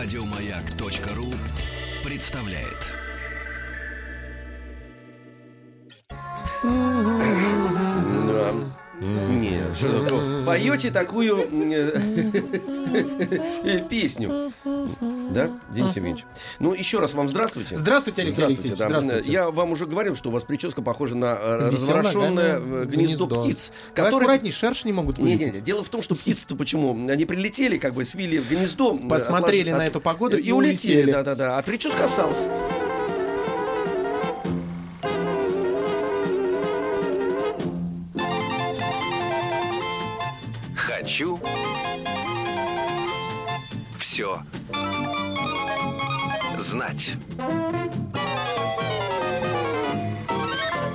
Радиомаяк.ру 0.00 1.26
представляет. 2.04 2.86
Да. 6.62 8.54
Нет? 9.00 9.76
Поете 10.46 10.92
такую 10.92 11.38
песню. 13.90 14.52
Да, 15.30 15.50
Денис 15.70 15.94
Евгеньевич? 15.96 16.24
Ну, 16.58 16.72
еще 16.72 16.98
раз 17.00 17.12
вам 17.14 17.28
здравствуйте. 17.28 17.76
Здравствуйте, 17.76 18.22
Алексей 18.22 18.36
Здравствуйте, 18.44 18.68
Алексеевич. 18.70 18.78
да. 18.78 19.00
Здравствуйте. 19.00 19.30
Я 19.30 19.50
вам 19.50 19.72
уже 19.72 19.86
говорил, 19.86 20.16
что 20.16 20.30
у 20.30 20.32
вас 20.32 20.44
прическа 20.44 20.80
похожа 20.80 21.16
на 21.16 21.38
э, 21.40 21.70
Веселое, 21.70 21.70
разворошенное 22.02 22.60
да, 22.60 22.64
э, 22.82 22.84
гнездо 22.86 23.26
птиц, 23.26 23.70
Вы 23.88 23.94
которые... 23.94 24.16
аккуратней, 24.18 24.52
шершни 24.52 24.92
могут 24.92 25.18
Не, 25.18 25.24
вылететь. 25.24 25.46
не, 25.54 25.58
не. 25.58 25.60
Дело 25.60 25.84
в 25.84 25.88
том, 25.90 26.02
что 26.02 26.14
птицы-то 26.14 26.56
почему? 26.56 26.92
Они 27.10 27.24
прилетели, 27.26 27.76
как 27.78 27.94
бы 27.94 28.04
свили 28.04 28.38
в 28.38 28.48
гнездо. 28.48 28.94
э, 28.94 29.08
Посмотрели 29.08 29.70
отложили- 29.70 29.72
на 29.72 29.86
эту 29.86 30.00
погоду 30.00 30.38
и, 30.38 30.42
и 30.42 30.52
улетели. 30.52 30.94
улетели. 30.96 31.12
Да-да-да. 31.12 31.58
А 31.58 31.62
прическа 31.62 32.04
осталась. 32.06 32.46
Хочу 40.74 41.38
все 43.98 44.38
знать. 46.68 47.16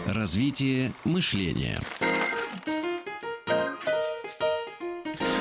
Развитие 0.05 0.93
мышления. 1.03 1.79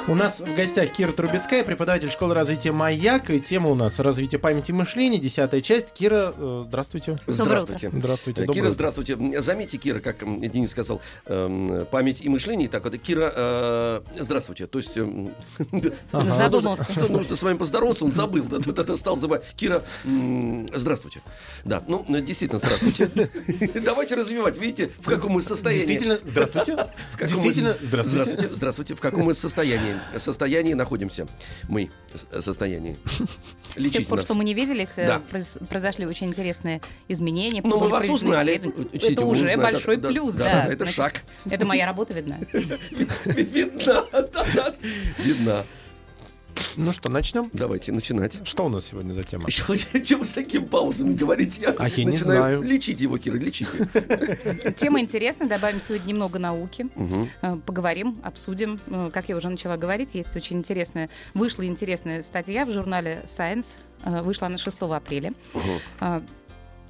У 0.09 0.15
нас 0.17 0.41
в 0.41 0.57
гостях 0.57 0.91
Кира 0.93 1.13
Трубецкая, 1.13 1.63
преподаватель 1.63 2.11
школы 2.11 2.35
развития 2.35 2.73
«Маяк». 2.73 3.31
И 3.31 3.41
тема 3.41 3.71
у 3.71 3.77
нас 3.77 4.01
«Развитие 4.01 4.41
памяти 4.41 4.73
и 4.73 4.75
мышления», 4.75 5.19
десятая 5.19 5.61
часть. 5.61 5.93
Кира, 5.93 6.35
э, 6.37 6.63
здравствуйте. 6.67 7.19
Здравствуйте. 7.29 7.89
Здравствуйте, 7.95 8.43
Э, 8.43 8.47
Кира, 8.49 8.65
утро. 8.65 8.71
здравствуйте. 8.73 9.41
Заметьте, 9.41 9.79
Кира, 9.79 10.01
как 10.01 10.19
Денис 10.19 10.71
сказал, 10.73 11.01
эм, 11.27 11.87
память 11.87 12.25
и 12.25 12.29
мышление. 12.29 12.69
Так 12.69 12.83
вот, 12.85 12.99
Кира, 12.99 13.33
э, 13.35 14.01
здравствуйте. 14.19 14.67
То 14.67 14.79
есть... 14.81 14.97
эм, 14.97 15.35
Ага. 16.11 16.35
Задумался. 16.35 16.91
Что 16.93 17.07
нужно 17.07 17.37
с 17.37 17.43
вами 17.43 17.57
поздороваться, 17.57 18.05
он 18.05 18.11
забыл. 18.13 18.43
Да, 18.45 18.59
да, 18.59 18.83
да, 18.83 18.97
стал 18.97 19.17
забывать. 19.17 19.45
Кира, 19.57 19.83
здравствуйте. 20.75 21.23
Да, 21.65 21.81
ну, 21.87 22.05
действительно, 22.09 22.59
здравствуйте. 22.59 23.09
Давайте 23.85 24.17
развивать. 24.17 24.59
Видите, 24.59 24.91
в 24.99 25.05
каком 25.09 25.33
мы 25.33 25.43
состоянии. 25.43 25.79
Действительно, 25.87 26.19
здравствуйте. 26.25 26.89
Действительно. 27.21 27.77
Здравствуйте. 27.81 28.49
Здравствуйте. 28.53 28.95
В 28.97 29.01
каком 29.01 29.23
мы 29.25 29.35
состоянии? 29.35 29.93
Состоянии 30.19 30.75
находимся. 30.75 31.27
Мы. 31.69 31.91
с- 32.15 32.43
Состоянии. 32.43 32.97
С 33.77 33.89
тех 33.91 34.07
пор, 34.07 34.19
нас. 34.19 34.27
что 34.27 34.35
мы 34.35 34.45
не 34.45 34.53
виделись, 34.55 34.93
э, 34.99 35.07
Да. 35.07 35.23
произ- 35.31 35.65
произошли 35.67 36.05
очень 36.07 36.27
интересные 36.27 36.81
изменения. 37.09 37.63
Ну, 37.65 37.79
мы 37.81 37.89
вас 37.89 38.09
узнали. 38.09 38.59
Учтите, 38.93 39.13
Это 39.15 39.23
уже 39.25 39.45
узнали. 39.45 39.57
большой 39.61 39.97
Да, 39.97 40.03
да, 40.03 40.09
плюс, 40.09 40.35
да, 40.35 40.45
да. 40.45 40.53
да, 40.53 40.65
это 40.67 40.77
Значит, 40.85 40.95
шаг. 40.95 41.23
Это 41.51 41.65
моя 41.65 41.87
работа 41.87 42.13
видна. 42.15 42.39
Видно. 43.25 44.05
да, 44.13 44.75
да. 45.45 45.65
Ну 46.77 46.93
что, 46.93 47.09
начнем? 47.09 47.51
Давайте 47.53 47.93
начинать. 47.93 48.47
Что 48.47 48.67
у 48.67 48.69
нас 48.69 48.87
сегодня 48.87 49.13
за 49.13 49.23
тема? 49.25 49.51
Что 49.51 49.65
вы 49.73 50.25
с 50.25 50.33
такими 50.33 50.65
паузами 50.65 51.15
говорите? 51.15 51.63
Я 51.63 51.75
А 51.79 51.89
я 51.89 52.05
не 52.05 52.17
знаю. 52.17 52.63
Лечить 52.63 53.01
его, 53.01 53.19
Кира, 53.19 53.37
лечите. 53.37 53.71
Тема 54.79 55.01
интересная, 55.01 55.49
добавим 55.49 55.81
сегодня 55.81 56.09
немного 56.09 56.39
науки. 56.39 56.87
Э, 57.43 57.57
Поговорим, 57.65 58.19
обсудим. 58.23 58.81
Э, 58.87 59.11
Как 59.13 59.29
я 59.29 59.37
уже 59.37 59.49
начала 59.49 59.77
говорить, 59.77 60.15
есть 60.15 60.35
очень 60.37 60.59
интересная, 60.59 61.11
вышла 61.35 61.67
интересная 61.67 62.23
статья 62.23 62.65
в 62.65 62.71
журнале 62.71 63.23
Science. 63.27 63.77
Э, 64.05 64.23
Вышла 64.23 64.47
она 64.49 64.59
6 64.59 64.83
апреля. 64.83 65.33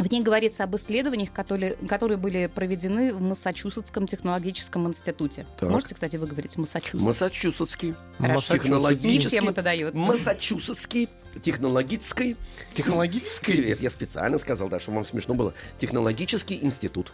В 0.02 0.10
ней 0.10 0.20
говорится 0.20 0.64
об 0.64 0.74
исследованиях, 0.74 1.32
которые, 1.32 1.74
которые 1.88 2.18
были 2.18 2.50
проведены 2.52 3.14
в 3.14 3.20
Массачусетском 3.20 4.08
технологическом 4.08 4.88
институте. 4.88 5.46
Так. 5.60 5.70
Можете, 5.70 5.94
кстати, 5.94 6.16
выговорить 6.16 6.56
Массачусетс? 6.56 7.04
Массачусетский. 7.04 7.94
Хорошо. 8.18 8.34
Массачусетс. 8.34 8.64
Не 8.64 8.70
Технологический. 8.70 9.28
всем 9.28 9.48
это 9.48 9.62
дается. 9.62 9.96
Массачусетский. 9.96 11.08
Технологический. 11.40 12.36
Технологический. 12.74 13.70
Это 13.70 13.80
я 13.84 13.90
специально 13.90 14.38
сказал, 14.38 14.68
да, 14.68 14.80
чтобы 14.80 14.96
вам 14.96 15.04
смешно 15.04 15.34
было. 15.34 15.54
Технологический 15.78 16.58
институт. 16.60 17.12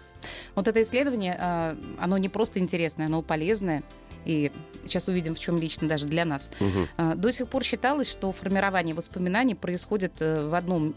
Вот 0.54 0.66
это 0.66 0.80
исследование, 0.80 1.36
э, 1.38 1.76
оно 1.98 2.16
не 2.16 2.30
просто 2.30 2.58
интересное, 2.58 3.04
оно 3.04 3.20
полезное. 3.20 3.82
И 4.24 4.50
сейчас 4.86 5.08
увидим, 5.08 5.34
в 5.34 5.38
чем 5.38 5.58
лично 5.58 5.88
даже 5.88 6.06
для 6.06 6.24
нас. 6.24 6.50
Э, 6.96 7.14
До 7.16 7.30
сих 7.32 7.48
пор 7.48 7.64
считалось, 7.64 8.10
что 8.10 8.32
формирование 8.32 8.94
воспоминаний 8.94 9.54
происходит 9.54 10.14
э, 10.20 10.48
в 10.48 10.54
одном 10.54 10.94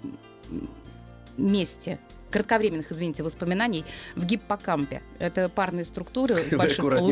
месте 1.38 2.00
кратковременных, 2.32 2.92
извините, 2.92 3.22
воспоминаний 3.22 3.86
в 4.16 4.26
гиппокампе. 4.26 5.02
Это 5.20 5.50
парные 5.50 5.86
структуры 5.86 6.36
больших. 6.52 6.82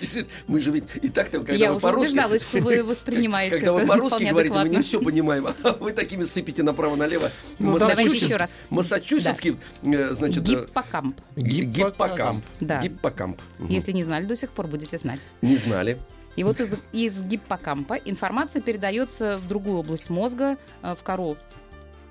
Действительно, 0.00 0.26
Мы 0.46 0.60
же 0.60 0.70
ведь 0.70 0.84
и 1.02 1.08
так 1.08 1.28
там, 1.28 1.44
когда 1.44 1.54
Я 1.54 1.70
вы 1.70 1.76
уже 1.76 1.82
по-русски... 1.82 2.12
убеждалась, 2.12 2.42
что 2.42 2.58
вы 2.62 2.84
воспринимаете 2.84 3.56
Когда 3.56 3.72
вы 3.72 3.86
по-русски 3.86 4.24
говорите, 4.24 4.58
мы 4.58 4.68
не 4.68 4.82
все 4.82 5.00
понимаем. 5.00 5.48
А 5.64 5.72
вы 5.72 5.92
такими 5.92 6.24
сыпете 6.24 6.62
направо-налево. 6.62 7.30
Ну, 7.58 7.78
Давайте 7.78 8.08
Массачусетс- 8.08 8.24
еще 8.24 8.36
раз. 8.36 8.58
Массачусетский, 8.70 9.56
э, 9.82 10.14
значит... 10.14 10.48
э, 10.48 10.52
Гиппокамп. 10.52 11.20
Гиппокамп. 11.36 12.44
Да. 12.60 12.80
Гиппокамп. 12.80 13.40
Если 13.68 13.92
не 13.92 14.04
знали 14.04 14.24
до 14.24 14.36
сих 14.36 14.50
пор, 14.50 14.68
будете 14.68 14.98
знать. 14.98 15.20
Не 15.40 15.56
знали. 15.56 15.98
И 16.36 16.44
вот 16.44 16.60
из, 16.60 16.74
из 16.92 17.22
гиппокампа 17.22 17.94
информация 17.94 18.62
передается 18.62 19.36
в 19.36 19.46
другую 19.48 19.78
область 19.78 20.10
мозга, 20.10 20.56
э, 20.82 20.94
в 20.98 21.02
кору 21.02 21.36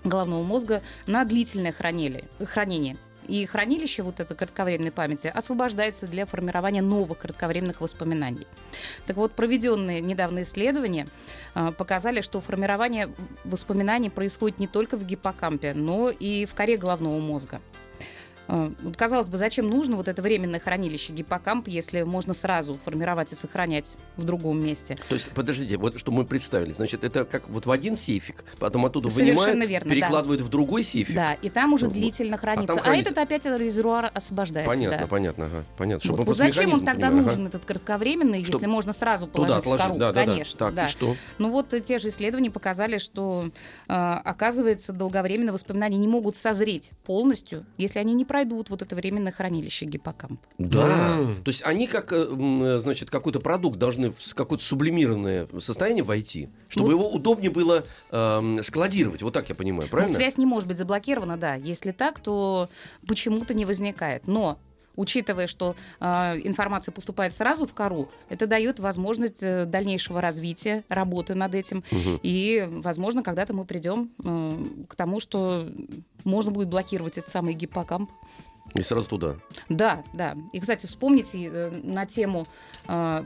головного 0.03 0.43
мозга, 0.43 0.81
на 1.07 1.23
длительное 1.25 1.71
хранили- 1.71 2.25
хранение. 2.45 2.97
И 3.27 3.45
хранилище 3.45 4.03
вот 4.03 4.19
этой 4.19 4.35
кратковременной 4.35 4.91
памяти 4.91 5.27
освобождается 5.27 6.07
для 6.07 6.25
формирования 6.25 6.81
новых 6.81 7.19
кратковременных 7.19 7.79
воспоминаний. 7.79 8.47
Так 9.05 9.15
вот, 9.15 9.31
проведенные 9.33 10.01
недавно 10.01 10.41
исследования 10.41 11.07
э, 11.53 11.71
показали, 11.77 12.21
что 12.21 12.41
формирование 12.41 13.09
воспоминаний 13.43 14.09
происходит 14.09 14.59
не 14.59 14.67
только 14.67 14.97
в 14.97 15.05
гиппокампе, 15.05 15.73
но 15.73 16.09
и 16.09 16.45
в 16.45 16.55
коре 16.55 16.77
головного 16.77 17.19
мозга. 17.19 17.61
Вот, 18.51 18.97
Казалось 18.97 19.29
бы, 19.29 19.37
зачем 19.37 19.69
нужно 19.69 19.95
вот 19.95 20.07
это 20.07 20.21
временное 20.21 20.59
хранилище 20.59 21.13
гиппокамп, 21.13 21.67
если 21.69 22.03
можно 22.03 22.33
сразу 22.33 22.77
формировать 22.83 23.31
и 23.31 23.35
сохранять 23.35 23.97
в 24.17 24.25
другом 24.25 24.61
месте? 24.63 24.95
То 25.07 25.15
есть, 25.15 25.31
подождите, 25.31 25.77
вот 25.77 25.97
что 25.97 26.11
мы 26.11 26.25
представили. 26.25 26.73
Значит, 26.73 27.03
это 27.05 27.23
как 27.25 27.47
вот 27.49 27.65
в 27.65 27.71
один 27.71 27.95
сейфик, 27.95 28.43
потом 28.59 28.85
оттуда 28.85 29.09
Совершенно 29.09 29.39
вынимают, 29.51 29.69
верно, 29.69 29.89
да. 29.89 29.95
перекладывают 29.95 30.41
в 30.41 30.49
другой 30.49 30.83
сейфик. 30.83 31.15
Да, 31.15 31.33
и 31.33 31.49
там 31.49 31.73
уже 31.73 31.85
Вот. 31.85 31.93
длительно 31.93 32.37
хранится. 32.37 32.73
А, 32.75 32.81
хранится. 32.81 33.11
этот 33.11 33.23
опять 33.23 33.45
резервуар 33.45 34.11
освобождается. 34.13 34.69
Понятно, 34.69 34.97
да. 34.97 35.07
понятно, 35.07 35.45
ага, 35.45 35.63
понятно. 35.77 36.03
Чтобы 36.03 36.23
Вот, 36.23 36.35
зачем 36.37 36.73
он 36.73 36.83
тогда 36.83 37.07
понимали, 37.07 37.19
ага. 37.19 37.29
нужен, 37.29 37.47
этот 37.47 37.63
кратковременный, 37.65 38.43
Чтоб 38.43 38.55
если 38.55 38.65
можно 38.67 38.91
сразу 38.91 39.27
Туда 39.27 39.37
положить 39.37 39.55
в 39.55 39.59
отложить, 39.59 39.85
кору? 39.85 39.97
да, 39.99 40.11
да, 40.11 40.25
да. 40.25 40.31
Конечно, 40.31 40.59
Так, 40.59 40.73
да. 40.75 40.85
и 40.85 40.87
что? 40.89 41.15
Ну 41.37 41.49
вот 41.51 41.73
э, 41.73 41.79
те 41.79 41.99
же 41.99 42.09
исследования 42.09 42.51
показали, 42.51 42.97
что, 42.97 43.45
э, 43.87 43.93
оказывается, 43.93 44.91
долговременные 44.91 45.53
воспоминания 45.53 45.97
не 45.97 46.07
могут 46.07 46.35
созреть 46.35 46.91
полностью, 47.05 47.65
если 47.77 47.99
они 47.99 48.13
не 48.13 48.25
пройдут 48.25 48.40
вот 48.49 48.81
это 48.81 48.95
временное 48.95 49.31
хранилище 49.31 49.85
гиппокамп. 49.85 50.39
Да. 50.57 51.17
М. 51.19 51.43
То 51.43 51.49
есть 51.49 51.61
они 51.65 51.87
как, 51.87 52.11
э, 52.13 52.27
э, 52.29 52.79
значит, 52.79 53.09
какой-то 53.09 53.39
продукт 53.39 53.77
должны 53.77 54.11
в 54.11 54.33
какое-то 54.35 54.63
сублимированное 54.63 55.47
состояние 55.59 56.03
войти, 56.03 56.49
чтобы 56.69 56.87
Вот. 56.87 56.93
его 56.93 57.09
удобнее 57.11 57.51
было 57.51 57.85
эм, 58.11 58.63
складировать. 58.63 59.21
Вот 59.21 59.33
так 59.33 59.49
я 59.49 59.55
понимаю, 59.55 59.83
Вот 59.83 59.91
правильно? 59.91 60.13
связь 60.15 60.37
не 60.37 60.45
может 60.45 60.67
быть 60.67 60.77
заблокирована, 60.77 61.37
да. 61.37 61.55
Если 61.55 61.91
так, 61.91 62.19
то 62.19 62.69
почему-то 63.07 63.53
не 63.53 63.65
возникает. 63.65 64.27
Но 64.27 64.57
учитывая, 64.95 65.47
что 65.47 65.75
э, 65.99 66.05
информация 66.43 66.91
поступает 66.91 67.33
сразу 67.33 67.65
в 67.65 67.73
кору, 67.73 68.09
это 68.29 68.47
дает 68.47 68.79
возможность 68.79 69.43
э, 69.43 69.65
дальнейшего 69.65 70.21
развития, 70.21 70.83
работы 70.89 71.35
над 71.35 71.55
этим. 71.55 71.83
Мгм. 71.91 72.19
И, 72.23 72.67
возможно, 72.69 73.23
когда-то 73.23 73.53
мы 73.53 73.65
придем 73.65 74.11
э, 74.23 74.85
к 74.87 74.95
тому, 74.95 75.19
что 75.19 75.69
можно 76.23 76.51
будет 76.51 76.69
блокировать 76.69 77.17
этот 77.17 77.31
самый 77.31 77.53
гиппокамп. 77.53 78.09
И 78.75 78.81
сразу 78.81 79.07
туда. 79.07 79.35
Да, 79.69 80.03
да. 80.13 80.35
И, 80.53 80.59
кстати, 80.59 80.85
вспомните 80.85 81.49
э, 81.51 81.71
на 81.83 82.05
тему 82.05 82.45
э, 82.87 83.23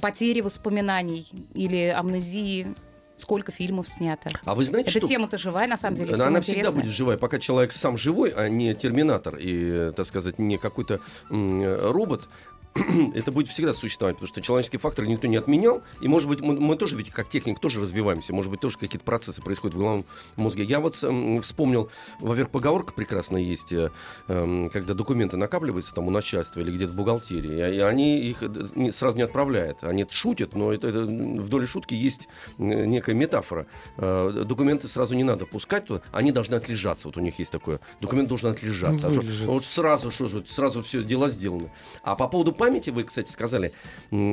потери 0.00 0.40
воспоминаний 0.40 1.28
или 1.54 1.88
амнезии, 1.88 2.74
сколько 3.16 3.52
фильмов 3.52 3.88
снято. 3.88 4.30
А 4.44 4.54
вы 4.54 4.64
знаете, 4.64 4.90
Эта 4.90 5.00
что 5.00 5.08
тема-то 5.08 5.38
живая, 5.38 5.66
на 5.66 5.76
самом 5.76 5.96
деле. 5.96 6.14
она, 6.14 6.26
она 6.28 6.40
всегда 6.40 6.70
будет 6.70 6.90
живая, 6.90 7.16
пока 7.16 7.38
человек 7.38 7.72
сам 7.72 7.96
живой, 7.96 8.30
а 8.30 8.48
не 8.48 8.74
терминатор 8.74 9.36
и, 9.36 9.70
э, 9.72 9.92
так 9.96 10.06
сказать, 10.06 10.38
не 10.38 10.58
какой-то 10.58 11.00
э, 11.30 11.90
робот. 11.90 12.28
это 13.14 13.32
будет 13.32 13.48
всегда 13.48 13.74
существовать, 13.74 14.16
потому 14.16 14.28
что 14.28 14.40
человеческий 14.42 14.78
фактор 14.78 15.06
никто 15.06 15.26
не 15.26 15.36
отменял, 15.36 15.82
и, 16.00 16.08
может 16.08 16.28
быть, 16.28 16.40
мы, 16.40 16.58
мы 16.58 16.76
тоже, 16.76 16.96
ведь 16.96 17.10
как 17.10 17.28
техник, 17.28 17.58
тоже 17.58 17.80
развиваемся, 17.80 18.32
может 18.34 18.50
быть, 18.50 18.60
тоже 18.60 18.78
какие-то 18.78 19.04
процессы 19.04 19.40
происходят 19.42 19.74
в 19.74 19.78
головном 19.78 20.04
мозге. 20.36 20.64
Я 20.64 20.80
вот 20.80 21.02
эм, 21.02 21.40
вспомнил, 21.42 21.90
во-первых, 22.20 22.50
поговорка 22.50 22.92
прекрасная 22.92 23.40
есть, 23.42 23.72
э, 23.72 23.90
эм, 24.28 24.68
когда 24.70 24.94
документы 24.94 25.36
накапливаются 25.36 25.94
там 25.94 26.06
у 26.06 26.10
начальства 26.10 26.60
или 26.60 26.70
где-то 26.70 26.92
в 26.92 26.96
бухгалтерии, 26.96 27.76
и 27.76 27.80
они 27.80 28.18
их 28.20 28.42
э, 28.42 28.48
не- 28.74 28.92
сразу 28.92 29.16
не 29.16 29.22
отправляют, 29.22 29.82
они 29.82 30.06
шутят, 30.10 30.54
но 30.54 30.72
это, 30.72 30.88
это, 30.88 31.00
в 31.04 31.48
доле 31.48 31.66
шутки 31.66 31.94
есть 31.94 32.28
э, 32.58 32.62
некая 32.86 33.14
метафора. 33.14 33.66
Э, 33.96 34.44
документы 34.46 34.88
сразу 34.88 35.14
не 35.14 35.24
надо 35.24 35.46
пускать, 35.46 35.86
они 36.12 36.32
должны 36.32 36.54
отлежаться, 36.56 37.06
вот 37.08 37.16
у 37.16 37.20
них 37.20 37.38
есть 37.38 37.50
такое, 37.52 37.80
документ 38.00 38.28
должен 38.28 38.50
отлежаться. 38.50 39.06
А 39.06 39.10
то- 39.10 39.20
вот 39.52 39.64
сразу, 39.64 40.10
что 40.10 40.28
же, 40.28 40.44
сразу 40.46 40.82
все 40.82 41.02
дела 41.04 41.28
сделаны. 41.28 41.70
А 42.02 42.16
по 42.16 42.26
поводу 42.28 42.52
памяти, 42.66 42.90
вы, 42.90 43.04
кстати, 43.04 43.30
сказали, 43.30 43.70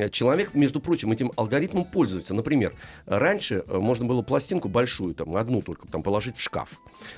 человек, 0.09 0.56
между 0.56 0.80
прочим, 0.80 1.12
этим 1.12 1.31
алгоритмом 1.35 1.85
пользуется. 1.85 2.33
Например, 2.33 2.74
раньше 3.06 3.63
э, 3.68 3.77
можно 3.77 4.06
было 4.06 4.24
пластинку 4.24 4.69
большую, 4.69 5.13
там, 5.13 5.35
одну 5.35 5.62
только, 5.62 5.88
там, 5.88 6.01
положить 6.01 6.38
в 6.38 6.41
шкаф. 6.41 6.69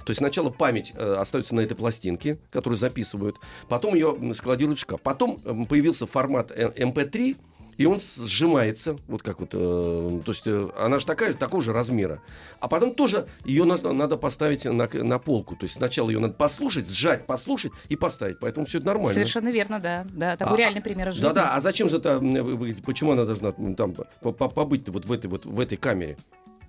То 0.06 0.09
есть 0.09 0.17
сначала 0.17 0.50
память 0.50 0.91
э, 0.94 1.15
остается 1.17 1.56
на 1.56 1.62
этой 1.62 1.77
пластинке, 1.77 2.38
которую 2.51 2.77
записывают, 2.77 3.38
потом 3.69 3.95
ее 3.95 4.17
складируют 4.33 4.79
в 4.79 4.81
шкаф. 4.81 5.01
Потом 5.01 5.38
появился 5.67 6.06
формат 6.06 6.51
э, 6.51 6.67
MP3, 6.75 7.38
и 7.77 7.86
он 7.86 8.00
сжимается, 8.00 8.95
вот 9.07 9.22
как 9.24 9.39
вот, 9.39 9.50
э, 9.54 10.22
то 10.25 10.31
есть 10.31 10.44
э, 10.45 10.69
она 10.77 11.00
же 11.00 11.06
такая, 11.06 11.33
такого 11.33 11.62
же 11.62 11.74
размера. 11.74 12.22
А 12.60 12.68
потом 12.68 12.95
тоже 12.95 13.27
ее 13.44 13.66
надо, 13.66 13.92
надо 13.92 14.18
поставить 14.18 14.66
на, 14.66 14.88
на 14.88 15.19
полку. 15.19 15.56
То 15.56 15.66
есть 15.66 15.75
сначала 15.75 16.10
ее 16.10 16.19
надо 16.19 16.33
послушать, 16.33 16.89
сжать, 16.89 17.25
послушать 17.25 17.72
и 17.89 17.95
поставить. 17.95 18.39
Поэтому 18.39 18.66
все 18.66 18.77
это 18.77 18.88
нормально. 18.88 19.13
Совершенно 19.13 19.50
верно, 19.50 19.80
да. 19.80 20.06
Да, 20.13 20.38
такой 20.38 20.56
А, 20.56 20.57
реальный 20.57 20.81
пример 20.81 21.10
из 21.10 21.16
жизни. 21.16 21.27
Да-да, 21.27 21.54
а 21.56 21.60
зачем 21.62 21.89
же 21.89 21.98
это, 21.98 22.19
почему 22.86 23.12
она 23.12 23.25
должна 23.25 23.51
там 23.51 23.94
по- 24.22 24.31
по- 24.31 24.50
побыть 24.50 24.88
вот 24.89 25.06
в 25.06 25.12
этой 25.12 25.27
вот 25.27 25.45
в 25.45 25.60
этой 25.60 25.77
камере? 25.77 26.18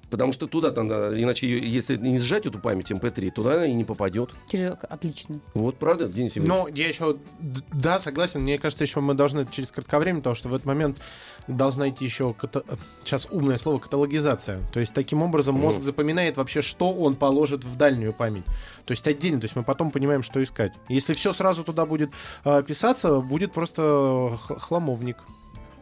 Потому 0.08 0.32
что 0.32 0.46
туда 0.46 0.70
там, 0.70 0.86
иначе 0.88 1.48
если 1.58 1.96
не 1.96 2.20
сжать 2.20 2.46
эту 2.46 2.58
память 2.60 2.92
MP3, 2.92 3.30
туда 3.32 3.54
она 3.54 3.66
и 3.66 3.74
не 3.74 3.84
попадет. 3.84 4.30
Отлично. 4.88 5.40
Вот 5.54 5.78
правда, 5.78 6.08
Денис 6.08 6.36
Евгеньевич? 6.36 6.48
Но 6.48 6.68
я 6.76 6.88
еще, 6.88 7.16
да, 7.72 7.98
согласен. 7.98 8.42
Мне 8.42 8.56
кажется, 8.58 8.84
еще 8.84 9.00
мы 9.00 9.14
должны 9.14 9.46
через 9.50 9.72
кратковременно, 9.72 10.20
потому 10.20 10.36
что 10.36 10.48
в 10.48 10.54
этот 10.54 10.64
момент 10.66 11.00
должна 11.48 11.88
идти 11.88 12.04
еще, 12.04 12.34
ката- 12.40 12.64
сейчас 13.04 13.26
умное 13.30 13.56
слово, 13.58 13.80
каталогизация. 13.80 14.60
То 14.72 14.78
есть 14.80 14.94
таким 14.94 15.22
образом 15.22 15.56
мозг 15.56 15.78
Мгм. 15.78 15.84
запоминает 15.86 16.36
вообще, 16.36 16.60
что 16.62 16.92
он 16.92 17.16
положит 17.16 17.64
в 17.64 17.76
дальнюю 17.76 18.12
память. 18.12 18.44
То 18.84 18.92
есть 18.92 19.06
отдельно, 19.08 19.40
то 19.40 19.44
есть 19.46 19.56
мы 19.56 19.64
потом 19.64 19.90
понимаем, 19.90 20.22
что 20.22 20.40
искать. 20.42 20.72
Если 20.88 21.14
все 21.14 21.32
сразу 21.32 21.64
туда 21.64 21.84
будет 21.84 22.10
э, 22.44 22.62
писаться, 22.62 23.20
будет 23.20 23.52
просто 23.52 24.36
х- 24.40 24.54
хламовник. 24.60 25.16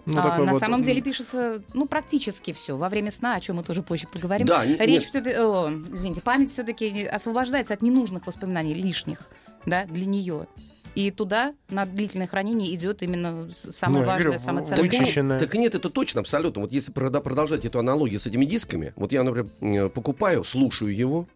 Ну, 0.07 0.21
А, 0.23 0.39
на 0.39 0.53
вот, 0.53 0.61
самом 0.61 0.83
деле 0.83 1.01
пишется, 1.01 1.63
ну, 1.73 1.87
практически 1.87 2.53
все 2.53 2.77
во 2.77 2.89
время 2.89 3.11
сна, 3.11 3.37
о 3.37 3.41
чем 3.41 3.57
мы 3.57 3.63
тоже 3.65 3.83
позже 3.83 4.07
поговорим. 4.07 4.47
Да, 4.47 4.65
Речь 4.65 5.07
все-таки, 5.07 5.37
извините, 5.37 6.21
память 6.21 6.51
все-таки 6.51 7.05
освобождается 7.05 7.75
от 7.75 7.83
ненужных 7.83 8.27
воспоминаний, 8.27 8.75
лишних, 8.75 9.21
да, 9.65 9.87
для 9.87 10.05
нее. 10.05 10.47
И 10.95 11.11
туда 11.11 11.55
на 11.71 11.87
длительное 11.87 12.27
хранение 12.29 12.73
идет 12.75 13.03
именно 13.03 13.49
самое 13.53 14.03
Ну, 14.03 14.07
важное, 14.07 14.25
говорю, 14.25 14.39
самое 14.45 14.65
ценное. 14.67 14.83
Вычищенная. 14.85 15.39
Так 15.41 15.55
нет, 15.55 15.75
это 15.75 15.91
точно, 15.91 16.21
абсолютно. 16.21 16.63
Вот 16.63 16.71
если 16.73 16.93
продолжать 16.93 17.65
эту 17.65 17.79
аналогию 17.81 18.21
с 18.21 18.27
этими 18.27 18.45
дисками, 18.45 18.93
вот 18.97 19.11
я, 19.11 19.25
например, 19.25 19.89
покупаю, 19.89 20.45
слушаю 20.45 20.95
его. 20.95 21.27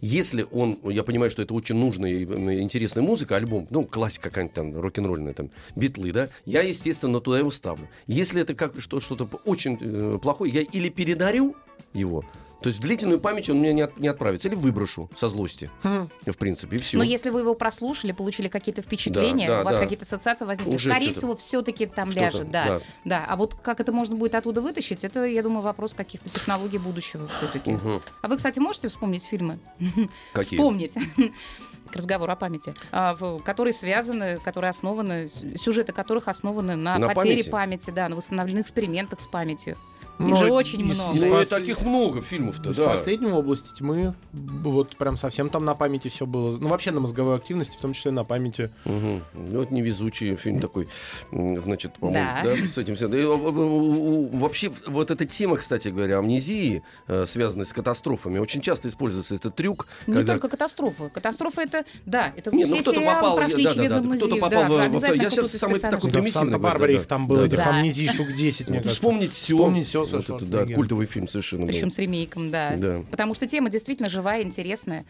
Если 0.00 0.46
он, 0.50 0.78
я 0.84 1.04
понимаю, 1.04 1.30
что 1.30 1.42
это 1.42 1.54
очень 1.54 1.76
нужная 1.76 2.10
и 2.10 2.24
интересная 2.60 3.02
музыка, 3.04 3.36
альбом, 3.36 3.68
ну, 3.70 3.84
классика 3.84 4.30
какая-нибудь 4.30 4.54
там, 4.54 4.80
рок-н-ролльная, 4.80 5.32
там, 5.34 5.50
битлы, 5.76 6.10
да, 6.12 6.28
я, 6.44 6.62
естественно, 6.62 7.20
туда 7.20 7.38
его 7.38 7.50
ставлю. 7.50 7.88
Если 8.06 8.42
это 8.42 8.54
как 8.54 8.80
что- 8.80 9.00
что-то 9.00 9.28
очень 9.44 9.78
э, 9.80 10.18
плохое, 10.20 10.52
я 10.52 10.62
или 10.62 10.88
передарю 10.88 11.54
его, 11.92 12.24
то 12.64 12.68
есть 12.68 12.78
в 12.78 12.82
длительную 12.82 13.20
память 13.20 13.50
он 13.50 13.58
у 13.58 13.60
меня 13.60 13.74
не, 13.74 13.82
от- 13.82 13.98
не 13.98 14.08
отправится, 14.08 14.48
или 14.48 14.54
выброшу 14.54 15.10
со 15.18 15.28
злости, 15.28 15.70
Хм. 15.82 16.08
в 16.24 16.36
принципе, 16.38 16.76
и 16.76 16.78
все. 16.78 16.96
Но 16.96 17.04
если 17.04 17.28
вы 17.28 17.40
его 17.40 17.54
прослушали, 17.54 18.12
получили 18.12 18.48
какие-то 18.48 18.80
впечатления, 18.80 19.48
Да, 19.48 19.56
да, 19.56 19.60
у 19.60 19.64
вас 19.66 19.74
да. 19.74 19.82
какие-то 19.82 20.04
ассоциации 20.04 20.46
возникли, 20.46 20.74
Уже 20.74 20.88
скорее 20.88 21.12
всего, 21.12 21.36
все-таки 21.36 21.84
там 21.84 22.10
Что-то, 22.10 22.24
ляжет, 22.24 22.50
да. 22.50 22.64
да. 22.64 22.80
да. 23.04 23.26
А 23.28 23.36
вот 23.36 23.54
как 23.54 23.80
это 23.80 23.92
можно 23.92 24.16
будет 24.16 24.34
оттуда 24.34 24.62
вытащить, 24.62 25.04
это, 25.04 25.24
я 25.26 25.42
думаю, 25.42 25.60
вопрос 25.60 25.92
каких-то 25.92 26.30
технологий 26.30 26.78
будущего 26.78 27.28
все-таки. 27.28 27.72
Мгм. 27.72 28.00
А 28.22 28.28
вы, 28.28 28.36
кстати, 28.38 28.58
можете 28.60 28.88
вспомнить 28.88 29.24
фильмы? 29.24 29.58
Какие? 30.32 30.58
Вспомнить. 30.58 30.94
К 31.90 31.96
разговору 31.96 32.32
о 32.32 32.36
памяти, 32.36 32.72
а, 32.92 33.14
которые 33.44 33.74
связаны, 33.74 34.38
которые 34.38 34.70
основаны, 34.70 35.28
сюжеты 35.56 35.92
которых 35.92 36.28
основаны 36.28 36.76
на, 36.76 36.98
На 36.98 37.08
потере 37.10 37.44
памяти? 37.44 37.50
памяти, 37.50 37.90
да, 37.90 38.08
на 38.08 38.16
восстановленных 38.16 38.62
экспериментах 38.62 39.20
с 39.20 39.26
памятью. 39.26 39.76
Их 40.20 40.28
Ну, 40.28 40.36
же 40.36 40.52
очень 40.52 40.80
из- 40.88 40.96
много. 41.00 41.16
из 41.16 41.22
Ну, 41.22 41.28
и 41.28 41.42
пос- 41.42 41.46
таких 41.48 41.82
много 41.82 42.22
фильмов-то, 42.22 42.72
да. 42.72 42.86
последнего 42.90 43.36
области 43.38 43.74
тьмы, 43.74 44.14
вот 44.32 44.96
прям 44.96 45.16
совсем 45.16 45.48
там 45.50 45.64
на 45.64 45.74
памяти 45.74 46.06
все 46.06 46.24
было. 46.24 46.56
Ну, 46.56 46.68
вообще 46.68 46.92
на 46.92 47.00
мозговой 47.00 47.34
активности, 47.34 47.76
в 47.76 47.80
том 47.80 47.92
числе 47.94 48.12
на 48.12 48.22
памяти. 48.24 48.70
Ну, 48.84 49.20
Вот 49.34 49.70
невезучий 49.72 50.36
фильм 50.36 50.60
такой, 50.60 50.86
значит, 51.32 51.94
по-моему, 51.94 52.24
Да. 52.24 52.42
да, 52.44 52.54
с 52.54 52.78
этим 52.78 52.94
все. 52.96 53.08
Да 53.08 53.18
и, 53.18 53.24
о- 53.24 53.34
о- 53.34 53.50
о- 53.50 54.28
вообще, 54.36 54.70
вот 54.86 55.10
эта 55.10 55.24
тема, 55.24 55.56
кстати 55.56 55.88
говоря, 55.88 56.18
амнезии, 56.18 56.82
э, 57.08 57.26
связанной 57.28 57.66
с 57.66 57.72
катастрофами, 57.72 58.38
очень 58.38 58.60
часто 58.60 58.88
используется 58.88 59.34
этот 59.34 59.56
трюк. 59.56 59.86
Не 60.06 60.14
когда- 60.14 60.34
только 60.34 60.48
катастрофа. 60.48 61.08
Катастрофа 61.08 61.62
это, 61.62 61.84
да, 62.06 62.32
это 62.36 62.50
Не, 62.54 62.64
ну 62.64 62.74
все 62.74 62.82
кто-то 62.82 62.98
сериалы 63.00 63.16
попал, 63.20 63.36
прошли 63.36 63.64
да, 63.64 63.70
да, 63.70 63.76
через 63.76 63.90
да, 63.90 63.98
амнезию. 63.98 64.18
кто-то 64.26 64.34
попал 64.40 64.50
да, 64.78 64.88
в- 64.88 65.14
я 65.16 65.30
сейчас 65.30 65.50
самый 65.52 65.80
такой 65.80 65.90
Да, 65.90 65.96
в 65.98 66.00
примитивный 66.02 66.30
Санта-Барбаре 66.30 66.94
их 66.96 67.06
там 67.06 67.22
да, 67.22 67.28
было, 67.28 67.38
да, 67.40 67.46
этих 67.46 67.56
да. 67.58 67.70
амнезий 67.70 68.08
штук 68.08 68.32
10, 68.32 68.68
мне 68.68 68.78
кажется. 68.78 68.94
Вспомнить 68.94 69.32
все. 69.32 69.56
Вспомнить 69.56 69.86
всё 69.86 70.03
Вот 70.04 70.30
это, 70.42 70.46
да, 70.46 70.66
культовый 70.74 71.06
фильм 71.06 71.28
совершенно. 71.28 71.66
Причем 71.66 71.84
был. 71.84 71.90
с 71.90 71.98
ремейком, 71.98 72.50
да. 72.50 72.76
Да. 72.76 73.02
Потому 73.10 73.34
что 73.34 73.46
тема 73.46 73.70
действительно 73.70 74.08
живая, 74.10 74.42
интересная. 74.42 75.04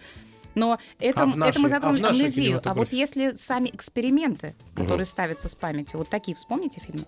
Но 0.54 0.78
это, 1.00 1.22
А 1.22 1.26
в 1.26 1.30
это 1.30 1.38
нашей- 1.38 1.58
мы 1.58 1.66
а 1.66 1.68
затронули 1.68 2.00
нашей 2.00 2.20
амнезию. 2.20 2.60
А 2.64 2.74
вот 2.74 2.92
если 2.92 3.34
сами 3.34 3.70
эксперименты, 3.70 4.54
которые 4.76 5.04
ставятся 5.06 5.48
с 5.48 5.54
памятью, 5.54 5.98
вот 5.98 6.08
такие 6.08 6.36
вспомните 6.36 6.80
фильмы? 6.80 7.06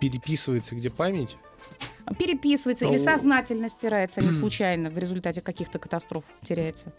Переписывается 0.00 0.74
где 0.74 0.90
память. 0.90 1.36
Переписывается 2.18 2.84
или 2.84 2.98
Ну. 2.98 3.04
сознательно 3.04 3.68
стирается, 3.68 4.20
а 4.20 4.24
не 4.24 4.30
случайно 4.32 4.90
в 4.90 4.98
результате 4.98 5.40
каких-то 5.40 5.78
катастроф 5.78 6.24
теряется. 6.42 6.92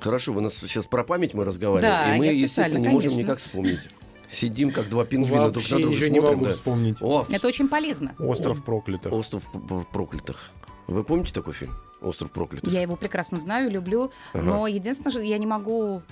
Хорошо, 0.00 0.32
вы 0.32 0.40
нас 0.40 0.54
сейчас 0.54 0.86
про 0.86 1.04
память 1.04 1.34
мы 1.34 1.44
разговариваем, 1.44 1.94
Да, 1.94 2.14
и 2.14 2.18
мы, 2.18 2.26
естественно, 2.26 2.78
не 2.78 2.88
можем 2.88 3.10
конечно. 3.10 3.22
никак 3.22 3.38
вспомнить. 3.38 3.80
Сидим, 4.28 4.70
как 4.72 4.88
два 4.88 5.04
пингвина 5.04 5.50
друг 5.50 5.68
на 5.70 5.78
друга 5.78 5.94
ничего 5.94 6.08
не 6.08 6.18
смотрим, 6.18 6.34
могу 6.38 6.44
да. 6.46 6.52
вспомнить. 6.52 6.98
О, 7.02 7.26
Это 7.30 7.46
очень 7.48 7.68
полезно. 7.68 8.14
Остров 8.18 8.64
проклятых. 8.64 9.12
Остров 9.12 9.42
проклятых. 9.92 10.50
Вы 10.86 11.04
помните 11.04 11.32
такой 11.32 11.52
фильм? 11.54 11.72
Остров 12.02 12.30
проклятых. 12.30 12.72
Я 12.72 12.82
его 12.82 12.96
прекрасно 12.96 13.38
знаю, 13.40 13.70
люблю, 13.70 14.10
Ага. 14.32 14.42
но 14.42 14.66
единственное, 14.66 15.12
что 15.12 15.20
я 15.20 15.38
не 15.38 15.46
могу 15.46 16.02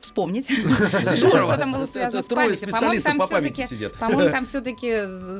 вспомнить, 0.00 0.48
Здорово. 1.16 1.52
что 1.52 1.56
там 1.58 1.72
было 1.72 1.86
связано 1.86 2.18
это 2.18 2.22
с 2.22 2.26
памятью. 2.28 2.70
По-моему, 2.70 3.02
там 3.02 3.18
по 3.18 3.26
памяти 3.26 3.66
все-таки. 3.66 3.98
По-моему, 3.98 4.30
там 4.32 4.44
все-таки 4.44 4.90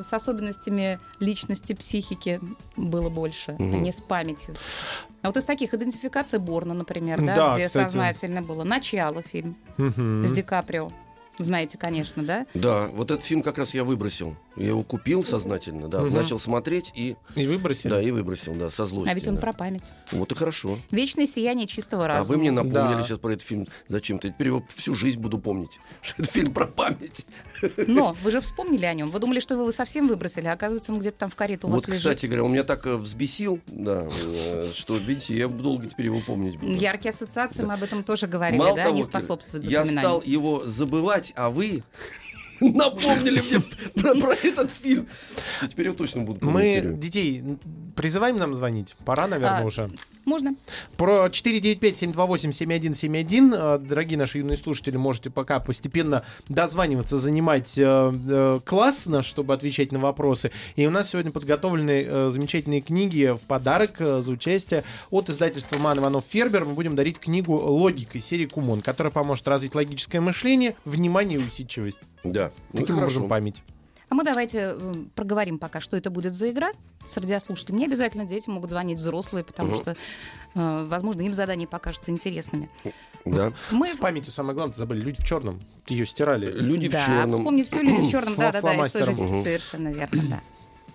с 0.03 0.11
особенностями 0.11 0.99
личности, 1.19 1.73
психики 1.73 2.39
было 2.75 3.09
больше, 3.09 3.55
а 3.59 3.61
не 3.61 3.91
с 3.91 4.01
памятью. 4.01 4.55
А 5.21 5.27
вот 5.27 5.37
из 5.37 5.45
таких 5.45 5.73
идентификация 5.73 6.39
Борна, 6.39 6.73
например, 6.73 7.19
да, 7.21 7.35
Да, 7.35 7.53
где 7.55 7.65
кстати. 7.65 7.85
сознательно 7.89 8.41
было. 8.41 8.63
Начало 8.63 9.21
фильм 9.21 9.55
с 9.77 10.31
Ди 10.31 10.41
Каприо. 10.41 10.89
Знаете, 11.39 11.77
конечно, 11.77 12.23
да? 12.23 12.45
Да, 12.53 12.87
вот 12.93 13.11
этот 13.11 13.23
фильм 13.25 13.41
как 13.43 13.57
раз 13.57 13.73
я 13.73 13.83
выбросил. 13.83 14.35
Я 14.55 14.67
его 14.69 14.81
купил 14.83 15.23
сознательно, 15.23 15.87
да, 15.87 16.01
Мгм. 16.01 16.13
начал 16.15 16.39
смотреть 16.39 16.91
и, 16.95 17.15
И 17.35 17.45
выбросили? 17.45 17.89
да, 17.91 18.01
и 18.01 18.09
выбросил, 18.09 18.55
да, 18.55 18.69
со 18.71 18.85
злостью. 18.87 19.11
А 19.11 19.13
ведь 19.13 19.27
он 19.27 19.35
да. 19.35 19.41
про 19.41 19.53
память. 19.53 19.91
Вот 20.11 20.31
и 20.31 20.35
хорошо. 20.35 20.79
Вечное 20.89 21.27
сияние 21.27 21.67
чистого 21.67 22.05
А 22.05 22.07
разума. 22.07 22.33
вы 22.33 22.37
мне 22.39 22.51
напомнили 22.51 22.97
Да. 22.97 23.03
сейчас 23.03 23.19
про 23.19 23.33
этот 23.33 23.45
фильм 23.45 23.67
зачем-то. 23.87 24.29
Теперь 24.29 24.47
его 24.47 24.63
всю 24.75 24.95
жизнь 24.95 25.19
буду 25.19 25.37
помнить, 25.37 25.79
что 26.01 26.23
это 26.23 26.31
фильм 26.31 26.53
про 26.53 26.65
память. 26.65 27.27
Но 27.87 28.15
вы 28.23 28.31
же 28.31 28.41
вспомнили 28.41 28.85
о 28.85 28.93
нем. 28.95 29.11
Вы 29.11 29.19
думали, 29.19 29.39
что 29.39 29.55
вы 29.55 29.61
его 29.61 29.71
совсем 29.71 30.07
выбросили, 30.07 30.47
а 30.47 30.53
оказывается, 30.53 30.91
он 30.91 30.99
где-то 30.99 31.19
там 31.19 31.29
в 31.29 31.35
карету 31.35 31.67
у 31.67 31.71
вас 31.71 31.81
Вот, 31.81 31.87
лежит. 31.89 31.99
кстати 32.01 32.25
говоря, 32.25 32.43
он 32.45 32.51
меня 32.53 32.63
так 32.63 32.85
э, 32.87 32.95
взбесил, 32.95 33.59
да, 33.67 34.07
э, 34.09 34.71
что, 34.73 34.97
видите, 34.97 35.35
я 35.37 35.47
долго 35.47 35.85
теперь 35.87 36.07
его 36.07 36.19
помнить 36.25 36.57
буду. 36.57 36.71
Яркие 36.73 37.11
ассоциации, 37.11 37.61
мы 37.63 37.75
об 37.75 37.83
этом 37.83 38.03
тоже 38.03 38.25
говорили, 38.27 38.57
Мало 38.59 38.75
да? 38.75 38.83
того, 38.85 38.95
Кира, 38.95 39.05
способствуют 39.05 39.65
я 39.65 39.85
стал 39.85 40.23
его 40.25 40.63
забывать, 40.65 41.26
а 41.35 41.49
вы 41.49 41.83
напомнили 42.61 43.41
мне 43.41 43.61
про, 44.01 44.15
про 44.15 44.33
этот 44.33 44.71
фильм. 44.71 45.07
Всё, 45.57 45.67
Теперь 45.67 45.87
я 45.87 45.93
точно 45.93 46.23
буду. 46.23 46.45
Мы 46.45 46.93
детей 46.97 47.43
призываем 47.95 48.37
нам 48.37 48.55
звонить. 48.55 48.95
Пора, 49.05 49.27
наверное, 49.27 49.61
А, 49.61 49.65
уже. 49.65 49.89
Можно? 50.27 50.55
Про 50.97 51.27
495-728-7171, 51.27 53.55
э, 53.55 53.77
дорогие 53.79 54.17
наши 54.17 54.39
юные 54.39 54.57
слушатели, 54.57 54.97
можете 54.97 55.29
пока 55.29 55.61
постепенно 55.61 56.25
дозваниваться, 56.49 57.17
занимать 57.17 57.77
э, 57.77 57.83
э, 57.85 58.59
класс 58.65 59.05
наш, 59.05 59.25
чтобы 59.25 59.53
отвечать 59.53 59.93
на 59.93 59.99
вопросы. 59.99 60.51
И 60.75 60.85
у 60.85 60.91
нас 60.91 61.11
сегодня 61.11 61.31
подготовлены 61.31 62.03
э, 62.05 62.29
замечательные 62.29 62.81
книги 62.81 63.33
в 63.33 63.39
подарок 63.47 63.91
э, 63.99 64.21
за 64.21 64.29
участие 64.29 64.83
от 65.11 65.29
издательства 65.29 65.77
Ман 65.77 65.99
Иванов 65.99 66.25
Фербер. 66.27 66.65
Мы 66.65 66.73
будем 66.73 66.97
дарить 66.97 67.19
книгу 67.19 67.53
«Логика» 67.53 68.17
из 68.17 68.25
серии 68.25 68.47
Кумон, 68.47 68.81
которая 68.81 69.13
поможет 69.13 69.47
развить 69.47 69.75
логическое 69.75 70.19
мышление, 70.19 70.75
внимание 70.83 71.39
и 71.39 71.41
усидчивость. 71.41 72.01
Да. 72.25 72.51
Ну, 72.73 72.79
Таким 72.81 72.95
хорошо. 72.95 73.19
образом, 73.19 73.29
память. 73.29 73.63
А 74.09 74.15
мы 74.15 74.23
давайте 74.23 74.75
э, 74.79 74.93
проговорим 75.15 75.59
пока, 75.59 75.79
что 75.81 75.97
это 75.97 76.09
будет 76.09 76.33
за 76.33 76.49
игра 76.49 76.71
с 77.07 77.17
радиослушателями. 77.17 77.79
Не 77.79 77.85
обязательно 77.87 78.25
дети 78.25 78.49
могут 78.49 78.69
звонить 78.69 78.97
взрослые, 78.97 79.43
потому 79.43 79.71
Мгм. 79.71 79.81
что, 79.81 79.91
э, 80.55 80.87
возможно, 80.89 81.21
им 81.21 81.33
задания 81.33 81.67
покажутся 81.67 82.11
интересными. 82.11 82.69
Да. 83.25 83.51
Мы... 83.71 83.87
С 83.87 83.97
памятью 83.97 84.31
самое 84.31 84.55
главное, 84.55 84.73
забыли, 84.75 85.01
люди 85.01 85.21
в 85.21 85.25
черном. 85.25 85.59
Ее 85.87 86.05
стирали. 86.05 86.49
Люди 86.51 86.87
в 86.87 86.91
Да, 86.91 87.05
черном. 87.05 87.29
вспомни 87.31 87.63
все 87.63 87.81
люди 87.81 88.07
в 88.07 88.11
черном. 88.11 88.35
Да, 88.37 88.51
да, 88.53 88.61
да, 88.61 88.73
Мгм. 88.73 88.89
совершенно 89.43 89.89
верно, 89.89 90.23
да. 90.29 90.41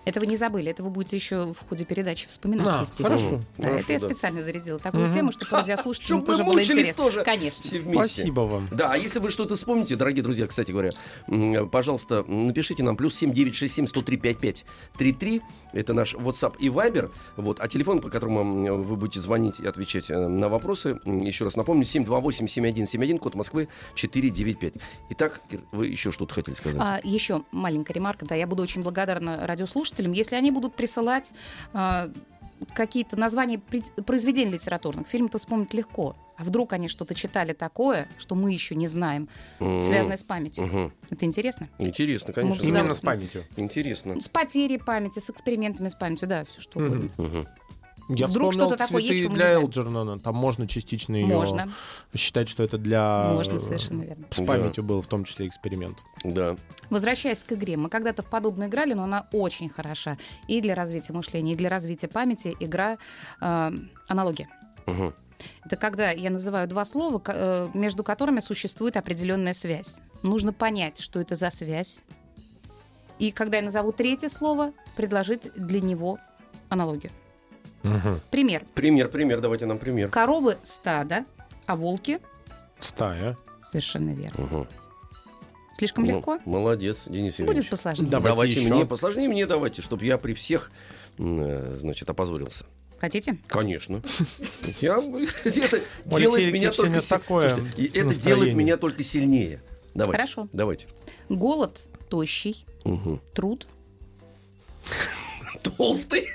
Это 0.05 0.19
вы 0.19 0.27
не 0.27 0.35
забыли, 0.35 0.69
это 0.71 0.83
вы 0.83 0.89
будете 0.89 1.15
еще 1.15 1.53
в 1.53 1.67
ходе 1.69 1.85
передачи 1.85 2.27
вспоминать, 2.27 2.67
А, 2.67 2.81
естественно. 2.81 3.09
хорошо. 3.09 3.41
Да, 3.57 3.63
Хорошо, 3.63 3.79
это 3.83 3.93
я 3.93 3.99
да. 3.99 4.05
специально 4.09 4.41
зарядила 4.41 4.79
такую 4.79 5.05
Мгм. 5.05 5.13
тему, 5.13 5.31
чтобы 5.31 5.51
радиослушателям 5.57 6.21
тоже 6.23 6.43
было 6.43 6.53
мучились 6.53 6.71
интересно. 6.71 7.03
тоже. 7.03 7.23
Конечно. 7.23 7.63
Все 7.63 7.79
вместе. 7.79 7.99
Спасибо 7.99 8.41
вам. 8.41 8.67
Да, 8.71 8.91
а 8.91 8.97
если 8.97 9.19
вы 9.19 9.29
что-то 9.31 9.55
вспомните, 9.55 9.95
дорогие 9.95 10.21
друзья, 10.23 10.45
кстати 10.47 10.71
говоря, 10.71 10.91
пожалуйста, 11.71 12.23
напишите 12.27 12.83
нам 12.83 12.97
плюс 12.97 13.15
7967 13.15 13.87
103 13.87 14.17
55 14.17 14.65
33. 14.97 15.41
Это 15.71 15.93
наш 15.93 16.15
WhatsApp 16.15 16.55
и 16.59 16.67
Viber. 16.67 17.09
Вот, 17.37 17.59
а 17.59 17.67
телефон, 17.67 18.01
по 18.01 18.09
которому 18.09 18.83
вы 18.83 18.95
будете 18.95 19.19
звонить 19.21 19.59
и 19.59 19.65
отвечать 19.65 20.09
э, 20.11 20.27
на 20.27 20.49
вопросы, 20.49 20.99
еще 21.05 21.45
раз 21.45 21.55
напомню, 21.55 21.85
728 21.85 22.47
7171, 22.47 23.17
код 23.19 23.35
Москвы 23.35 23.67
495. 23.95 24.73
Итак, 25.11 25.41
вы 25.71 25.87
еще 25.87 26.11
что-то 26.11 26.33
хотели 26.35 26.55
сказать? 26.55 26.77
А, 26.79 26.99
еще 27.03 27.43
маленькая 27.51 27.93
ремарка, 27.93 28.25
да, 28.25 28.35
я 28.35 28.45
буду 28.47 28.61
очень 28.61 28.83
благодарна 28.83 29.47
радиослушателям, 29.47 29.92
если 29.99 30.35
они 30.35 30.51
будут 30.51 30.75
присылать 30.75 31.31
а, 31.73 32.11
какие-то 32.73 33.17
названия 33.17 33.59
произведений 34.05 34.51
литературных. 34.51 35.07
Фильм-то 35.07 35.37
вспомнить 35.37 35.73
легко. 35.73 36.15
А 36.37 36.43
вдруг 36.43 36.73
они 36.73 36.87
что-то 36.87 37.13
читали 37.13 37.53
такое, 37.53 38.07
что 38.17 38.35
мы 38.35 38.51
еще 38.53 38.75
не 38.75 38.87
знаем, 38.87 39.29
М, 39.59 39.81
связанное 39.81 40.17
с 40.17 40.23
памятью. 40.23 40.65
мгм. 40.65 40.93
Это 41.09 41.25
интересно? 41.25 41.69
Интересно, 41.77 42.33
конечно. 42.33 42.65
Именно 42.65 42.93
с 42.93 43.01
памятью. 43.01 43.43
Интересно. 43.55 44.19
С 44.19 44.29
потерей 44.29 44.79
памяти, 44.79 45.19
с 45.19 45.29
экспериментами 45.29 45.89
с 45.89 45.95
памятью, 45.95 46.27
да, 46.27 46.43
все 46.45 46.61
что 46.61 46.79
угодно. 46.79 47.09
Мгм. 47.17 47.47
Я 48.09 48.27
Вдруг 48.27 48.51
вспомнил 48.51 48.69
что-то 48.69 48.85
такое 48.85 49.01
есть, 49.01 49.13
цветы 49.13 49.23
что 49.23 49.29
мы 49.29 49.37
не 49.37 49.43
для. 49.43 49.53
Элджернона. 49.53 50.19
Там 50.19 50.35
можно 50.35 50.67
частично 50.67 51.15
ее 51.15 51.25
Можно, 51.25 51.71
считать, 52.15 52.49
что 52.49 52.63
это 52.63 52.77
для... 52.77 53.31
можно, 53.33 53.59
совершенно 53.59 54.03
верно. 54.03 54.25
С 54.29 54.45
памятью 54.45 54.83
был 54.83 55.01
в 55.01 55.07
том 55.07 55.23
числе 55.23 55.47
эксперимент. 55.47 55.97
Да. 56.23 56.57
Возвращаясь 56.89 57.43
к 57.43 57.53
игре, 57.53 57.77
мы 57.77 57.89
когда-то 57.89 58.23
в 58.23 58.29
подобную 58.29 58.69
играли, 58.69 58.93
но 58.93 59.03
она 59.03 59.27
очень 59.31 59.69
хороша 59.69 60.17
и 60.47 60.61
для 60.61 60.75
развития 60.75 61.13
мышления, 61.13 61.53
и 61.53 61.55
для 61.55 61.69
развития 61.69 62.07
памяти. 62.07 62.55
Игра 62.59 62.97
э, 63.41 63.71
аналогия. 64.07 64.49
Мгм. 64.85 65.13
Это 65.65 65.75
когда 65.75 66.11
я 66.11 66.29
называю 66.29 66.67
два 66.67 66.85
слова, 66.85 67.21
э, 67.25 67.67
между 67.73 68.03
которыми 68.03 68.39
существует 68.39 68.97
определенная 68.97 69.53
связь. 69.53 69.99
Нужно 70.23 70.53
понять, 70.53 70.99
что 70.99 71.19
это 71.19 71.35
за 71.35 71.49
связь. 71.51 72.03
И 73.19 73.31
когда 73.31 73.57
я 73.57 73.63
назову 73.63 73.91
третье 73.91 74.29
слово, 74.29 74.73
предложить 74.95 75.53
для 75.55 75.81
него 75.81 76.17
аналогию. 76.69 77.11
Пример. 78.31 78.65
Пример, 78.73 79.09
пример, 79.09 79.41
давайте 79.41 79.65
нам 79.65 79.77
пример. 79.77 80.09
Коровы 80.09 80.57
стада, 80.63 81.25
а 81.65 81.75
волки 81.75 82.19
Стая. 82.79 83.37
совершенно 83.61 84.11
верно. 84.11 84.43
Мгм. 84.45 84.67
Слишком 85.77 86.05
Ну, 86.05 86.17
легко? 86.17 86.39
молодец, 86.45 87.03
Денис 87.07 87.33
Евгеньевич. 87.39 87.57
Будет 87.65 87.69
посложнее. 87.69 88.07
Давайте 88.09 88.29
Давайте 88.35 88.61
еще. 88.61 88.73
мне, 88.73 88.85
посложнее 88.85 89.27
мне 89.27 89.45
давайте, 89.45 89.81
чтобы 89.81 90.05
я 90.05 90.17
при 90.17 90.33
всех, 90.33 90.71
э, 91.17 91.75
значит, 91.79 92.09
опозорился. 92.09 92.65
Хотите? 92.99 93.37
Конечно. 93.47 94.01
Я, 94.79 94.97
это 94.99 95.81
делает 96.05 96.53
меня 96.53 96.71
только 96.71 97.01
такое 97.01 97.47
это 97.49 97.61
настроение. 97.61 98.15
делает 98.15 98.53
меня 98.55 98.77
только 98.77 99.03
сильнее. 99.03 99.61
Давайте. 99.93 100.21
Хорошо. 100.21 100.47
Давайте. 100.53 100.87
Голод 101.27 101.85
тощий, 102.09 102.65
Мгм. 102.85 103.19
труд. 103.33 103.67
Толстый. 105.63 106.27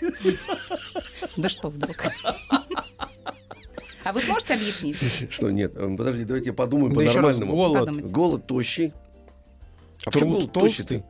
Да 1.36 1.48
что 1.48 1.68
вдруг? 1.68 1.96
А 4.04 4.12
вы 4.12 4.20
сможете 4.22 4.54
объяснить? 4.54 4.96
Что, 5.30 5.50
нет, 5.50 5.72
э, 5.76 5.96
подожди, 5.96 6.24
давайте 6.24 6.48
я 6.50 6.54
подумаю 6.54 6.90
Да 6.90 6.96
по-нормальному. 6.96 7.52
голод. 7.52 7.78
Подумайте. 7.86 8.08
Голод 8.12 8.46
тощий. 8.46 8.92
А 10.06 10.10
почему 10.10 10.38
Труд 10.40 10.52
голод 10.52 10.52
толстый. 10.52 11.04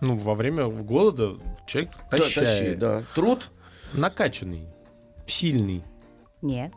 Ну, 0.00 0.16
во 0.16 0.34
время 0.34 0.66
голода 0.66 1.34
человек 1.66 1.92
тащает. 2.10 2.78
да. 2.78 3.04
Труд. 3.14 3.50
Накачанный. 3.92 4.66
Сильный. 5.26 5.82
Нет, 6.42 6.72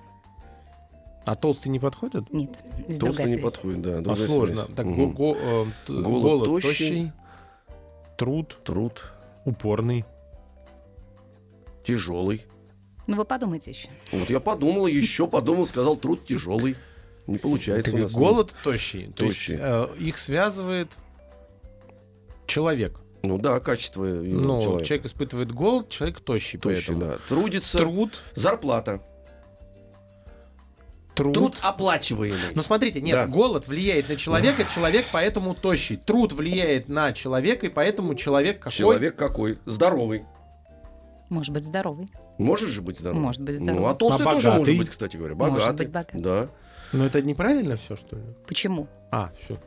А 1.26 1.36
толстый 1.36 1.68
не 1.70 1.80
подходит? 1.80 2.32
нет. 2.32 2.52
Толстый 3.00 3.24
не 3.24 3.28
связь. 3.34 3.42
подходит, 3.42 3.82
да. 3.82 4.12
А 4.14 4.16
сложно. 4.16 4.56
связь. 4.64 4.76
Так, 4.76 4.86
Мгм. 4.86 5.12
го- 5.12 5.34
го- 5.34 5.38
э, 5.38 5.66
Голод 5.88 6.22
голод, 6.22 6.62
тощий. 6.62 6.70
тощий. 6.70 7.12
Труд 8.18 8.60
Труд 8.64 9.04
упорный. 9.44 10.06
Тяжелый. 11.88 12.44
Ну 13.08 13.16
вы 13.16 13.24
подумайте 13.26 13.72
еще. 13.72 13.88
Вот 14.12 14.30
я 14.30 14.40
подумал, 14.42 14.86
еще 14.88 15.28
подумал, 15.28 15.66
сказал, 15.66 15.96
труд 15.96 16.26
тяжелый. 16.26 16.76
Не 17.26 17.38
получается 17.38 17.92
Так 17.92 18.00
у 18.00 18.04
нас. 18.04 18.12
голод 18.12 18.56
тощий. 18.64 19.12
То 19.16 19.26
есть 19.26 19.50
э, 19.50 19.88
их 19.98 20.18
связывает 20.18 20.90
человек. 22.46 23.00
Ну 23.24 23.38
да, 23.38 23.60
качество 23.60 24.06
Ну, 24.06 24.62
человека. 24.62 24.86
человек 24.86 25.06
испытывает 25.06 25.52
голод, 25.52 25.90
человек 25.90 26.20
тощий. 26.20 26.60
Тощий, 26.60 26.94
поэтому. 26.94 27.00
да. 27.14 27.18
Трудится. 27.28 27.78
Труд. 27.78 28.22
Зарплата. 28.36 29.02
Труд. 31.16 31.34
Труд 31.34 31.58
оплачиваемый. 31.62 32.40
Ну 32.54 32.62
смотрите, 32.62 33.02
нет, 33.02 33.16
Да. 33.16 33.26
голод 33.28 33.68
влияет 33.68 34.08
на 34.08 34.16
человека, 34.18 34.66
человек 34.74 35.06
поэтому 35.12 35.56
тощий. 35.56 35.98
Труд 35.98 36.32
влияет 36.34 36.90
на 36.90 37.12
человека, 37.12 37.66
и 37.66 37.70
поэтому 37.70 38.14
человек 38.16 38.60
какой? 38.60 38.72
Человек 38.72 39.16
какой? 39.16 39.58
Здоровый. 39.66 40.26
Может 41.30 41.54
быть, 41.54 41.64
здоровый. 41.64 42.08
Может 42.38 42.70
же 42.70 42.82
быть 42.82 43.00
здоровый? 43.00 43.22
Может 43.22 43.42
быть 43.42 43.60
Ну, 43.60 43.66
здоровый. 43.66 43.92
а 43.92 43.94
толстый 43.96 44.22
А 44.26 44.34
тоже 44.34 44.52
может 44.52 44.78
быть, 44.78 44.90
кстати 44.90 45.18
говоря. 45.18 45.36
Может 45.36 45.54
Богатый. 45.56 45.78
быть 45.78 45.90
богатый. 45.90 46.22
Да. 46.22 46.48
Но 46.94 47.06
это 47.06 47.22
неправильно 47.22 47.76
все, 47.76 47.98
что 47.98 48.16
ли? 48.16 48.22
Почему? 48.48 48.88
А, 49.12 49.32
все. 49.44 49.58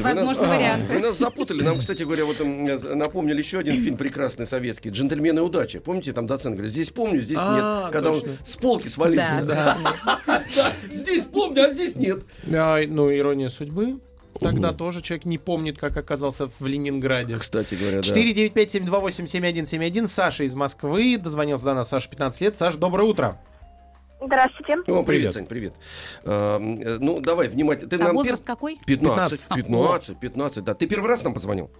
Возможно, 0.00 0.46
а, 0.52 0.56
варианты. 0.56 0.92
Вы 0.94 1.00
нас 1.00 1.18
запутали. 1.18 1.62
Нам, 1.62 1.78
кстати 1.78 2.02
говоря, 2.02 2.24
вот 2.26 2.38
напомнили 2.40 3.38
еще 3.38 3.58
один 3.58 3.82
фильм 3.82 3.96
прекрасный 3.96 4.46
советский 4.46 4.90
«Джентльмены 4.90 5.40
удачи». 5.40 5.78
Помните, 5.78 6.12
там 6.12 6.26
доцент 6.26 6.56
говорит, 6.56 6.72
здесь 6.72 6.90
помню, 6.90 7.20
здесь 7.20 7.38
А, 7.40 7.84
нет. 7.86 7.92
Когда 7.92 8.10
точно. 8.12 8.30
он 8.32 8.36
с 8.44 8.56
полки 8.56 8.88
свалился. 8.88 9.76
Здесь 10.90 11.24
помню, 11.24 11.64
а 11.64 11.70
здесь 11.70 11.96
нет. 11.96 12.20
А, 12.52 12.80
ну, 12.86 13.10
ирония 13.14 13.48
судьбы. 13.48 14.00
Тогда 14.40 14.68
Мгм. 14.68 14.76
тоже 14.76 15.00
человек 15.02 15.24
не 15.24 15.38
помнит, 15.38 15.78
как 15.78 15.96
оказался 15.96 16.48
в 16.58 16.66
Ленинграде. 16.66 17.36
Кстати 17.36 17.74
говоря, 17.74 17.98
да. 17.98 18.02
495-728-7171. 18.02 20.06
Саша 20.06 20.44
из 20.44 20.54
Москвы. 20.54 21.18
Дозвонился 21.18 21.64
до 21.64 21.74
нас 21.74 21.88
Саша 21.88 22.08
15 22.08 22.40
лет. 22.40 22.56
Саш, 22.56 22.76
доброе 22.76 23.04
утро. 23.04 23.40
Здравствуйте. 24.20 24.74
О, 24.74 24.76
привет, 24.76 25.06
Привет. 25.06 25.32
Сань, 25.32 25.46
привет. 25.46 25.74
А, 26.24 26.58
ну, 26.58 27.20
давай, 27.20 27.48
внимательно. 27.48 27.88
Ты 27.88 27.96
А 27.96 28.04
нам 28.06 28.16
возраст 28.16 28.42
пер- 28.42 28.46
какой? 28.46 28.76
15, 28.84 29.46
15. 29.48 29.54
15, 29.56 30.18
15, 30.20 30.64
да. 30.64 30.74
Ты 30.74 30.86
первый 30.88 31.08
раз 31.08 31.22
нам 31.22 31.34
позвонил? 31.34 31.70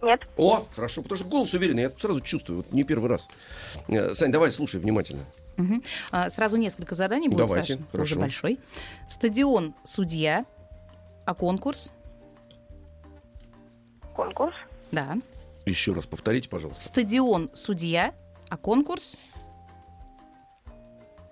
Нет. 0.00 0.20
О, 0.36 0.64
хорошо, 0.74 1.02
потому 1.02 1.18
что 1.18 1.28
голос 1.28 1.52
уверенный, 1.54 1.82
я 1.82 1.90
сразу 1.90 2.20
чувствую, 2.22 2.56
вот 2.58 2.72
не 2.72 2.82
первый 2.84 3.08
раз. 3.08 3.28
Э, 3.88 4.14
Сань, 4.14 4.32
давай, 4.32 4.50
слушай 4.50 4.80
внимательно. 4.80 5.24
Мгм. 5.58 5.82
А, 6.10 6.28
сразу 6.30 6.56
несколько 6.56 6.94
заданий 6.96 7.28
будет, 7.28 7.46
Давайте, 7.46 7.74
Саша. 7.74 7.84
хорошо. 7.92 8.12
Уже 8.14 8.18
большой. 8.18 8.58
Стадион 9.08 9.74
судья, 9.84 10.44
а 11.24 11.34
конкурс? 11.34 11.92
Конкурс. 14.14 14.54
Да. 14.90 15.16
Еще 15.64 15.92
раз 15.92 16.06
повторите, 16.06 16.48
пожалуйста. 16.48 16.82
Стадион 16.82 17.50
судья, 17.54 18.14
а 18.48 18.56
конкурс? 18.56 19.16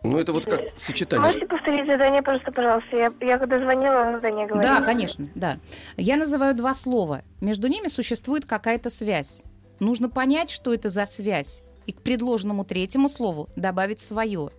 Ну, 0.02 0.18
это 0.18 0.32
вот 0.32 0.46
как 0.46 0.60
сочетание. 0.78 1.26
Можете 1.26 1.46
повторить 1.46 1.86
задание, 1.86 2.22
просто, 2.22 2.50
пожалуйста? 2.52 2.96
Я, 2.96 3.12
я 3.20 3.38
когда 3.38 3.58
звонила, 3.58 4.12
задание 4.12 4.46
говорила. 4.46 4.76
Да, 4.76 4.82
конечно, 4.82 5.28
да. 5.34 5.58
Я 5.98 6.16
называю 6.16 6.54
два 6.54 6.72
слова. 6.72 7.22
Между 7.42 7.68
ними 7.68 7.88
существует 7.88 8.46
какая-то 8.46 8.88
связь. 8.88 9.42
Нужно 9.78 10.08
понять, 10.08 10.48
что 10.48 10.72
это 10.72 10.88
за 10.88 11.04
связь, 11.04 11.62
и 11.86 11.92
к 11.92 12.00
предложенному 12.00 12.64
третьему 12.64 13.10
слову 13.10 13.48
добавить 13.56 14.00
свое. 14.00 14.50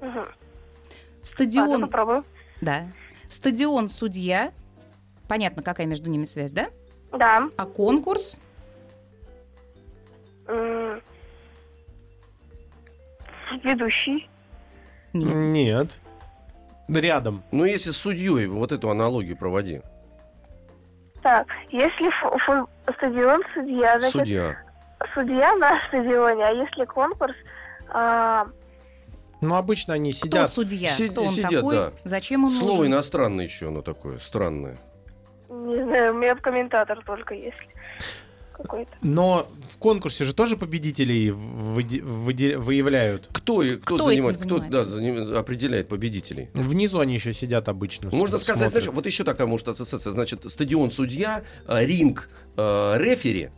Мгм. 0.00 0.16
Ладно, 0.16 0.34
Стадион, 1.22 1.80
попробую. 1.82 2.24
да. 2.62 2.86
Стадион 3.30 3.88
судья. 3.88 4.52
Понятно, 5.28 5.62
какая 5.62 5.86
между 5.86 6.10
ними 6.10 6.24
связь, 6.24 6.52
да? 6.52 6.68
Да. 7.12 7.48
А 7.56 7.66
конкурс? 7.66 8.38
М, 10.48 11.00
Ведущий. 13.62 14.28
Нет. 15.12 15.34
Нет. 15.34 15.98
Да 16.88 17.00
Рядом. 17.00 17.42
Ну, 17.52 17.64
если 17.64 17.90
с 17.90 17.96
судьей 17.96 18.46
вот 18.46 18.72
эту 18.72 18.90
аналогию 18.90 19.36
проводи. 19.36 19.80
Так, 21.22 21.46
если 21.70 22.10
фу- 22.20 22.38
фу- 22.38 22.68
стадион 22.96 23.42
судья, 23.54 23.98
значит, 23.98 24.12
Судья. 24.12 24.56
судья 25.14 25.54
на 25.56 25.78
стадионе, 25.88 26.44
а 26.46 26.50
если 26.50 26.84
конкурс, 26.86 27.34
а, 27.88 28.46
Ну, 29.40 29.54
обычно 29.54 29.94
они 29.94 30.12
Кто 30.12 30.20
сидят. 30.26 30.50
судья? 30.50 30.90
Сид- 30.96 31.10
Кто 31.12 31.22
он 31.24 31.30
сидят, 31.30 31.50
такой? 31.50 31.74
да. 31.76 31.92
Зачем 32.04 32.44
он 32.44 32.50
Слово 32.52 32.76
нужен? 32.78 32.92
иностранное 32.92 33.44
еще 33.46 33.68
оно 33.68 33.82
такое, 33.82 34.18
странное. 34.18 34.78
Не 35.48 35.82
знаю, 35.84 36.14
у 36.14 36.18
меня 36.18 36.34
комментатор 36.36 37.02
только 37.04 37.34
есть. 37.34 37.56
Какой-то. 38.52 38.90
Но 39.00 39.46
в 39.72 39.78
конкурсе 39.78 40.24
же 40.24 40.34
тоже 40.34 40.58
победителей 40.58 41.30
выде- 41.30 42.02
выде- 42.02 42.58
выявляют. 42.58 43.30
Кто, 43.32 43.62
и- 43.62 43.76
кто, 43.76 43.96
Кто 43.96 44.10
этим 44.10 44.20
занимает, 44.34 44.38
кто 44.38 44.58
да, 44.58 44.84
занимается? 44.84 45.30
заним- 45.32 45.38
определяет 45.38 45.88
победителей? 45.88 46.50
Внизу 46.52 47.00
они 47.00 47.14
еще 47.14 47.32
сидят 47.32 47.70
обычно. 47.70 48.10
Можно 48.12 48.36
с- 48.36 48.42
сказать, 48.42 48.68
смотрят. 48.68 48.82
знаешь, 48.84 48.94
вот 48.94 49.06
еще 49.06 49.24
такая 49.24 49.46
может 49.46 49.66
ассоциация. 49.68 50.12
Значит, 50.12 50.44
стадион 50.52 50.90
судья, 50.90 51.42
э, 51.66 51.86
ринг 51.86 52.28
э, 52.58 52.96
рефери, 52.98 53.48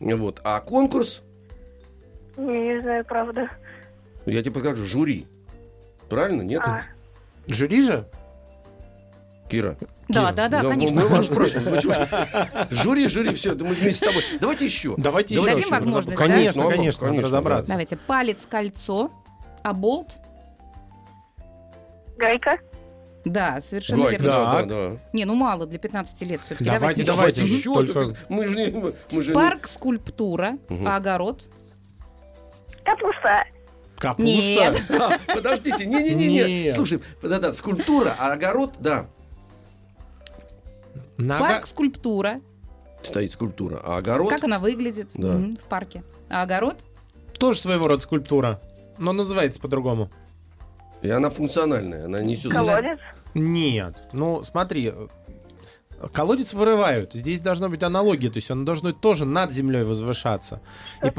вот, 0.00 0.40
а 0.42 0.60
конкурс, 0.60 1.20
не 2.38 2.80
знаю, 2.80 3.04
правда. 3.04 3.50
Я 4.30 4.42
тебе 4.42 4.52
покажу, 4.52 4.84
жюри. 4.86 5.26
Правильно, 6.08 6.42
нет? 6.42 6.62
А, 6.64 6.82
Жюри 7.46 7.82
же? 7.82 8.06
Кира? 9.50 9.76
Да, 10.08 10.32
да, 10.32 10.48
да, 10.48 10.62
мы- 10.62 10.68
конечно. 10.70 11.00
Мы 11.00 11.06
вас 11.06 11.26
почему? 11.28 11.94
Жюри, 12.70 13.08
жюри, 13.08 13.34
все, 13.34 13.54
мы 13.54 13.74
вместе 13.74 13.92
с 13.92 14.08
тобой. 14.08 14.22
Давайте 14.40 14.64
еще. 14.64 14.94
Давайте 14.96 15.34
еще. 15.34 15.46
Дадим 15.46 15.68
возможность, 15.70 16.16
Конечно, 16.18 16.34
да? 16.34 16.38
конечно, 16.38 16.62
Ну, 16.62 16.70
конечно, 16.70 17.02
надо 17.02 17.10
конечно, 17.12 17.26
разобраться. 17.28 17.70
Давайте. 17.70 17.96
Палец, 17.96 18.46
кольцо, 18.48 19.10
а 19.62 19.72
болт? 19.72 20.12
гайка. 22.16 22.58
Да, 23.24 23.60
совершенно 23.60 24.04
Гайка, 24.04 24.22
верно. 24.22 24.38
да, 24.44 24.62
да, 24.62 24.66
да. 24.90 24.96
Не, 25.12 25.24
ну 25.24 25.34
мало 25.34 25.66
для 25.66 25.78
15 25.78 26.22
лет 26.22 26.40
все-таки. 26.40 26.64
Давайте, 26.64 27.04
Давайте 27.04 27.40
Давайте, 27.42 27.56
еще. 27.58 27.74
только- 27.74 28.16
Мы 28.28 28.46
же 28.48 28.94
мы- 29.12 29.22
же 29.22 29.32
Парк, 29.34 29.66
скульптура, 29.68 30.56
а 30.70 30.96
огород? 30.96 31.44
Капуста. 32.84 33.44
Капуста. 33.98 34.24
Нет. 34.30 34.82
А, 34.90 35.18
Подождите, 35.34 35.84
не-не-не. 35.86 36.28
Нет. 36.64 36.74
Слушай, 36.74 37.00
да-да, 37.22 37.52
скульптура, 37.52 38.14
а 38.18 38.32
огород, 38.32 38.74
да. 38.80 39.06
Нога- 41.16 41.48
Парк, 41.48 41.66
скульптура. 41.66 42.40
Стоит 43.02 43.32
скульптура, 43.32 43.80
а 43.84 43.96
огород... 43.98 44.30
Как 44.30 44.44
она 44.44 44.58
выглядит 44.58 45.10
Да. 45.14 45.28
Мгм, 45.34 45.56
в 45.56 45.68
парке? 45.68 46.02
А 46.28 46.42
огород? 46.42 46.84
Тоже 47.38 47.60
своего 47.60 47.88
рода 47.88 48.02
скульптура. 48.02 48.60
Но 48.98 49.12
называется 49.12 49.60
по-другому. 49.60 50.10
И 51.02 51.08
она 51.10 51.30
функциональная, 51.30 52.06
она 52.06 52.22
несет... 52.22 52.52
Колодец. 52.52 52.98
Нет. 53.34 54.02
Ну, 54.12 54.42
смотри. 54.42 54.92
Колодец 56.12 56.54
вырывают. 56.54 57.12
Здесь 57.12 57.40
должна 57.40 57.68
быть 57.68 57.82
аналогия. 57.82 58.28
То 58.30 58.38
есть 58.38 58.50
он 58.50 58.64
должен 58.64 58.92
тоже 58.94 59.24
над 59.24 59.50
землей 59.50 59.82
возвышаться. 59.82 60.60
И, 61.02 61.12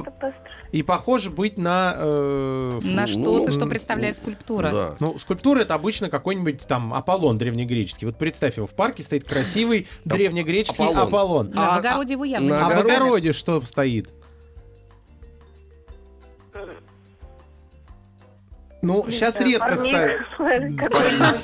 и 0.78 0.84
похоже 0.84 1.30
быть 1.30 1.58
на... 1.58 1.94
э, 1.98 2.80
На 2.84 3.02
Ну, 3.02 3.08
что-то, 3.08 3.52
что 3.52 3.66
ну, 3.66 3.70
представляет 3.70 4.16
скульптура. 4.16 4.72
Да. 4.72 4.96
Ну, 5.00 5.18
скульптура 5.20 5.60
это 5.60 5.74
обычно 5.76 6.10
какой-нибудь 6.10 6.66
там 6.68 6.94
Аполлон 6.94 7.38
древнегреческий. 7.38 8.06
Вот 8.08 8.18
представь 8.18 8.58
его, 8.58 8.68
в 8.68 8.72
парке 8.72 9.04
стоит 9.04 9.24
красивый 9.26 9.88
древнегреческий 10.06 10.84
Аполлон. 10.86 11.08
Аполлон. 11.08 11.50
Да, 11.52 11.70
А, 11.70 11.76
в 11.76 11.80
огороде 11.80 12.14
его 12.14 12.24
явно 12.26 12.50
на 12.50 12.68
а- 12.68 12.72
а 12.72 12.76
в 12.76 12.80
огороде 12.86 13.32
что 13.34 13.62
стоит? 13.62 14.14
Ну, 18.82 19.06
Не 19.06 19.12
сейчас 19.12 19.38
знаю, 19.38 19.52
редко 19.52 19.76
ставят. 19.76 20.22
Какой-то. 20.38 21.36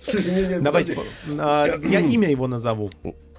Слушай, 0.00 0.32
не, 0.32 0.54
не, 0.54 0.60
Давайте, 0.60 0.98
а, 1.38 1.66
я 1.84 2.00
имя 2.00 2.30
его 2.30 2.46
назову. 2.46 2.90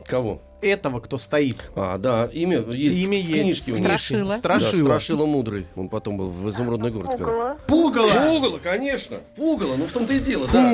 Кого? 0.06 0.42
Этого, 0.62 1.00
кто 1.00 1.18
стоит. 1.18 1.72
А, 1.76 1.98
да, 1.98 2.26
имя 2.32 2.60
есть 2.72 2.98
Имя 2.98 3.18
в 3.18 3.28
есть. 3.28 3.42
книжке 3.42 3.72
у 3.72 3.76
него. 3.78 3.86
Страшила. 3.86 4.30
Да, 4.32 4.38
Страшила. 4.38 4.84
Страшила 4.84 5.26
мудрый. 5.26 5.66
Он 5.76 5.90
потом 5.90 6.18
был 6.18 6.30
в 6.30 6.50
изумрудный 6.50 6.92
город. 6.92 7.12
Пугало. 7.18 7.58
Пугало! 7.68 8.10
Пугало, 8.28 8.60
конечно. 8.60 9.18
Пугало, 9.36 9.76
ну 9.76 9.86
в 9.86 9.92
том-то 9.92 10.14
и 10.14 10.20
дело, 10.20 10.48
да. 10.52 10.74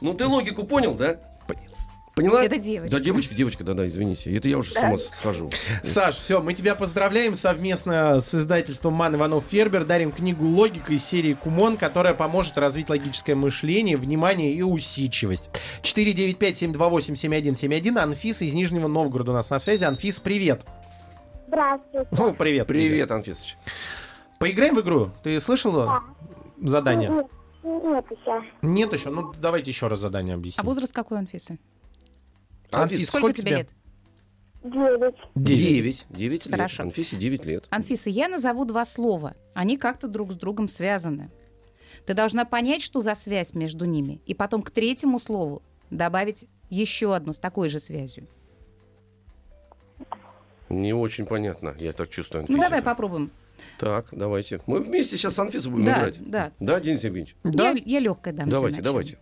Ну 0.00 0.14
ты 0.14 0.26
логику 0.26 0.64
понял, 0.64 0.94
да? 0.94 1.18
Поняла? 2.18 2.44
Это 2.44 2.58
девочка. 2.58 2.96
Да, 2.96 3.02
девочка, 3.02 3.34
девочка, 3.34 3.64
да, 3.64 3.74
да, 3.74 3.86
извините. 3.86 4.34
Это 4.36 4.48
я 4.48 4.58
уже 4.58 4.72
с 4.72 4.76
ума 4.76 4.98
схожу. 4.98 5.50
Саш, 5.84 6.16
все, 6.16 6.42
мы 6.42 6.52
тебя 6.52 6.74
поздравляем 6.74 7.36
совместно 7.36 8.20
с 8.20 8.34
издательством 8.34 8.94
Ман 8.94 9.14
Иванов 9.14 9.44
Фербер. 9.48 9.84
Дарим 9.84 10.10
книгу 10.10 10.44
«Логика» 10.44 10.92
из 10.92 11.04
серии 11.04 11.34
Кумон, 11.34 11.76
которая 11.76 12.14
поможет 12.14 12.58
развить 12.58 12.88
логическое 12.88 13.36
мышление, 13.36 13.96
внимание 13.96 14.52
и 14.52 14.62
усидчивость. 14.62 15.50
495-728-7171. 15.82 17.98
Анфиса 17.98 18.44
из 18.44 18.54
Нижнего 18.54 18.88
Новгорода 18.88 19.30
у 19.30 19.34
нас 19.34 19.48
на 19.50 19.60
связи. 19.60 19.84
Анфис, 19.84 20.18
привет. 20.18 20.62
Здравствуйте. 21.46 22.08
О, 22.18 22.32
привет. 22.32 22.66
Привет, 22.66 23.12
Анфисыч. 23.12 23.56
Поиграем 24.40 24.74
в 24.74 24.80
игру? 24.80 25.12
Ты 25.22 25.40
слышала 25.40 26.02
задание? 26.60 27.10
Нет, 27.10 27.26
нет 27.84 28.04
еще. 28.10 28.42
Нет 28.62 28.92
еще? 28.92 29.10
Ну, 29.10 29.32
давайте 29.40 29.70
еще 29.70 29.86
раз 29.86 30.00
задание 30.00 30.34
А 30.34 30.38
объясним. 30.38 30.66
возраст 30.66 30.92
какой 30.92 31.16
у 31.16 31.20
Анфисы? 31.20 31.60
Анфис, 32.70 33.08
Сколько, 33.08 33.32
тебе 33.38 33.50
лет? 33.56 33.68
Девять. 34.62 35.14
Девять. 35.34 36.06
Девять 36.10 36.46
лет. 36.46 36.54
Хорошо. 36.54 36.82
Анфисе 36.82 37.16
девять 37.16 37.44
лет. 37.44 37.66
Анфиса, 37.70 38.10
я 38.10 38.28
назову 38.28 38.64
два 38.64 38.84
слова. 38.84 39.34
Они 39.54 39.76
как-то 39.78 40.08
друг 40.08 40.32
с 40.32 40.36
другом 40.36 40.68
связаны. 40.68 41.30
Ты 42.06 42.14
должна 42.14 42.44
понять, 42.44 42.82
что 42.82 43.00
за 43.00 43.14
связь 43.14 43.54
между 43.54 43.84
ними, 43.84 44.20
и 44.26 44.34
потом 44.34 44.62
к 44.62 44.70
третьему 44.70 45.18
слову 45.18 45.62
добавить 45.90 46.46
еще 46.68 47.14
одну 47.14 47.32
с 47.32 47.38
такой 47.38 47.68
же 47.68 47.80
связью. 47.80 48.26
Не 50.68 50.92
очень 50.92 51.24
понятно, 51.24 51.74
я 51.78 51.92
так 51.92 52.10
чувствую, 52.10 52.42
Ну, 52.46 52.54
Анфиса. 52.54 52.68
давай 52.68 52.82
попробуем. 52.82 53.30
Так, 53.78 54.08
давайте. 54.12 54.60
Мы 54.66 54.80
вместе 54.82 55.16
сейчас 55.16 55.34
с 55.34 55.38
Анфисой 55.38 55.72
будем 55.72 55.86
Да, 55.86 55.98
играть. 56.00 56.28
да. 56.30 56.52
Да, 56.60 56.78
Денис 56.80 57.02
Евгеньевич? 57.02 57.36
Да? 57.42 57.70
Я, 57.70 57.82
я 57.84 58.00
легкая 58.00 58.34
дам. 58.34 58.48
Давайте, 58.50 58.82
давайте. 58.82 59.18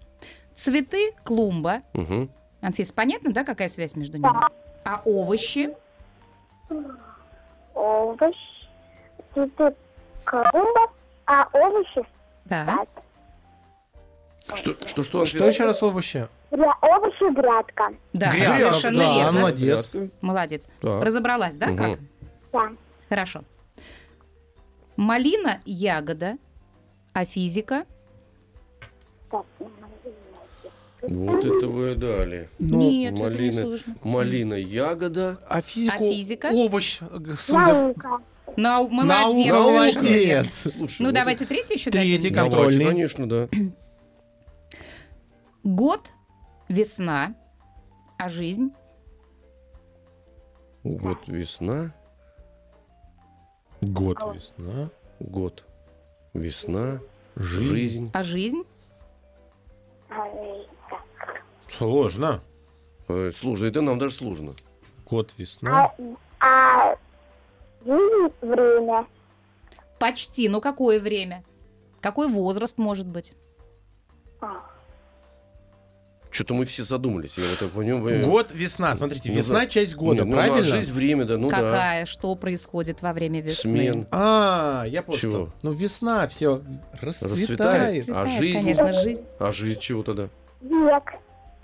Цветы, 0.57 1.13
клумба. 1.25 1.83
Угу. 1.95 2.29
Анфис, 2.67 2.91
понятно, 2.91 3.31
да, 3.31 3.45
какая 3.45 3.69
связь 3.69 3.95
между 3.95 4.19
ними? 4.19 4.29
А 4.85 5.01
овощи? 5.05 5.73
Овощ. 7.75 8.35
Цветы 9.33 9.73
клумба, 10.25 10.91
а 11.27 11.47
овощи 11.53 12.03
Да. 12.45 12.85
Что, 14.53 14.73
что, 14.85 15.05
что? 15.05 15.27
Что 15.27 15.45
еще 15.47 15.65
раз 15.65 15.81
овощи? 15.81 16.27
Гря... 16.51 16.75
Овощи 16.83 17.33
грядка. 17.33 17.95
Да, 18.13 18.33
Грядка, 18.33 18.59
совершенно 18.59 18.99
да, 18.99 19.15
верно. 19.15 19.33
молодец. 19.41 19.93
Молодец. 20.21 20.69
Так. 20.81 21.03
Разобралась, 21.05 21.55
да, 21.55 21.69
Мгм. 21.69 21.77
как? 21.77 21.99
Да. 22.53 22.73
Хорошо. 23.09 23.43
Малина, 24.97 25.61
ягода, 25.65 26.37
а 27.13 27.25
физика? 27.25 27.87
Так. 29.31 29.45
Вот 31.03 31.45
это 31.45 31.69
вы 31.69 31.95
дали. 31.95 32.49
Ну, 32.59 32.91
Нет, 32.91 33.15
это 33.15 33.23
не 33.23 33.31
малина, 33.31 33.63
сложно. 33.63 33.97
малина, 34.03 34.55
ягода. 34.55 35.39
А 35.49 35.61
физику? 35.61 35.95
А 35.95 35.99
физика? 36.13 36.51
Овощ. 36.53 36.99
э, 37.03 37.19
Судя... 37.39 37.67
Наука. 37.67 38.19
Нау- 38.57 38.89
молодец. 38.89 39.47
Верно. 39.47 39.61
молодец. 39.61 40.63
Слушай, 40.77 40.97
Ну, 41.03 41.07
вот 41.07 41.15
давайте 41.15 41.47
третий 41.47 41.75
еще 41.75 41.91
Третий 41.91 42.17
дадим. 42.17 42.33
это- 42.33 42.43
контрольный. 42.43 42.85
Давайте, 42.85 43.15
конечно, 43.15 43.29
да. 43.29 43.49
Год, 45.65 46.11
весна, 46.69 47.35
а 48.19 48.29
жизнь? 48.29 48.73
Год, 50.85 51.19
весна. 51.27 51.93
Год 53.83 54.19
весна. 54.35 54.91
Год, 55.21 55.65
весна. 56.35 57.01
Жизнь. 57.37 57.65
Жизнь. 57.75 58.11
А 58.15 58.23
жизнь? 58.23 58.63
Сложно. 61.69 62.41
Э, 63.09 63.31
Сложно, 63.35 63.67
это 63.67 63.81
нам 63.81 63.99
даже 63.99 64.15
сложно. 64.15 64.55
Год 65.09 65.35
весна. 65.39 65.93
А, 66.41 66.93
а 66.93 66.97
жизнь 67.85 68.33
время. 68.41 69.07
Почти. 69.99 70.49
Ну, 70.49 70.61
какое 70.61 71.01
время? 71.01 71.45
Какой 72.01 72.29
возраст 72.29 72.79
может 72.79 73.07
быть? 73.07 73.35
Что-то 76.31 76.53
мы 76.53 76.67
все 76.67 76.85
задумались, 76.85 77.39
я 77.39 77.49
вот 77.49 77.59
так 77.59 77.71
понимаю. 77.71 78.23
Год 78.27 78.53
весна. 78.53 78.95
Смотрите, 78.95 79.31
Ну 79.31 79.37
весна 79.39 79.61
да. 79.61 79.67
часть 79.69 79.97
года, 79.97 80.23
Не, 80.23 80.31
ну, 80.31 80.37
а 80.39 80.45
правильно? 80.45 80.77
жизнь, 80.77 80.93
время, 80.93 81.25
да, 81.25 81.39
ну 81.39 81.49
да. 81.49 81.57
Какая? 81.57 82.05
Что 82.05 82.35
происходит 82.35 83.01
во 83.01 83.15
время 83.15 83.41
весны? 83.41 83.71
Смен. 83.71 84.07
А, 84.11 84.85
я 84.87 85.03
понял. 85.03 85.19
Чего? 85.19 85.49
Ну, 85.63 85.73
весна 85.73 86.27
все 86.29 86.61
расцветает. 87.01 87.41
Расцветает. 87.41 88.09
А 88.11 88.13
Цветает, 88.25 88.39
жизнь? 88.39 88.59
Конечно, 88.59 88.93
жизнь. 89.03 89.25
А 89.39 89.53
жизнь 89.53 89.81
чего 89.81 90.03
тогда? 90.03 90.29
Век. 90.61 91.15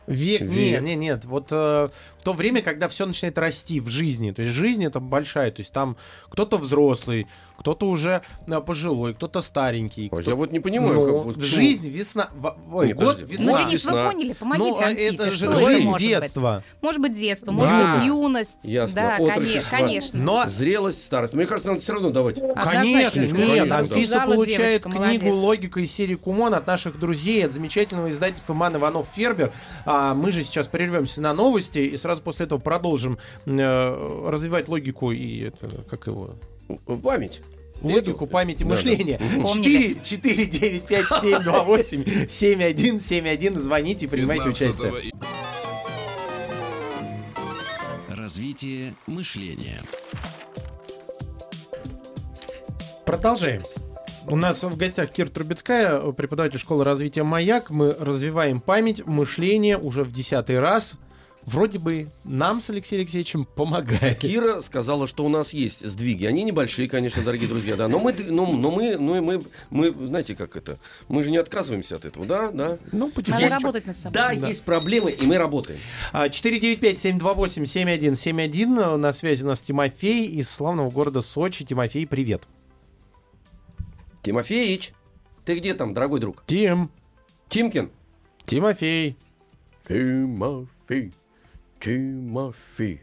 Век, 0.06 0.42
Век. 0.42 0.50
нет, 0.50 0.82
нет, 0.82 0.98
нет. 0.98 1.24
Вот 1.24 1.48
э, 1.50 1.88
то 2.22 2.32
время, 2.32 2.62
когда 2.62 2.88
все 2.88 3.06
начинает 3.06 3.36
расти 3.38 3.80
в 3.80 3.88
жизни. 3.88 4.30
То 4.30 4.42
есть 4.42 4.54
жизнь 4.54 4.84
это 4.84 5.00
большая, 5.00 5.50
то 5.50 5.60
есть 5.60 5.72
там 5.72 5.96
кто-то 6.30 6.56
взрослый, 6.58 7.26
кто-то 7.58 7.86
уже 7.88 8.22
а, 8.48 8.60
пожилой, 8.60 9.14
кто-то 9.14 9.40
старенький. 9.40 10.08
Кто- 10.08 10.20
Я 10.20 10.34
вот 10.34 10.50
не 10.52 10.58
понимаю, 10.60 10.94
Ну, 10.94 11.04
как 11.04 11.14
вот 11.26 11.34
почему- 11.34 11.46
жизнь, 11.48 11.88
весна, 11.88 12.28
ой, 12.72 12.88
Не, 12.88 12.92
год, 12.92 13.16
подожди. 13.18 13.32
весна. 13.32 13.52
Ну, 13.52 13.58
Денис, 13.68 13.84
вы 13.84 13.90
поняли, 13.92 14.32
помогите 14.32 14.70
Ну, 14.70 14.80
Анфисе, 14.80 15.14
это 15.14 15.30
же 15.30 15.36
что 15.36 15.54
жизнь, 15.54 15.70
это 15.78 15.84
может 15.86 16.08
детство. 16.08 16.62
быть? 16.66 16.82
Может 16.82 17.00
быть, 17.00 17.12
детство, 17.12 17.52
может 17.52 17.70
Да. 17.72 17.96
быть, 17.98 18.06
юность. 18.06 18.58
Ясно. 18.64 18.94
Да, 19.02 19.14
Отрочество. 19.24 19.70
коне- 19.70 19.82
конечно. 19.86 20.18
Но 20.20 20.44
Зрелость, 20.48 21.04
старость. 21.06 21.34
Мне 21.34 21.46
кажется, 21.46 21.68
надо 21.68 21.80
все 21.80 21.92
равно 21.92 22.10
давать. 22.10 22.40
Конечно, 22.62 23.20
нет, 23.20 23.70
Анфиса 23.72 24.20
получает 24.26 24.82
девочка, 24.82 24.90
книгу 24.90 25.26
молодец. 25.26 25.42
«Логика» 25.42 25.80
из 25.80 25.92
серии 25.92 26.14
«Кумон» 26.16 26.54
от 26.54 26.66
наших 26.66 26.98
друзей, 26.98 27.46
от 27.46 27.52
замечательного 27.52 28.10
издательства 28.10 28.54
«Ман 28.54 28.76
Иванов 28.76 29.06
Фербер». 29.14 29.52
А 29.86 30.14
мы 30.14 30.32
же 30.32 30.42
сейчас 30.44 30.66
прервемся 30.68 31.20
на 31.20 31.32
новости 31.32 31.78
и 31.78 31.96
сразу 31.96 32.11
после 32.20 32.46
этого 32.46 32.58
продолжим 32.58 33.18
э, 33.46 34.28
развивать 34.28 34.68
логику 34.68 35.12
и 35.12 35.40
это, 35.40 35.84
как 35.88 36.06
его... 36.06 36.34
Память. 37.02 37.40
Логику, 37.82 38.26
память 38.26 38.60
и 38.60 38.64
Да, 38.64 38.70
мышление. 38.70 39.18
Вспомнили. 39.18 39.94
4, 40.02 40.44
4, 40.44 40.46
9, 40.46 40.82
5, 40.86 41.04
7, 41.20 41.42
2, 41.42 41.64
8, 41.64 42.28
7, 42.28 42.62
1, 42.62 43.00
7, 43.00 43.28
1. 43.28 43.58
Звоните, 43.58 44.08
принимайте 44.08 44.48
участие. 44.48 45.12
Развитие 48.08 48.94
мышления. 49.06 49.80
Продолжаем. 53.04 53.62
У 54.28 54.36
нас 54.36 54.62
в 54.62 54.76
гостях 54.76 55.10
Кира 55.10 55.28
Трубецкая, 55.28 56.00
преподаватель 56.12 56.58
школы 56.58 56.84
развития 56.84 57.24
«Маяк». 57.24 57.70
Мы 57.70 57.92
развиваем 57.98 58.60
память, 58.60 59.04
мышление 59.04 59.76
уже 59.76 60.04
в 60.04 60.12
десятый 60.12 60.60
раз. 60.60 60.94
Вроде 61.44 61.80
бы 61.80 62.08
нам 62.22 62.60
с 62.60 62.70
Алексеем 62.70 63.00
Алексеевичем 63.00 63.44
помогает. 63.44 64.20
Кира 64.20 64.60
сказала, 64.60 65.08
что 65.08 65.24
у 65.24 65.28
нас 65.28 65.52
есть 65.52 65.84
сдвиги. 65.84 66.24
Они 66.24 66.44
небольшие, 66.44 66.88
конечно, 66.88 67.20
дорогие 67.22 67.48
друзья, 67.48 67.74
да. 67.74 67.88
Но 67.88 67.98
мы, 67.98 68.12
но, 68.12 68.46
но 68.46 68.70
мы, 68.70 68.96
ну, 68.96 69.16
и 69.16 69.20
мы, 69.20 69.42
мы, 69.70 69.90
знаете, 70.06 70.36
как 70.36 70.54
это? 70.56 70.78
Мы 71.08 71.24
же 71.24 71.32
не 71.32 71.38
отказываемся 71.38 71.96
от 71.96 72.04
этого, 72.04 72.24
да, 72.26 72.52
да. 72.52 72.78
Ну, 72.92 73.06
Надо 73.06 73.14
потихоньку. 73.14 73.54
работать 73.54 73.86
над 73.86 73.96
собой. 73.96 74.14
Да, 74.14 74.30
есть 74.30 74.62
проблемы, 74.64 75.10
и 75.10 75.26
мы 75.26 75.36
работаем. 75.36 75.80
А, 76.12 76.28
495-728-7171. 76.28 78.96
На 78.96 79.12
связи 79.12 79.42
у 79.42 79.46
нас 79.46 79.60
Тимофей 79.62 80.28
из 80.28 80.48
славного 80.48 80.90
города 80.90 81.22
Сочи. 81.22 81.64
Тимофей, 81.64 82.06
привет. 82.06 82.44
Тимофеич, 84.22 84.92
ты 85.44 85.58
где 85.58 85.74
там, 85.74 85.92
дорогой 85.92 86.20
друг? 86.20 86.44
Тим. 86.46 86.88
Тимкин? 87.48 87.90
Тимофей. 88.44 89.16
Тимофей, 89.88 91.12
Тимофей, 91.82 93.02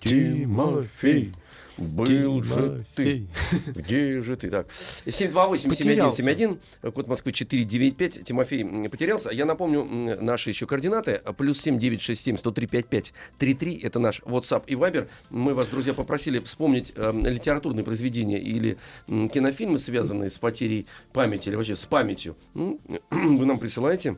Тимофей, 0.00 1.32
был 1.76 2.40
же 2.44 2.84
ты. 2.94 3.26
Где 3.74 4.20
же 4.22 4.36
ты? 4.36 4.48
Так, 4.48 4.68
728-7171, 4.68 6.60
код 6.92 7.08
Москвы 7.08 7.32
495. 7.32 8.24
Тимофей 8.24 8.88
потерялся. 8.88 9.30
Я 9.30 9.44
напомню 9.44 9.84
наши 10.22 10.50
еще 10.50 10.66
координаты. 10.66 11.20
Плюс 11.36 11.60
7967 11.60 12.38
103 12.38 12.66
55 12.68 13.12
33. 13.38 13.80
Это 13.82 13.98
наш 13.98 14.20
WhatsApp 14.22 14.62
и 14.68 14.74
Viber. 14.74 15.08
Мы 15.30 15.52
вас, 15.54 15.66
друзья, 15.68 15.92
попросили 15.92 16.38
вспомнить 16.38 16.92
э, 16.94 17.12
литературные 17.12 17.84
произведения 17.84 18.38
или 18.38 18.76
м, 19.08 19.28
кинофильмы, 19.28 19.80
связанные 19.80 20.30
с 20.30 20.38
потерей 20.38 20.86
памяти 21.12 21.48
или 21.48 21.56
вообще 21.56 21.74
с 21.74 21.84
памятью. 21.86 22.36
М, 22.54 22.78
Вы 23.10 23.44
нам 23.46 23.58
присылаете. 23.58 24.16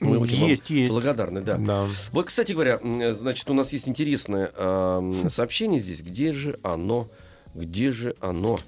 Мы 0.00 0.18
очень 0.18 0.40
вам 0.40 0.48
Есть, 0.50 0.70
есть. 0.70 0.92
благодарны, 0.92 1.40
да. 1.40 1.56
Да. 1.56 1.86
Вот, 2.12 2.26
кстати 2.26 2.52
говоря, 2.52 2.80
значит, 3.14 3.48
у 3.50 3.54
нас 3.54 3.72
есть 3.72 3.88
интересное 3.88 4.50
эм, 4.56 5.28
сообщение 5.30 5.80
здесь. 5.80 6.02
Где 6.02 6.32
же 6.32 6.58
оно? 6.62 7.08
Где 7.54 7.90
же 7.92 8.14
оно? 8.20 8.58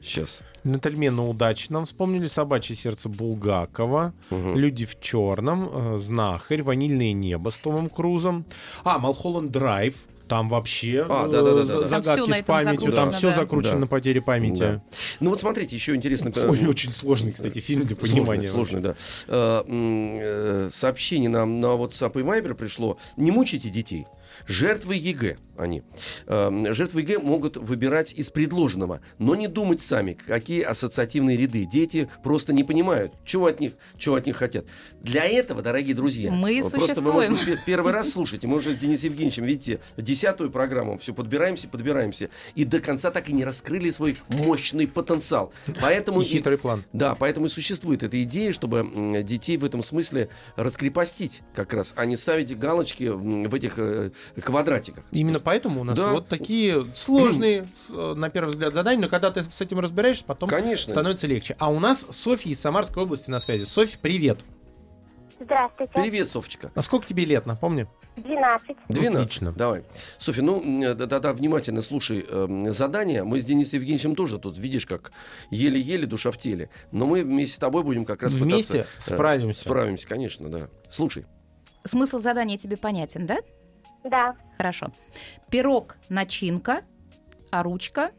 Сейчас. 0.00 0.40
Джентльмены 0.66 1.22
удачи 1.22 1.66
нам 1.70 1.84
вспомнили 1.84 2.26
собачье 2.26 2.74
сердце 2.74 3.08
Булгакова, 3.08 4.12
Мгм. 4.30 4.56
люди 4.56 4.84
в 4.86 4.98
черном, 5.00 5.68
э, 5.72 5.98
знахарь, 5.98 6.62
ванильное 6.62 7.12
небо 7.12 7.50
с 7.50 7.56
Томом 7.58 7.88
Крузом. 7.88 8.44
А, 8.82 8.98
Малхолланд 8.98 9.50
Драйв. 9.50 9.94
Там 10.28 10.48
вообще 10.48 11.04
А, 11.08 11.26
э, 11.26 11.30
да-да-да-да-да. 11.30 11.64
за- 11.64 11.88
Там 11.88 12.02
всё 12.02 12.14
загадки 12.14 12.32
с 12.40 12.44
памятью, 12.44 12.92
там 12.92 13.10
все 13.10 13.28
да. 13.28 13.34
закручено 13.36 13.72
Да. 13.74 13.78
на 13.80 13.86
потере 13.86 14.22
памяти. 14.22 14.58
Да. 14.60 14.82
Ну 15.20 15.30
вот 15.30 15.40
смотрите, 15.40 15.76
еще 15.76 15.94
интересно. 15.94 16.32
э, 16.34 16.48
Ой, 16.48 16.66
очень 16.66 16.92
сложный, 16.92 17.32
кстати, 17.32 17.58
фильм 17.58 17.82
для 17.84 17.94
понимания. 17.94 18.48
Сложный, 18.48 18.80
сложный, 18.80 18.94
да. 19.28 19.64
Э, 19.68 20.68
Сообщение 20.72 21.28
нам 21.28 21.60
на 21.60 21.66
WhatsApp 21.76 22.18
и 22.20 22.22
Viber 22.24 22.54
пришло. 22.54 22.96
Не 23.16 23.30
мучайте 23.30 23.68
детей. 23.68 24.06
Жертвы 24.46 24.96
ЕГЭ 24.96 25.36
они. 25.56 25.82
Э, 26.26 26.50
Жертвы 26.72 27.02
ЕГЭ 27.02 27.18
могут 27.20 27.56
выбирать 27.56 28.12
из 28.12 28.30
предложенного, 28.30 29.00
но 29.18 29.34
не 29.34 29.46
думать 29.48 29.80
сами, 29.80 30.14
какие 30.14 30.62
ассоциативные 30.62 31.36
ряды. 31.36 31.64
Дети 31.64 32.08
просто 32.22 32.52
не 32.52 32.64
понимают, 32.64 33.12
чего 33.24 33.46
от 33.46 33.60
них, 33.60 33.72
чего 33.96 34.16
от 34.16 34.26
них 34.26 34.36
хотят. 34.36 34.66
Для 35.00 35.24
этого, 35.24 35.62
дорогие 35.62 35.94
друзья, 35.94 36.32
Мы 36.32 36.60
вот 36.60 36.72
просто 36.72 36.80
вы, 36.80 36.86
существуем. 36.88 37.30
может 37.32 37.48
быть, 37.48 37.64
первый 37.64 37.92
раз 37.92 38.10
слушаете, 38.10 38.48
мы 38.48 38.56
уже 38.56 38.74
с 38.74 38.78
Денисом 38.78 39.10
Евгеньевичем, 39.10 39.44
видите, 39.44 39.80
десятую 39.96 40.50
программу, 40.50 40.98
все 40.98 41.14
подбираемся, 41.14 41.68
подбираемся, 41.68 42.30
и 42.54 42.64
до 42.64 42.80
конца 42.80 43.10
так 43.10 43.28
и 43.28 43.32
не 43.32 43.44
раскрыли 43.44 43.90
свой 43.90 44.16
мощный 44.28 44.88
потенциал. 44.88 45.52
Поэтому 45.80 46.20
И 46.22 46.24
хитрый 46.24 46.58
план. 46.58 46.84
да, 46.92 47.14
поэтому 47.14 47.46
и 47.46 47.48
существует 47.48 48.02
эта 48.02 48.20
идея, 48.24 48.52
чтобы 48.52 49.22
детей 49.22 49.56
в 49.56 49.64
этом 49.64 49.82
смысле 49.82 50.28
раскрепостить 50.56 51.42
как 51.54 51.72
раз, 51.72 51.92
а 51.96 52.04
не 52.06 52.16
ставить 52.16 52.58
галочки 52.58 53.04
в 53.04 53.54
этих 53.54 53.74
э, 53.78 54.10
квадратиках. 54.40 55.04
Именно 55.12 55.40
поэтому 55.40 55.80
у 55.80 55.84
нас 55.84 55.98
Да. 55.98 56.10
вот 56.12 56.28
такие 56.28 56.84
сложные, 56.94 57.66
э, 57.90 58.14
на 58.16 58.30
первый 58.30 58.50
взгляд, 58.50 58.74
задания, 58.74 59.02
но 59.02 59.08
когда 59.08 59.30
ты 59.30 59.44
с 59.44 59.60
этим 59.60 59.78
разбираешься, 59.80 60.24
потом 60.24 60.48
Конечно. 60.48 60.90
становится 60.92 61.26
легче. 61.26 61.56
А 61.58 61.70
у 61.70 61.78
нас 61.78 62.06
Софья 62.10 62.50
из 62.50 62.60
Самарской 62.60 63.02
области 63.02 63.30
на 63.30 63.38
связи. 63.40 63.64
Софья, 63.64 63.98
привет. 64.00 64.40
Здравствуйте. 65.40 65.92
Привет, 65.94 66.28
Софочка. 66.28 66.70
А 66.74 66.82
сколько 66.82 67.06
тебе 67.06 67.24
лет, 67.24 67.44
напомни? 67.44 67.86
12. 68.16 68.76
12. 68.88 69.16
Отлично. 69.24 69.52
Давай. 69.52 69.82
Софья, 70.18 70.42
ну, 70.42 70.94
да-да, 70.94 71.32
внимательно 71.32 71.82
слушай 71.82 72.24
э, 72.28 72.66
задание. 72.70 73.24
Мы 73.24 73.40
с 73.40 73.44
Денисом 73.44 73.80
Евгеньевичем 73.80 74.14
тоже 74.14 74.38
тут, 74.38 74.56
видишь, 74.56 74.86
как 74.86 75.10
еле-еле 75.50 76.06
душа 76.06 76.30
в 76.30 76.38
теле. 76.38 76.70
Но 76.92 77.06
мы 77.06 77.22
вместе 77.24 77.56
с 77.56 77.58
тобой 77.58 77.82
будем 77.82 78.04
как 78.04 78.22
раз 78.22 78.32
Вместе 78.32 78.84
пытаться... 78.84 78.96
э, 78.96 79.00
справимся. 79.16 79.60
Справимся, 79.62 80.06
конечно, 80.06 80.48
да. 80.48 80.68
Слушай. 80.88 81.26
Смысл 81.82 82.20
задания 82.20 82.56
тебе 82.56 82.76
понятен, 82.76 83.26
да? 83.26 83.38
Да. 84.04 84.36
Хорошо. 84.56 84.88
Пирог– 85.50 85.96
начинка, 86.08 86.82
а 87.50 87.62
ручка. 87.62 88.10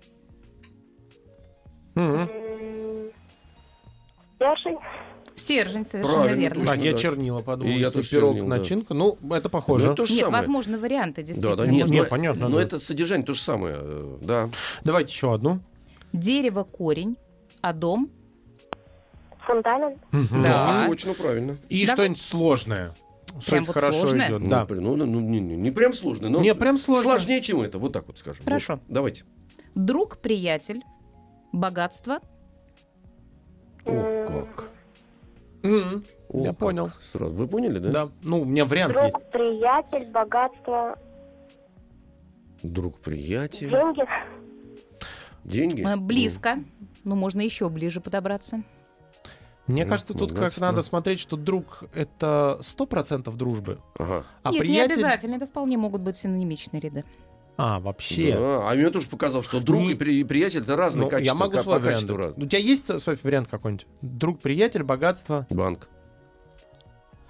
М, 1.95 2.27
Стержень.– 4.35 4.77
стержень, 5.35 5.85
совершенно 5.85 6.17
Правильно, 6.23 6.41
верно. 6.41 6.65
точно. 6.65 6.71
А, 6.73 6.75
я 6.85 6.91
да. 6.91 6.97
чернила 6.97 7.41
подумал. 7.41 7.71
И 7.71 7.75
я 7.75 7.79
если 7.87 7.93
тоже 7.99 8.09
пирог, 8.09 8.33
чернил, 8.35 8.49
да. 8.49 8.57
начинка. 8.57 8.93
Ну, 8.93 9.17
это 9.31 9.41
Ну, 9.43 9.49
похоже. 9.49 9.87
это 9.87 9.95
то 9.95 10.05
же 10.05 10.13
Нет, 10.13 10.21
самое. 10.25 10.41
возможны 10.41 10.77
варианты, 10.79 11.21
Да, 11.21 11.27
действительно. 11.27 11.55
да, 11.55 11.67
нет, 11.67 11.81
можно. 11.81 11.93
не, 11.93 12.01
но- 12.01 12.07
понятно, 12.07 12.49
Но 12.49 12.57
да. 12.57 12.63
это 12.63 12.79
содержание 12.79 13.25
то 13.25 13.33
же 13.33 13.41
самое, 13.41 13.75
э, 13.79 14.17
да. 14.21 14.49
Давайте 14.83 15.11
еще 15.13 15.33
одну. 15.33 15.59
Дерево– 16.13 16.63
корень, 16.63 17.17
а 17.61 17.73
дом 17.73 18.09
Фундамент. 19.45 19.99
Мгм. 20.11 20.41
Да. 20.41 20.85
Точно, 20.87 21.13
правильно. 21.13 21.57
И 21.69 21.85
Да. 21.85 21.93
что-нибудь 21.93 22.19
сложное. 22.19 22.95
Прям 23.47 23.63
вот 23.65 23.73
хорошо 23.73 23.99
сложное? 24.01 24.27
идет. 24.29 24.49
Да. 24.49 24.65
ну, 24.69 24.95
ну, 24.95 25.05
ну, 25.05 25.19
не, 25.19 25.39
не- 25.39 25.55
не 25.55 25.71
прям 25.71 25.93
сложно, 25.93 26.29
но 26.29 26.41
Не, 26.41 26.55
прям 26.55 26.77
сложно. 26.77 27.03
сложнее, 27.03 27.41
чем 27.41 27.61
это, 27.61 27.79
вот 27.79 27.93
так 27.93 28.07
вот 28.07 28.17
скажем. 28.17 28.45
Хорошо. 28.45 28.73
Вот, 28.73 28.81
давайте.– 28.87 29.23
друг, 29.75 30.17
приятель, 30.19 30.81
богатство, 31.51 32.19
О, 33.85 34.25
как. 34.25 34.69
Мгм. 35.63 36.03
О, 36.29 36.39
Я 36.43 36.49
как. 36.49 36.57
понял. 36.57 36.89
Сразу. 37.01 37.33
Вы 37.33 37.47
поняли, 37.47 37.79
да? 37.79 37.91
Да. 37.91 38.09
Ну, 38.23 38.41
у 38.41 38.45
меня 38.45 38.65
вариант 38.65 38.93
Друг, 38.93 39.05
есть. 39.05 39.31
приятель, 39.31 40.05
богатство, 40.11 40.97
Друг, 42.63 42.99
приятель, 42.99 43.69
деньги. 43.69 44.05
деньги. 45.43 45.85
э, 45.87 45.97
близко. 45.97 46.59
Ну, 47.03 47.15
можно 47.15 47.41
еще 47.41 47.69
ближе 47.69 48.01
подобраться. 48.01 48.63
Мне 49.67 49.83
Ну, 49.83 49.89
кажется, 49.89 50.13
тут 50.13 50.29
как 50.29 50.37
богатство. 50.37 50.61
надо 50.61 50.81
смотреть, 50.83 51.19
что 51.19 51.37
друг— 51.37 51.83
это 51.93 52.57
100% 52.61 53.35
дружбы, 53.35 53.79
Ага. 53.97 54.23
а 54.43 54.51
Нет, 54.51 54.59
приятель... 54.59 54.87
не 54.89 54.93
обязательно. 54.93 55.35
Это 55.35 55.47
вполне 55.47 55.77
могут 55.77 56.01
быть 56.01 56.15
синонимичные 56.15 56.79
ряды. 56.81 57.03
А, 57.57 57.79
вообще. 57.79 58.33
Да, 58.37 58.69
А 58.69 58.75
мне 58.75 58.89
тоже 58.89 59.07
показалось, 59.07 59.45
что 59.47 59.59
друг 59.61 59.79
Не- 59.81 59.91
и 59.93 59.95
при- 59.95 60.19
и 60.19 60.23
приятель 60.23 60.61
это 60.61 60.75
разные 60.75 61.05
Ну, 61.05 61.09
качества. 61.09 61.33
я 61.35 61.39
могу 61.39 61.53
как- 61.53 61.63
свой 61.63 61.79
вариант. 61.79 62.09
У 62.37 62.45
тебя 62.45 62.59
есть, 62.59 62.85
Софья, 63.01 63.17
вариант 63.23 63.47
какой-нибудь? 63.49 63.87
Друг, 64.01 64.39
приятель, 64.41 64.83
богатство. 64.83 65.47
Банк. 65.49 65.87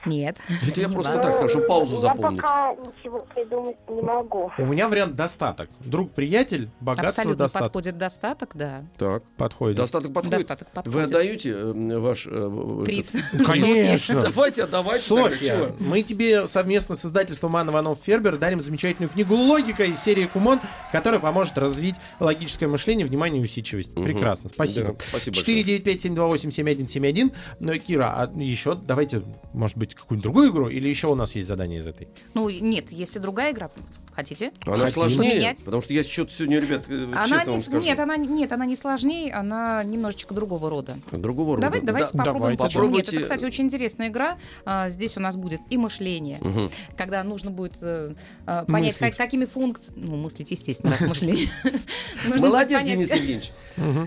Нет. 0.05 0.37
Это 0.67 0.81
я 0.81 0.89
просто 0.89 1.19
так 1.19 1.33
скажу, 1.33 1.61
паузу 1.61 1.95
Я 1.95 2.01
запомнить. 2.01 2.41
пока 2.41 2.73
ничего 2.75 3.25
придумать 3.33 3.77
не 3.89 4.01
могу. 4.01 4.51
У 4.57 4.65
меня 4.65 4.87
вариант 4.87 5.15
достаток. 5.15 5.69
Друг, 5.79 6.11
приятель, 6.11 6.69
богатство, 6.79 7.21
Абсолютно 7.21 7.45
достаток. 7.45 7.67
подходит 7.67 7.97
достаток, 7.97 8.51
да. 8.55 8.83
Так. 8.97 9.23
Подходит. 9.37 9.77
Достаток 9.77 10.13
подходит. 10.13 10.39
Достаток 10.39 10.71
подходит. 10.71 10.95
Вы 10.95 11.03
отдаете 11.03 11.49
э, 11.51 11.99
ваш... 11.99 12.27
э, 12.27 12.81
Приз. 12.85 13.13
Конечно. 13.45 14.21
Давайте, 14.35 14.63
отдавайте. 14.63 15.07
тогда, 15.07 15.23
Софья, 15.29 15.71
мы 15.79 16.01
тебе 16.03 16.47
совместно 16.47 16.95
с 16.95 17.05
издательством 17.05 17.55
Анна 17.55 17.71
Иванов 17.71 17.99
Фербер 18.03 18.37
дарим 18.37 18.61
замечательную 18.61 19.09
книгу 19.09 19.33
«Логика» 19.35 19.83
из 19.85 19.99
серии 19.99 20.25
«Кумон», 20.25 20.59
которая 20.91 21.19
поможет 21.19 21.57
развить 21.57 21.95
логическое 22.19 22.67
мышление, 22.67 23.05
внимание 23.07 23.41
и 23.41 23.45
усидчивость. 23.45 23.93
Прекрасно, 23.95 24.49
спасибо. 24.49 24.95
Спасибо 25.09 25.35
большое. 25.35 25.63
495-728-7171. 25.63 27.33
Ну, 27.59 27.73
Кира, 27.79 28.13
а 28.15 28.31
еще 28.35 28.75
давайте, 28.75 29.23
может 29.53 29.77
быть, 29.77 29.94
какую-нибудь 29.95 30.23
другую 30.23 30.51
игру? 30.51 30.69
Или 30.69 30.89
еще 30.89 31.07
у 31.07 31.15
нас 31.15 31.35
есть 31.35 31.47
задание 31.47 31.79
из 31.79 31.87
этой? 31.87 32.07
Ну, 32.33 32.49
нет, 32.49 32.91
если 32.91 33.19
другая 33.19 33.51
игра, 33.51 33.69
хотите? 34.15 34.51
Она 34.65 34.77
Хотим. 34.77 34.91
сложнее, 34.93 35.31
Поменять? 35.31 35.65
потому 35.65 35.81
что 35.81 35.93
я 35.93 36.03
что-то 36.03 36.31
сегодня, 36.31 36.59
ребят, 36.59 36.85
э, 36.89 37.03
Она 37.05 37.23
честно 37.27 37.39
не, 37.45 37.51
вам 37.51 37.59
скажу. 37.59 37.81
нет, 37.81 37.99
она, 37.99 38.17
нет, 38.17 38.51
она 38.51 38.65
не 38.65 38.75
сложнее, 38.75 39.33
она 39.33 39.83
немножечко 39.83 40.33
другого 40.33 40.69
рода. 40.69 40.97
Другого 41.11 41.55
рода. 41.57 41.67
Давай, 41.67 41.81
давайте 41.81 42.11
Да, 42.13 42.17
попробуем. 42.19 42.55
давайте. 42.57 42.63
Почему 42.63 42.83
нет? 42.83 43.05
Попробуйте. 43.05 43.15
Это, 43.17 43.23
кстати, 43.23 43.45
очень 43.45 43.65
интересная 43.65 44.07
игра. 44.07 44.37
А, 44.65 44.89
здесь 44.89 45.17
у 45.17 45.19
нас 45.19 45.35
будет 45.35 45.61
и 45.69 45.77
мышление, 45.77 46.39
Мгм. 46.41 46.71
когда 46.97 47.23
нужно 47.23 47.51
будет 47.51 47.73
э, 47.81 48.13
э, 48.47 48.65
понять, 48.67 48.93
Мыслить. 48.93 48.97
как- 49.11 49.17
какими 49.17 49.45
функциями... 49.45 50.05
Ну, 50.05 50.15
мыслить, 50.15 50.51
естественно, 50.51 50.91
раз 50.91 51.01
мышление. 51.01 51.49
Молодец, 52.39 52.83
Денис 52.83 53.11
Евгеньевич. 53.11 53.51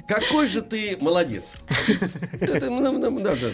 Какой 0.07 0.47
же 0.47 0.63
ты 0.63 0.97
молодец. 1.01 1.53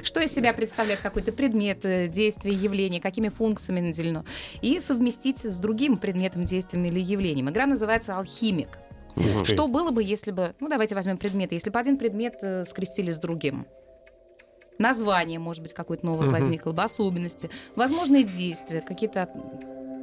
Что 0.04 0.20
из 0.20 0.32
себя 0.32 0.52
представляет 0.52 1.00
какой-то 1.00 1.32
предмет, 1.32 1.84
э, 1.84 2.08
действие, 2.08 2.54
явление, 2.56 3.00
какими 3.00 3.28
функциями 3.28 3.80
наделено, 3.80 4.24
и 4.60 4.80
совместить 4.80 5.44
с 5.44 5.58
другим 5.58 5.96
предметом, 5.96 6.43
действием 6.44 6.85
или 6.85 7.00
явлением. 7.00 7.50
Игра 7.50 7.66
называется 7.66 8.14
«Алхимик». 8.14 8.78
Ты. 9.14 9.44
Что 9.44 9.68
было 9.68 9.90
бы, 9.90 10.02
если 10.02 10.33
бы... 10.33 10.54
Ну, 10.61 10.68
давайте 10.68 10.94
возьмем 10.94 11.18
предметы. 11.18 11.54
Если 11.54 11.70
бы 11.70 11.78
один 11.78 11.98
предмет 11.98 12.38
э, 12.42 12.64
скрестили 12.64 13.12
с 13.12 13.18
другим. 13.18 13.66
Название, 14.78 15.38
может 15.38 15.62
быть, 15.62 15.72
какое-то 15.72 16.04
новое 16.04 16.26
Мгм. 16.26 16.33
возникло 16.33 16.72
бы, 16.72 16.83
особенности, 16.83 17.48
возможные 17.76 18.24
действия, 18.24 18.80
какие-то 18.80 19.28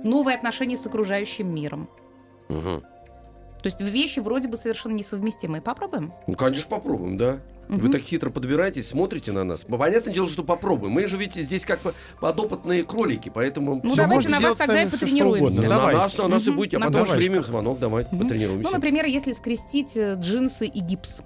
новые 0.03 0.37
отношения 0.37 0.77
с 0.77 0.85
окружающим 0.85 1.53
миром. 1.53 1.89
Мгм. 2.47 2.81
То 2.81 3.65
есть 3.67 3.81
вещи 3.81 4.19
вроде 4.19 4.47
бы 4.47 4.57
совершенно 4.57 4.93
несовместимые. 4.93 5.61
Попробуем? 5.61 6.13
Ну, 6.27 6.35
конечно, 6.35 6.69
попробуем, 6.69 7.17
да. 7.17 7.39
Вы 7.77 7.89
так 7.89 8.01
хитро 8.01 8.29
подбираетесь, 8.29 8.89
смотрите 8.89 9.31
на 9.31 9.43
нас. 9.45 9.63
Понятное 9.65 10.13
дело, 10.13 10.27
что 10.27 10.43
попробуем. 10.43 10.91
Мы 10.91 11.07
же 11.07 11.15
ведь 11.17 11.35
здесь 11.35 11.63
как 11.65 11.79
подопытные 12.19 12.83
кролики, 12.83 13.31
поэтому... 13.33 13.79
Ну, 13.81 13.93
Всё, 13.93 14.03
давайте 14.03 14.29
на 14.29 14.39
вас 14.41 14.55
тогда 14.55 14.83
и 14.83 14.89
потренируемся. 14.89 15.61
на 15.69 15.91
нас, 15.91 16.17
на 16.17 16.27
нас 16.27 16.45
и 16.47 16.49
Мгм. 16.49 16.57
будет. 16.57 16.73
А 16.73 16.79
потом 16.79 16.93
давайте. 16.93 17.15
примем 17.15 17.43
звонок, 17.45 17.79
давай, 17.79 18.05
потренируемся. 18.05 18.67
Ну, 18.67 18.71
например, 18.75 19.05
если 19.05 19.31
скрестить 19.31 19.95
э, 19.95 20.15
джинсы 20.19 20.67
и 20.67 20.79
гипс. 20.81 21.21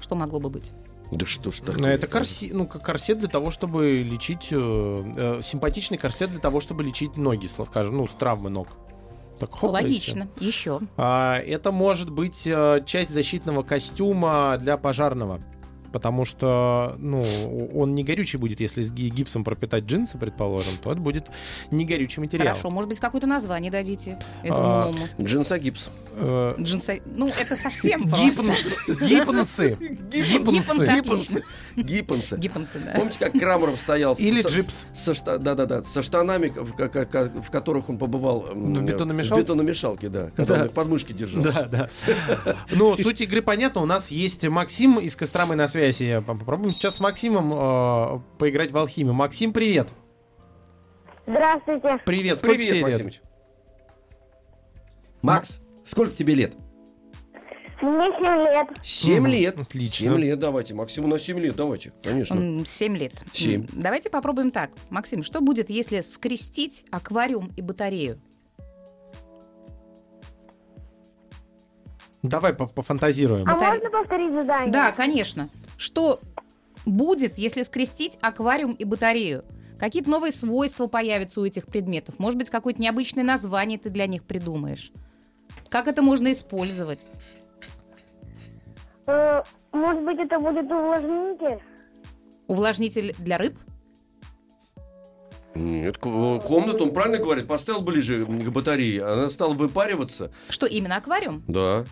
Что 0.00 0.14
могло 0.14 0.40
бы 0.40 0.50
быть? 0.50 0.72
Да 1.10 1.26
что 1.26 1.50
ж 1.50 1.60
Ну, 1.60 1.72
такое? 1.72 1.94
это 1.94 2.06
корсет, 2.06 2.52
ну, 2.52 2.66
как 2.66 2.82
корсет 2.84 3.18
для 3.18 3.28
того, 3.28 3.50
чтобы 3.50 4.02
лечить... 4.02 4.48
э, 4.50 4.56
э, 5.16 5.40
симпатичный 5.42 5.96
корсет 5.98 6.30
для 6.30 6.40
того, 6.40 6.60
чтобы 6.60 6.84
лечить 6.84 7.16
ноги, 7.16 7.46
скажем, 7.46 7.96
ну, 7.96 8.06
с 8.06 8.12
травмы 8.12 8.50
ног. 8.50 8.68
Так, 9.38 9.52
хоп. 9.54 9.72
Логично. 9.72 10.28
Еще. 10.38 10.80
А, 10.96 11.38
это 11.38 11.72
может 11.72 12.10
быть 12.10 12.46
э, 12.46 12.82
часть 12.86 13.10
защитного 13.10 13.62
костюма 13.62 14.56
для 14.60 14.76
пожарного. 14.76 15.40
Потому 15.92 16.24
что, 16.24 16.94
ну, 16.98 17.24
он 17.74 17.94
не 17.94 18.02
горючий 18.04 18.38
будет, 18.38 18.60
если 18.60 18.82
с 18.82 18.90
ги- 18.90 19.08
гипсом 19.10 19.44
пропитать 19.44 19.84
джинсы, 19.84 20.18
предположим, 20.18 20.72
то 20.82 20.90
это 20.92 21.00
будет 21.00 21.26
не 21.70 21.84
горючий 21.84 22.20
материал. 22.22 22.48
Хорошо, 22.48 22.70
может 22.70 22.88
быть, 22.88 22.98
какое-то 22.98 23.26
название 23.26 23.70
дадите 23.70 24.18
этому 24.42 24.66
А, 24.66 24.84
новому. 24.86 25.08
Джинсогипс. 25.20 25.90
Э, 26.16 26.54
Джинсы. 26.58 27.02
Ну, 27.06 27.28
это 27.28 27.56
совсем. 27.56 28.02
Гипносы. 28.08 28.76
Гипнсы. 28.88 29.76
Гиппонсы. 31.76 32.36
Гиппонсы, 32.36 32.78
да. 32.84 32.92
Помните, 32.96 33.18
как 33.18 33.32
Крамеров 33.32 33.78
стоял 33.80 34.14
Или 34.14 34.42
со- 34.42 34.48
джипс. 34.48 34.86
да-да-да, 35.38 35.82
со 35.84 36.02
штанами, 36.02 36.48
в, 36.48 37.50
которых 37.50 37.88
он 37.88 37.98
побывал 37.98 38.46
В 38.54 38.82
бетономешалке? 38.84 39.42
В 39.42 39.44
бетономешалке, 39.44 40.08
да. 40.08 40.30
Когда 40.36 40.54
Да. 40.54 40.60
он 40.62 40.66
их 40.68 40.72
под 40.72 40.88
мышки 40.88 41.12
держал. 41.12 41.42
Да, 41.42 41.68
да. 41.70 41.88
Ну, 42.70 42.96
суть 42.96 43.20
игры 43.20 43.42
понятна. 43.42 43.82
У 43.82 43.86
нас 43.86 44.10
есть 44.10 44.46
Максим 44.46 44.98
из 44.98 45.16
Костромы 45.16 45.54
на 45.56 45.68
связи. 45.68 45.81
Попробуем 46.26 46.72
сейчас 46.72 46.96
с 46.96 47.00
Максимом 47.00 47.52
э, 47.52 48.20
поиграть 48.38 48.70
в 48.70 48.76
алхимию. 48.78 49.14
Максим, 49.14 49.52
привет. 49.52 49.88
Здравствуйте. 51.26 51.98
Привет, 52.06 52.38
сколько 52.38 52.54
Привет, 52.56 52.70
тебе 52.70 52.78
лет? 52.78 52.88
Максимыч. 52.88 53.20
Макс, 55.22 55.60
сколько 55.84 56.14
тебе 56.14 56.34
лет? 56.34 56.54
Мне 57.80 58.12
7 58.16 58.36
лет. 58.44 58.68
Семь 58.84 59.22
Мгм, 59.22 59.26
лет. 59.26 59.60
отлично. 59.60 60.06
Семь 60.12 60.18
лет, 60.20 60.38
давайте. 60.38 60.72
Максиму 60.74 61.08
на 61.08 61.18
семь 61.18 61.40
лет, 61.40 61.56
давайте. 61.56 61.92
Конечно. 62.04 62.34
М, 62.34 62.64
Семь 62.64 62.96
лет. 62.96 63.14
Семь. 63.32 63.62
М, 63.62 63.68
Давайте 63.72 64.08
попробуем 64.08 64.52
так. 64.52 64.70
Максим, 64.88 65.24
что 65.24 65.40
будет, 65.40 65.68
если 65.68 66.00
скрестить 66.00 66.84
аквариум 66.92 67.50
и 67.56 67.60
батарею? 67.60 68.20
Давай 72.22 72.54
по- 72.54 72.68
пофантазируем. 72.68 73.48
А 73.48 73.54
Батаре- 73.56 73.78
можно 73.82 73.90
повторить 73.90 74.32
задание? 74.32 74.70
Да, 74.72 74.92
конечно. 74.92 75.48
Что 75.82 76.20
будет, 76.86 77.38
если 77.38 77.64
скрестить 77.64 78.16
аквариум 78.22 78.70
и 78.74 78.84
батарею? 78.84 79.44
Какие-то 79.80 80.10
новые 80.10 80.30
свойства 80.30 80.86
появятся 80.86 81.40
у 81.40 81.44
этих 81.44 81.66
предметов? 81.66 82.20
Может 82.20 82.38
быть, 82.38 82.50
какое-то 82.50 82.80
необычное 82.80 83.24
название 83.24 83.80
ты 83.80 83.90
для 83.90 84.06
них 84.06 84.22
придумаешь? 84.22 84.92
Как 85.70 85.88
это 85.88 86.00
можно 86.00 86.30
использовать? 86.30 87.08
Э, 89.08 89.42
может 89.72 90.04
быть, 90.04 90.20
это 90.20 90.38
будет 90.38 90.70
увлажнитель? 90.70 91.60
Увлажнитель 92.46 93.16
для 93.18 93.38
рыб? 93.38 93.58
Нет, 95.56 95.98
комнату, 95.98 96.84
он 96.84 96.94
правильно 96.94 97.18
говорит, 97.18 97.48
поставил 97.48 97.82
ближе 97.82 98.24
к 98.24 98.50
батарее, 98.50 99.04
она 99.04 99.28
стала 99.30 99.52
выпариваться. 99.52 100.30
Что 100.48 100.66
именно 100.66 100.94
аквариум? 100.94 101.42
Да, 101.48 101.84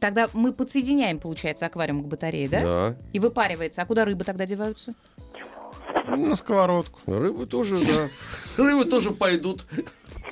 Тогда 0.00 0.28
мы 0.32 0.52
подсоединяем, 0.52 1.18
получается, 1.18 1.66
аквариум 1.66 2.02
к 2.02 2.06
батарее, 2.06 2.48
да? 2.48 2.62
да. 2.62 2.96
И 3.12 3.18
выпаривается. 3.18 3.82
А 3.82 3.86
куда 3.86 4.04
рыбы 4.04 4.24
тогда 4.24 4.46
деваются? 4.46 4.94
На 6.06 6.34
сковородку. 6.34 7.00
Рыбы 7.06 7.46
тоже, 7.46 7.76
да. 7.76 8.08
Рыбы 8.62 8.84
тоже 8.84 9.12
пойдут 9.12 9.66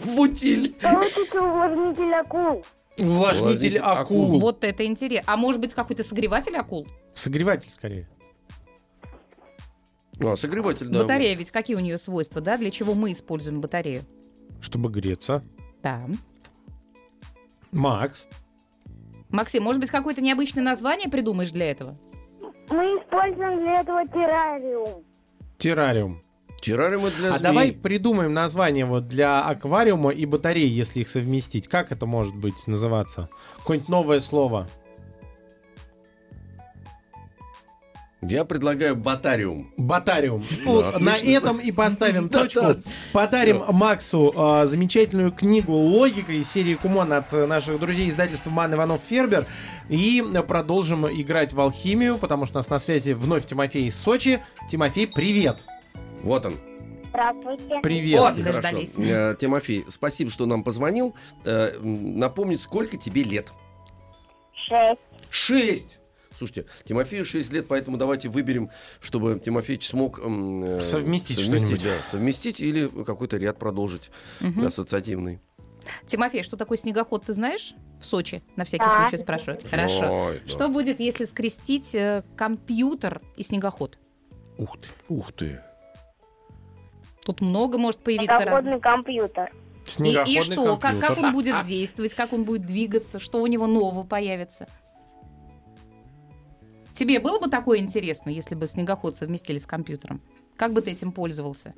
в 0.01 0.21
утиль. 0.21 0.75
Получится 0.75 1.41
увлажнитель 1.41 2.15
акул. 2.15 2.65
Увлажнитель 2.99 3.79
акул. 3.79 4.41
Вот 4.41 4.65
это 4.65 4.85
интересно. 4.85 5.33
А 5.33 5.37
может 5.37 5.61
быть, 5.61 5.73
какой-то 5.73 6.05
согреватель 6.05 6.57
акул? 6.57 6.87
Согреватель 7.15 7.71
скорее. 7.71 8.09
А, 10.21 10.37
согреватель, 10.37 10.89
да. 10.89 11.01
Батарея 11.01 11.37
ведь 11.37 11.51
какие 11.51 11.77
у 11.77 11.81
нее 11.81 11.99
свойства, 11.99 12.41
да? 12.41 12.57
Для 12.59 12.71
чего 12.71 12.95
мы 12.95 13.13
используем 13.13 13.61
батарею? 13.61 14.03
Чтобы 14.61 14.91
греться. 14.91 15.43
Да. 15.83 16.07
Макс. 17.73 18.27
Максим, 19.33 19.63
может 19.63 19.81
быть, 19.81 19.91
какое-то 19.91 20.21
необычное 20.23 20.63
название 20.63 21.09
придумаешь 21.09 21.51
для 21.51 21.71
этого? 21.71 21.99
Мы 22.71 22.85
используем 22.99 23.61
для 23.61 23.81
этого 23.81 24.05
террариум. 24.07 25.05
Террариум. 25.59 26.23
Террариум 26.61 27.05
для 27.19 27.31
А 27.33 27.39
змей. 27.39 27.43
давай 27.43 27.73
придумаем 27.73 28.33
название 28.35 28.85
вот 28.85 29.09
для 29.09 29.43
аквариума 29.43 30.11
и 30.11 30.27
батареи, 30.27 30.69
если 30.69 31.01
их 31.01 31.09
совместить. 31.09 31.67
Как 31.67 31.91
это 31.91 32.07
может 32.07 32.37
быть 32.37 32.67
называться? 32.69 33.29
Какое-нибудь 33.59 33.89
новое 33.89 34.21
слово. 34.21 34.69
Я 38.25 38.45
предлагаю 38.45 38.95
батариум. 38.95 39.73
Батариум. 39.77 40.43
Да, 40.65 40.93
Ну, 40.93 40.99
на 41.01 41.17
этом 41.17 41.59
и 41.59 41.73
поставим 41.73 42.29
точку. 42.31 42.61
да. 42.61 42.77
Подарим 43.13 43.65
Максу 43.69 44.33
а, 44.37 44.67
замечательную 44.67 45.33
книгу 45.33 45.73
«Логика» 45.73 46.33
из 46.33 46.49
серии 46.49 46.75
Кумон 46.75 47.13
от 47.13 47.33
э, 47.33 47.47
наших 47.47 47.81
друзей 47.81 48.09
издательства 48.09 48.51
Ман 48.51 48.73
Иванов 48.73 49.01
Фербер. 49.09 49.47
И 49.89 50.23
продолжим 50.47 51.05
играть 51.09 51.53
в 51.53 51.61
алхимию, 51.61 52.17
потому 52.17 52.47
что 52.47 52.59
у 52.59 52.61
нас 52.61 52.71
на 52.71 52.79
связи 52.79 53.11
вновь 53.13 53.45
Тимофей 53.45 53.87
из 53.87 53.99
Сочи. 54.01 54.41
Тимофей, 54.71 55.09
привет. 55.09 55.65
Вот 56.23 56.47
он. 56.47 56.55
Здравствуйте. 57.11 57.81
Привет. 57.83 58.21
Вот, 58.21 58.37
Дождались. 58.37 58.95
хорошо. 58.95 59.11
Э, 59.13 59.37
Тимофей, 59.39 59.85
спасибо, 59.89 60.31
что 60.31 60.47
нам 60.47 60.63
позвонил. 60.63 61.17
Э, 61.45 61.77
Напомни, 61.81 62.55
сколько 62.55 62.97
тебе 62.97 63.25
лет? 63.25 63.53
Шесть. 64.69 65.01
Шесть! 65.29 65.99
Слушайте, 66.43 66.67
Тимофею 66.85 67.25
6 67.25 67.53
лет, 67.53 67.69
поэтому 67.69 67.97
давайте 67.97 68.29
выберем, 68.29 68.71
чтобы 69.01 69.41
Тимофеич 69.45 69.89
смог 69.89 70.19
э, 70.21 70.81
Совместить 70.83 71.39
что-нибудь. 71.39 71.85
да, 71.85 71.99
совместить 72.11 72.59
или 72.61 72.89
какой-то 73.05 73.37
ряд 73.37 73.61
продолжить 73.61 74.11
Мгм. 74.41 74.67
ассоциативный. 74.67 75.39
Тимофей, 76.09 76.43
что 76.43 76.57
такое 76.57 76.79
снегоход, 76.79 77.25
ты 77.27 77.33
знаешь? 77.33 77.75
В 78.01 78.07
Сочи, 78.07 78.43
на 78.57 78.65
всякий 78.65 78.85
Да. 78.85 79.07
случай 79.09 79.23
спрашиваю. 79.23 79.61
Хорошо. 79.71 80.25
Ой, 80.27 80.41
да. 80.45 80.51
Что 80.51 80.69
будет, 80.69 80.99
если 80.99 81.27
скрестить 81.27 81.95
э, 81.95 82.25
компьютер 82.37 83.21
и 83.37 83.45
снегоход? 83.45 84.01
Ух 84.59 84.77
ты. 84.81 84.89
Ух 85.09 85.33
ты. 85.33 85.61
Тут 87.25 87.41
много 87.41 87.79
может 87.79 88.01
появиться 88.01 88.41
разных. 88.45 88.63
Снегоходный 88.63 88.81
компьютер. 88.81 89.53
И, 89.85 89.89
Снегоходный 89.89 90.35
и 90.35 90.41
что? 90.41 90.77
Как, 90.77 90.81
компьютер. 90.81 91.09
как 91.09 91.19
он 91.25 91.33
будет 91.33 91.67
действовать, 91.67 92.15
как 92.15 92.33
он 92.33 92.43
будет 92.45 92.67
двигаться, 92.67 93.21
что 93.21 93.41
у 93.41 93.47
него 93.47 93.69
нового 93.69 94.03
появится? 94.03 94.67
Тебе 96.95 97.21
было 97.21 97.39
бы 97.39 97.49
такое 97.49 97.79
интересно, 97.79 98.31
если 98.31 98.55
бы 98.55 98.67
снегоход 98.67 99.17
совместили 99.17 99.59
с 99.59 99.67
компьютером? 99.67 100.21
Как 100.57 100.73
бы 100.73 100.83
ты 100.83 100.91
этим 100.91 101.13
пользовался? 101.13 101.75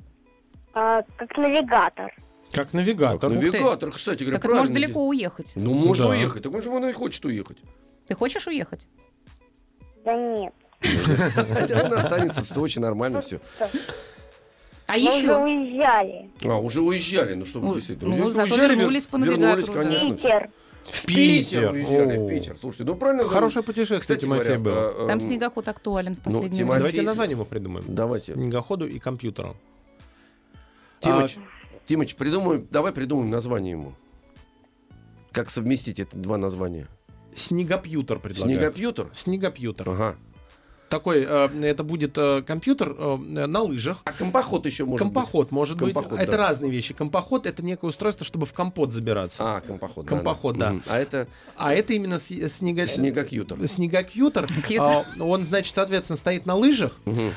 А, 0.73 1.03
как 1.17 1.37
навигатор. 1.37 2.13
Как 2.51 2.73
навигатор. 2.73 3.29
Ты. 3.31 3.35
навигатор, 3.37 3.91
кстати 3.91 4.23
говоря, 4.23 4.39
так 4.39 4.45
может 4.51 4.67
правильно 4.67 4.87
далеко 4.87 5.07
уехать. 5.07 5.53
Ну, 5.55 5.73
можно 5.73 6.07
Да. 6.07 6.11
уехать. 6.11 6.43
Так 6.43 6.53
он 6.53 6.61
же 6.61 6.69
он 6.69 6.85
и 6.87 6.93
хочет 6.93 7.23
уехать. 7.25 7.57
Ты 8.07 8.15
хочешь 8.15 8.45
уехать? 8.47 8.87
Да 10.03 10.13
нет. 10.15 10.53
Он 11.85 11.93
останется 11.93 12.43
в 12.43 12.45
Сочи, 12.47 12.79
нормально 12.79 13.21
все. 13.21 13.39
А 14.87 14.93
Мы 14.93 15.07
уже 15.07 15.17
еще? 15.17 15.35
уезжали. 15.37 16.29
А, 16.43 16.57
уже 16.59 16.81
уезжали, 16.81 17.33
ну 17.33 17.45
что 17.45 17.59
Ну, 17.59 17.69
вы 17.69 17.75
действительно. 17.75 18.15
ну, 18.15 18.29
зато 18.29 18.55
вернулись 18.55 19.07
по 19.07 19.17
Вернулись, 19.17 19.39
навигатору, 19.39 19.73
да. 19.73 19.83
конечно. 19.83 20.15
Питер. 20.15 20.49
В 20.85 21.05
Питер 21.05 21.71
уезжали, 21.71 22.17
О. 22.17 22.25
в 22.25 22.29
Питер. 22.29 22.55
Слушайте, 22.59 22.83
ну 22.85 22.95
правильно. 22.95 23.25
Хорошее 23.25 23.63
путешествие, 23.63 23.99
Кстати 23.99 24.21
Тимофей, 24.21 24.57
говоря, 24.57 24.59
было. 24.59 24.91
э, 24.91 25.07
Там 25.07 25.09
эм, 25.09 25.21
снегоход 25.21 25.67
актуален 25.67 26.15
в 26.15 26.17
ну, 26.17 26.23
последнее 26.23 26.49
Тимофей- 26.51 26.65
время. 26.65 26.79
Давайте 26.79 27.01
название 27.01 27.33
ему 27.35 27.45
придумаем. 27.45 27.85
Давайте. 27.87 28.33
Снегоходу 28.33 28.87
и 28.87 28.99
компьютеру. 28.99 29.55
Тимыч, 31.01 31.37
А, 31.37 31.41
Тимыч, 31.87 32.15
придумаем, 32.15 32.67
давай 32.71 32.91
придумаем 32.91 33.29
название 33.29 33.71
ему. 33.71 33.93
Как 35.31 35.49
совместить 35.49 35.99
эти 35.99 36.15
два 36.15 36.37
названия? 36.37 36.87
Снегопьютер 37.33 38.19
предлагаю. 38.19 38.57
Снегопьютер? 38.57 39.09
Снегопьютер. 39.13 39.89
Ага. 39.89 40.15
Такой, 40.89 41.25
э, 41.27 41.49
это 41.63 41.83
будет 41.83 42.17
э, 42.17 42.43
компьютер 42.43 42.95
э, 42.97 43.17
на 43.17 43.61
лыжах. 43.61 44.01
А 44.05 44.13
компоход 44.13 44.65
еще 44.65 44.85
может 44.85 45.05
компоход 45.05 45.51
может 45.51 45.77
быть. 45.77 45.93
Компоход, 45.93 46.19
это 46.19 46.31
да. 46.33 46.37
разные 46.37 46.71
вещи. 46.71 46.93
Компоход 46.93 47.47
это 47.47 47.63
некое 47.65 47.87
устройство, 47.87 48.25
чтобы 48.25 48.45
в 48.45 48.53
компот 48.53 48.91
забираться. 48.91 49.41
быть? 49.43 49.51
А, 49.51 49.59
компоход. 49.61 50.05
Компоход, 50.05 50.57
да. 50.57 50.71
Мгм. 50.71 50.83
А 50.89 50.99
это 50.99 51.27
А 51.57 51.73
это 51.73 51.93
именно 51.93 52.19
с- 52.19 52.49
снего... 52.49 52.85
снегокьютер. 52.85 53.67
Снегокьютер. 53.67 54.47
А, 54.79 55.05
Он, 55.19 55.43
значит, 55.43 55.73
соответственно, 55.73 56.17
стоит 56.17 56.45
на 56.45 56.55
лыжах. 56.55 56.95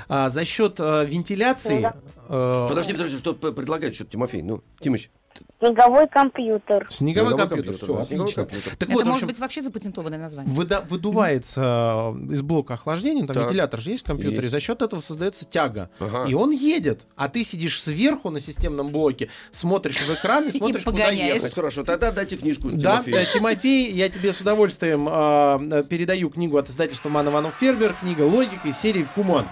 А, 0.08 0.28
за 0.30 0.44
счет 0.44 0.78
вентиляции. 0.78 1.90
Подожди, 2.28 2.92
подожди, 2.92 3.18
что 3.18 3.32
предлагает 3.34 3.94
что-то 3.94 4.10
Тимофей? 4.12 4.42
Ну, 4.42 4.62
Тимыч. 4.80 5.10
Снеговой 5.60 6.08
компьютер. 6.08 6.86
Снеговой 6.90 7.30
Снеговой 7.32 7.48
компьютер. 7.48 7.78
компьютер, 7.78 8.04
Все, 8.04 8.14
отлично. 8.16 8.44
компьютер. 8.44 8.76
Так 8.76 8.88
Это 8.88 8.92
вот, 8.92 9.04
может 9.04 9.14
общем, 9.14 9.26
быть 9.28 9.38
вообще 9.38 9.60
запатентованное 9.60 10.18
название. 10.18 10.52
выда- 10.54 10.84
выдувается 10.88 12.12
э, 12.16 12.32
из 12.32 12.42
блока 12.42 12.74
охлаждения, 12.74 13.26
там 13.26 13.34
Так. 13.34 13.44
вентилятор 13.44 13.80
же 13.80 13.90
есть 13.90 14.04
в 14.04 14.06
компьютере, 14.06 14.36
Есть. 14.44 14.48
и 14.48 14.50
за 14.50 14.60
счет 14.60 14.82
этого 14.82 15.00
создается 15.00 15.44
тяга. 15.44 15.90
Ага. 15.98 16.26
И 16.28 16.34
он 16.34 16.50
едет, 16.50 17.06
а 17.16 17.28
ты 17.28 17.44
сидишь 17.44 17.82
сверху 17.82 18.30
на 18.30 18.40
системном 18.40 18.88
блоке, 18.88 19.28
смотришь 19.50 19.98
в 20.00 20.14
экран 20.14 20.48
и 20.48 20.52
смотришь, 20.52 20.84
куда 20.84 21.10
ехать. 21.10 21.54
Хорошо, 21.54 21.84
тогда 21.84 22.12
дайте 22.12 22.36
книжку 22.36 22.68
Да, 22.72 23.02
э, 23.06 23.24
Тимофей, 23.32 23.90
я 23.92 24.08
тебе 24.08 24.32
с 24.32 24.40
удовольствием 24.40 25.08
э, 25.10 25.84
передаю 25.88 26.30
книгу 26.30 26.56
от 26.56 26.68
издательства 26.70 27.08
Ман 27.08 27.28
Иванов 27.28 27.54
Фербер, 27.58 27.94
книга 28.00 28.22
«Логика» 28.22 28.68
из 28.68 28.78
серии 28.78 29.06
«Кумон». 29.14 29.44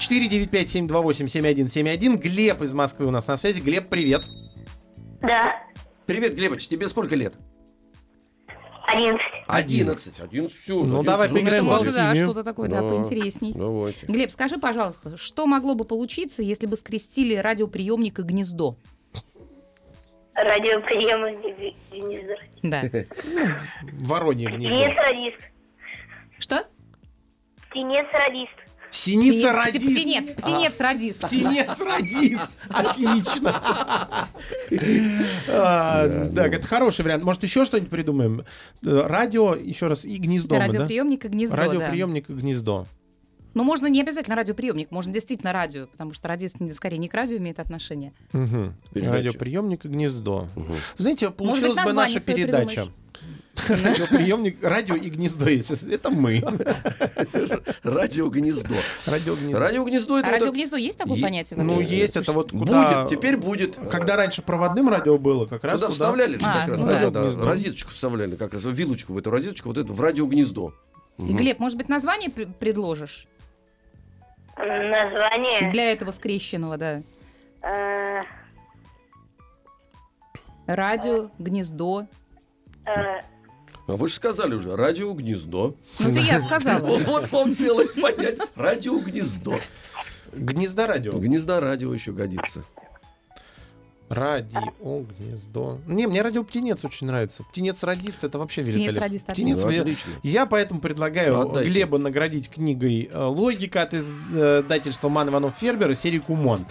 495-728-7171. 0.00 2.16
Глеб 2.18 2.62
из 2.62 2.72
Москвы 2.72 3.06
у 3.06 3.10
нас 3.10 3.26
на 3.26 3.36
связи. 3.36 3.60
Глеб, 3.60 3.88
привет. 3.88 4.22
Да. 5.26 5.62
Привет, 6.06 6.34
Глебыч, 6.34 6.68
тебе 6.68 6.88
сколько 6.88 7.14
лет? 7.16 7.34
Одиннадцать. 8.86 9.24
Одиннадцать. 9.46 10.20
Одиннадцать, 10.20 10.60
все. 10.60 10.84
Ну, 10.84 11.02
давай 11.02 11.30
поиграем 11.30 11.64
в 11.64 11.68
Может, 11.68 11.94
да, 11.94 12.10
алхимию. 12.10 12.28
что-то 12.30 12.44
такое, 12.44 12.68
да, 12.68 12.82
Да. 12.82 12.88
поинтересней. 12.90 13.54
Давайте. 13.54 14.06
Глеб, 14.06 14.30
скажи, 14.30 14.58
пожалуйста, 14.58 15.16
что 15.16 15.46
могло 15.46 15.74
бы 15.74 15.84
получиться, 15.84 16.42
если 16.42 16.66
бы 16.66 16.76
скрестили 16.76 17.34
радиоприемник 17.36 18.18
и 18.18 18.22
гнездо? 18.22 18.76
Радиоприемник 20.34 21.76
гнездо. 21.90 22.34
Да. 22.62 22.82
Воронье 24.02 24.48
Птенец 24.50 24.70
гнездо. 24.70 25.02
радист. 25.02 25.38
Что? 26.38 26.66
Птенец 27.70 28.06
радист. 28.12 28.52
Синица 28.94 29.52
радист. 29.52 29.84
Птенец, 29.84 30.32
птенец 30.32 30.78
радист. 30.78 31.20
Птенец 31.22 31.80
радист. 31.84 32.50
Отлично. 32.68 33.60
А, 35.48 36.28
Так, 36.34 36.52
это 36.52 36.66
хороший 36.66 37.02
вариант. 37.02 37.24
Может, 37.24 37.42
еще 37.42 37.64
что-нибудь 37.64 37.90
придумаем? 37.90 38.44
Э, 38.84 39.06
Радио, 39.06 39.54
еще 39.54 39.88
раз, 39.88 40.04
и 40.04 40.16
гнездо. 40.16 40.58
Радиоприемник 40.58 41.24
и 41.24 41.28
гнездо. 41.28 41.56
Радиоприемник 41.56 42.30
и 42.30 42.32
гнездо. 42.32 42.86
Но 43.54 43.62
можно 43.62 43.86
не 43.86 44.00
обязательно 44.00 44.34
радиоприемник, 44.36 44.90
можно 44.90 45.12
действительно 45.12 45.52
радио, 45.52 45.86
потому 45.86 46.12
что 46.12 46.26
радист 46.28 46.56
скорее 46.74 46.98
не 46.98 47.08
к 47.08 47.14
радио 47.14 47.36
имеет 47.36 47.60
отношение. 47.60 48.12
Передача. 48.32 49.12
Радиоприемник 49.12 49.84
и 49.84 49.88
гнездо. 49.88 50.48
Мгм. 50.56 50.74
Знаете, 50.98 51.30
получилась 51.30 51.82
бы 51.82 51.92
наша 51.92 52.20
передача. 52.20 52.88
Радиоприемник, 53.68 54.62
радио 54.62 54.94
и 54.96 55.08
гнездо. 55.08 55.48
если- 55.48 55.92
Это 55.94 56.10
мы. 56.10 56.42
Радиогнездо. 57.82 58.74
Радиогнездо. 59.06 59.58
Радиогнездо 59.58 60.18
это... 60.18 60.28
А 60.28 60.32
радиогнездо 60.32 60.76
есть 60.76 60.98
такое 60.98 61.20
понятие? 61.20 61.62
Ну, 61.62 61.80
есть 61.80 62.16
это 62.16 62.32
вот 62.32 62.50
куда... 62.50 63.04
Будет, 63.04 63.10
теперь 63.18 63.36
будет. 63.36 63.76
Когда 63.90 64.16
раньше 64.16 64.42
проводным 64.42 64.88
радио 64.88 65.18
было, 65.18 65.46
как 65.46 65.64
раз 65.64 65.80
Туда 65.80 65.92
вставляли 65.92 66.36
же 66.38 66.44
А, 66.44 66.60
как 66.60 66.68
раз, 66.68 66.80
ну 66.80 66.86
да, 66.86 67.10
да. 67.10 67.44
розеточку 67.44 67.90
вставляли, 67.90 68.36
как 68.36 68.52
раз 68.52 68.64
вилочку 68.64 69.12
в 69.12 69.18
эту 69.18 69.30
розеточку, 69.30 69.68
вот 69.68 69.78
это 69.78 69.92
в 69.92 70.00
радиогнездо. 70.00 70.74
Глеб, 71.18 71.58
может 71.60 71.78
быть, 71.78 71.88
название 71.88 72.30
пр- 72.30 72.48
предложишь? 72.58 73.26
Название. 74.56 75.70
Для 75.70 75.92
этого 75.92 76.10
скрещенного, 76.10 76.76
да. 76.76 77.02
э, 77.62 78.22
Радио, 80.66 81.30
гнездо. 81.38 82.06
Э, 83.88 83.92
А 83.92 83.96
вы 83.96 84.08
же 84.08 84.14
сказали 84.14 84.54
уже, 84.54 84.74
радиогнездо. 84.76 85.76
Ну, 85.98 86.08
это 86.10 86.18
я 86.20 86.40
сказала. 86.40 86.86
Вот 87.06 87.30
вам 87.32 87.54
целое 87.54 87.86
понять. 87.88 88.38
Радиогнездо. 88.56 89.58
Гнезда 90.32 90.86
радио. 90.86 91.12
Гнезда 91.12 91.60
радио 91.60 91.92
еще 91.94 92.12
годится. 92.12 92.64
Радио, 94.10 94.60
гнездо. 95.18 95.78
Не, 95.86 96.06
мне 96.06 96.20
радио 96.22 96.44
птенец 96.44 96.84
очень 96.84 97.06
нравится. 97.06 97.42
Птенец 97.44 97.82
радист 97.82 98.22
это 98.22 98.38
вообще 98.38 98.60
Птенец 98.62 98.74
великолепно. 98.76 99.00
радист, 99.02 99.26
Птенец 99.26 99.64
Ну, 99.64 99.70
ве- 99.70 99.80
отлично. 99.80 100.12
Я 100.22 100.46
поэтому 100.46 100.80
предлагаю 100.80 101.40
Отдайте. 101.40 101.70
Глеба 101.70 101.98
наградить 101.98 102.50
книгой 102.50 103.08
э, 103.10 103.24
«Логика» 103.24 103.82
от 103.82 103.94
издательства 103.94 105.08
«Ман 105.08 105.30
Иванов 105.30 105.54
Фербер» 105.58 105.90
и 105.90 105.94
серии 105.94 106.18
«Кумон». 106.18 106.66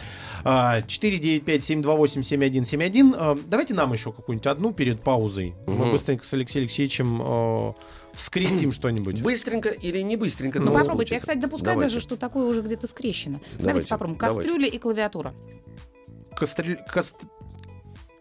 А, 0.45 0.81
495-728-7171. 0.81 3.15
А, 3.17 3.37
Давайте 3.47 3.73
нам 3.73 3.93
еще 3.93 4.11
какую-нибудь 4.11 4.47
одну 4.47 4.73
перед 4.73 5.01
паузой. 5.01 5.55
Мы 5.67 5.73
Мгм. 5.75 5.91
быстренько 5.91 6.25
с 6.25 6.33
Алексеем 6.33 6.63
Алексеевичем 6.63 7.21
э, 7.23 7.73
скрестим 8.15 8.71
что-нибудь. 8.73 9.21
Быстренько 9.21 9.69
или 9.69 10.01
не 10.01 10.17
быстренько? 10.17 10.59
Ну, 10.59 10.73
попробуйте. 10.73 10.89
Я, 10.89 10.95
случиться? 10.95 11.19
кстати, 11.21 11.37
допускаю 11.39 11.75
Давайте. 11.75 11.95
даже, 11.95 12.03
что 12.03 12.17
такое 12.17 12.45
уже 12.45 12.61
где-то 12.61 12.87
скрещено. 12.87 13.39
Давайте, 13.57 13.63
Давайте, 13.65 13.87
попробуем. 13.89 14.17
давайте. 14.19 14.41
Кастрюля 14.41 14.67
и 14.67 14.77
клавиатура. 14.77 15.33
Кастрю- 16.35 16.79
каст- 16.93 17.15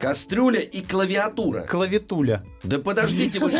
Кастрюля 0.03 0.59
и 0.59 0.83
клавиатура. 0.83 1.61
Клавитуля. 1.61 2.43
Да 2.65 2.81
подождите 2.81 3.39
вы. 3.39 3.53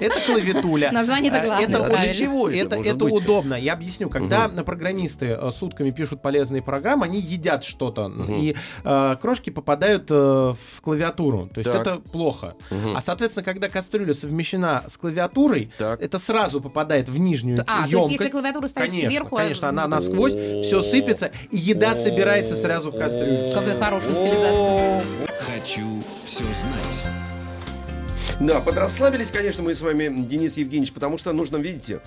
Это 0.00 0.14
клавитуля. 0.26 0.90
Название-то 0.92 1.38
А, 1.40 1.44
главное, 1.44 1.66
это 1.68 1.84
А 1.84 2.02
для 2.02 2.14
чего 2.14 2.48
это? 2.48 2.76
Это, 2.76 2.88
это 2.88 3.04
удобно. 3.06 3.54
Я 3.54 3.72
объясню. 3.72 4.08
Когда 4.08 4.48
программисты 4.48 5.26
э, 5.26 5.50
сутками 5.50 5.90
пишут 5.90 6.22
полезные 6.22 6.62
программы, 6.62 7.06
они 7.06 7.20
едят 7.20 7.64
что-то, 7.64 8.10
и 8.28 8.54
э, 8.84 9.16
крошки 9.20 9.50
попадают 9.50 10.10
э, 10.10 10.14
в 10.14 10.80
клавиатуру. 10.80 11.48
То 11.52 11.58
есть 11.58 11.70
Так. 11.72 11.80
это 11.80 11.96
плохо. 11.96 12.54
А 12.94 13.00
соответственно, 13.00 13.44
когда 13.44 13.68
кастрюля 13.68 14.14
совмещена 14.14 14.84
с 14.86 14.96
клавиатурой, 14.96 15.72
Так. 15.76 16.00
это 16.00 16.18
сразу 16.18 16.60
попадает 16.60 17.08
в 17.08 17.18
нижнюю 17.18 17.64
А, 17.66 17.78
то 17.78 17.82
есть 17.82 17.92
емкость. 17.92 18.20
если 18.20 18.32
клавиатура 18.32 18.66
стоит 18.68 18.86
конечно, 18.90 19.10
сверху... 19.10 19.36
а- 19.36 19.38
конечно, 19.40 19.68
она 19.68 19.88
насквозь, 19.88 20.34
все 20.34 20.82
сыпется, 20.82 21.32
и 21.50 21.56
еда 21.56 21.96
собирается 21.96 22.54
сразу 22.56 22.92
в 22.92 22.96
кастрюлю. 22.96 23.52
Какая 23.54 23.76
хорошая 23.78 24.10
утилизация. 24.12 25.31
Хочу 25.46 26.02
все 26.24 26.44
знать. 26.44 27.14
Да, 28.40 28.60
подрасслабились, 28.60 29.30
конечно, 29.30 29.62
мы 29.62 29.74
с 29.74 29.80
вами, 29.82 30.24
Денис 30.26 30.56
Евгеньевич, 30.56 30.92
потому 30.92 31.16
что 31.18 31.32
нужно, 31.32 31.58
видите, 31.58 32.00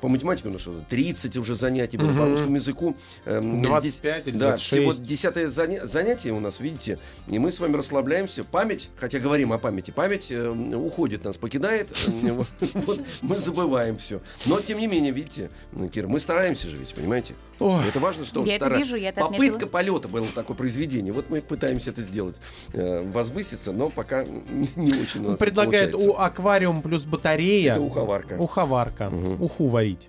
по 0.00 0.08
математике, 0.08 0.48
ну 0.48 0.58
что, 0.58 0.82
30 0.88 1.36
уже 1.36 1.56
занятий 1.56 1.96
было, 1.98 2.08
по 2.08 2.12
Мгм. 2.12 2.30
русскому 2.32 2.56
языку. 2.56 2.96
эм, 3.26 3.60
25 3.60 4.28
или 4.28 4.36
Да, 4.38 4.48
26. 4.50 4.66
всего 4.66 4.92
десятое 5.04 5.48
заня- 5.48 5.84
занятие 5.84 6.32
у 6.32 6.40
нас, 6.40 6.60
видите, 6.60 6.98
и 7.28 7.38
мы 7.38 7.50
с 7.52 7.60
вами 7.60 7.76
расслабляемся. 7.76 8.44
Память, 8.44 8.88
хотя 8.96 9.18
говорим 9.18 9.52
о 9.52 9.58
памяти, 9.58 9.90
память 9.90 10.28
э, 10.30 10.48
уходит, 10.48 11.24
нас 11.24 11.36
покидает, 11.36 11.88
э, 12.06 12.42
мы 13.22 13.34
забываем 13.36 13.98
все. 13.98 14.20
Но, 14.46 14.60
тем 14.60 14.78
не 14.78 14.86
менее, 14.86 15.12
видите, 15.12 15.50
Кира, 15.92 16.06
мы 16.06 16.18
стараемся 16.20 16.68
же 16.68 16.76
ведь, 16.76 16.94
понимаете? 16.94 17.34
Ой. 17.60 17.86
Это 17.88 18.00
важно, 18.00 18.24
что 18.24 18.44
Я 18.44 18.56
это 18.56 18.66
стара- 18.66 18.78
вижу, 18.78 18.96
я 18.96 19.10
это 19.10 19.20
Попытка 19.20 19.46
отметила. 19.46 19.68
полета 19.68 20.08
было 20.08 20.26
такое 20.34 20.56
произведение. 20.56 21.12
Вот 21.12 21.30
мы 21.30 21.40
пытаемся 21.40 21.90
это 21.90 22.02
сделать, 22.02 22.36
э, 22.72 23.02
возвыситься, 23.10 23.72
но 23.72 23.90
пока 23.90 24.24
не, 24.24 24.68
не 24.76 25.00
очень 25.00 25.24
у 25.24 25.30
нас 25.30 25.38
Предлагает 25.38 25.92
получается. 25.92 26.18
у 26.18 26.22
аквариум 26.22 26.82
плюс 26.82 27.04
батарея 27.04 27.72
Это 27.72 27.80
уховарка. 27.80 28.34
уховарка. 28.38 29.10
Мгм. 29.10 29.42
Уху 29.42 29.66
варить. 29.68 30.08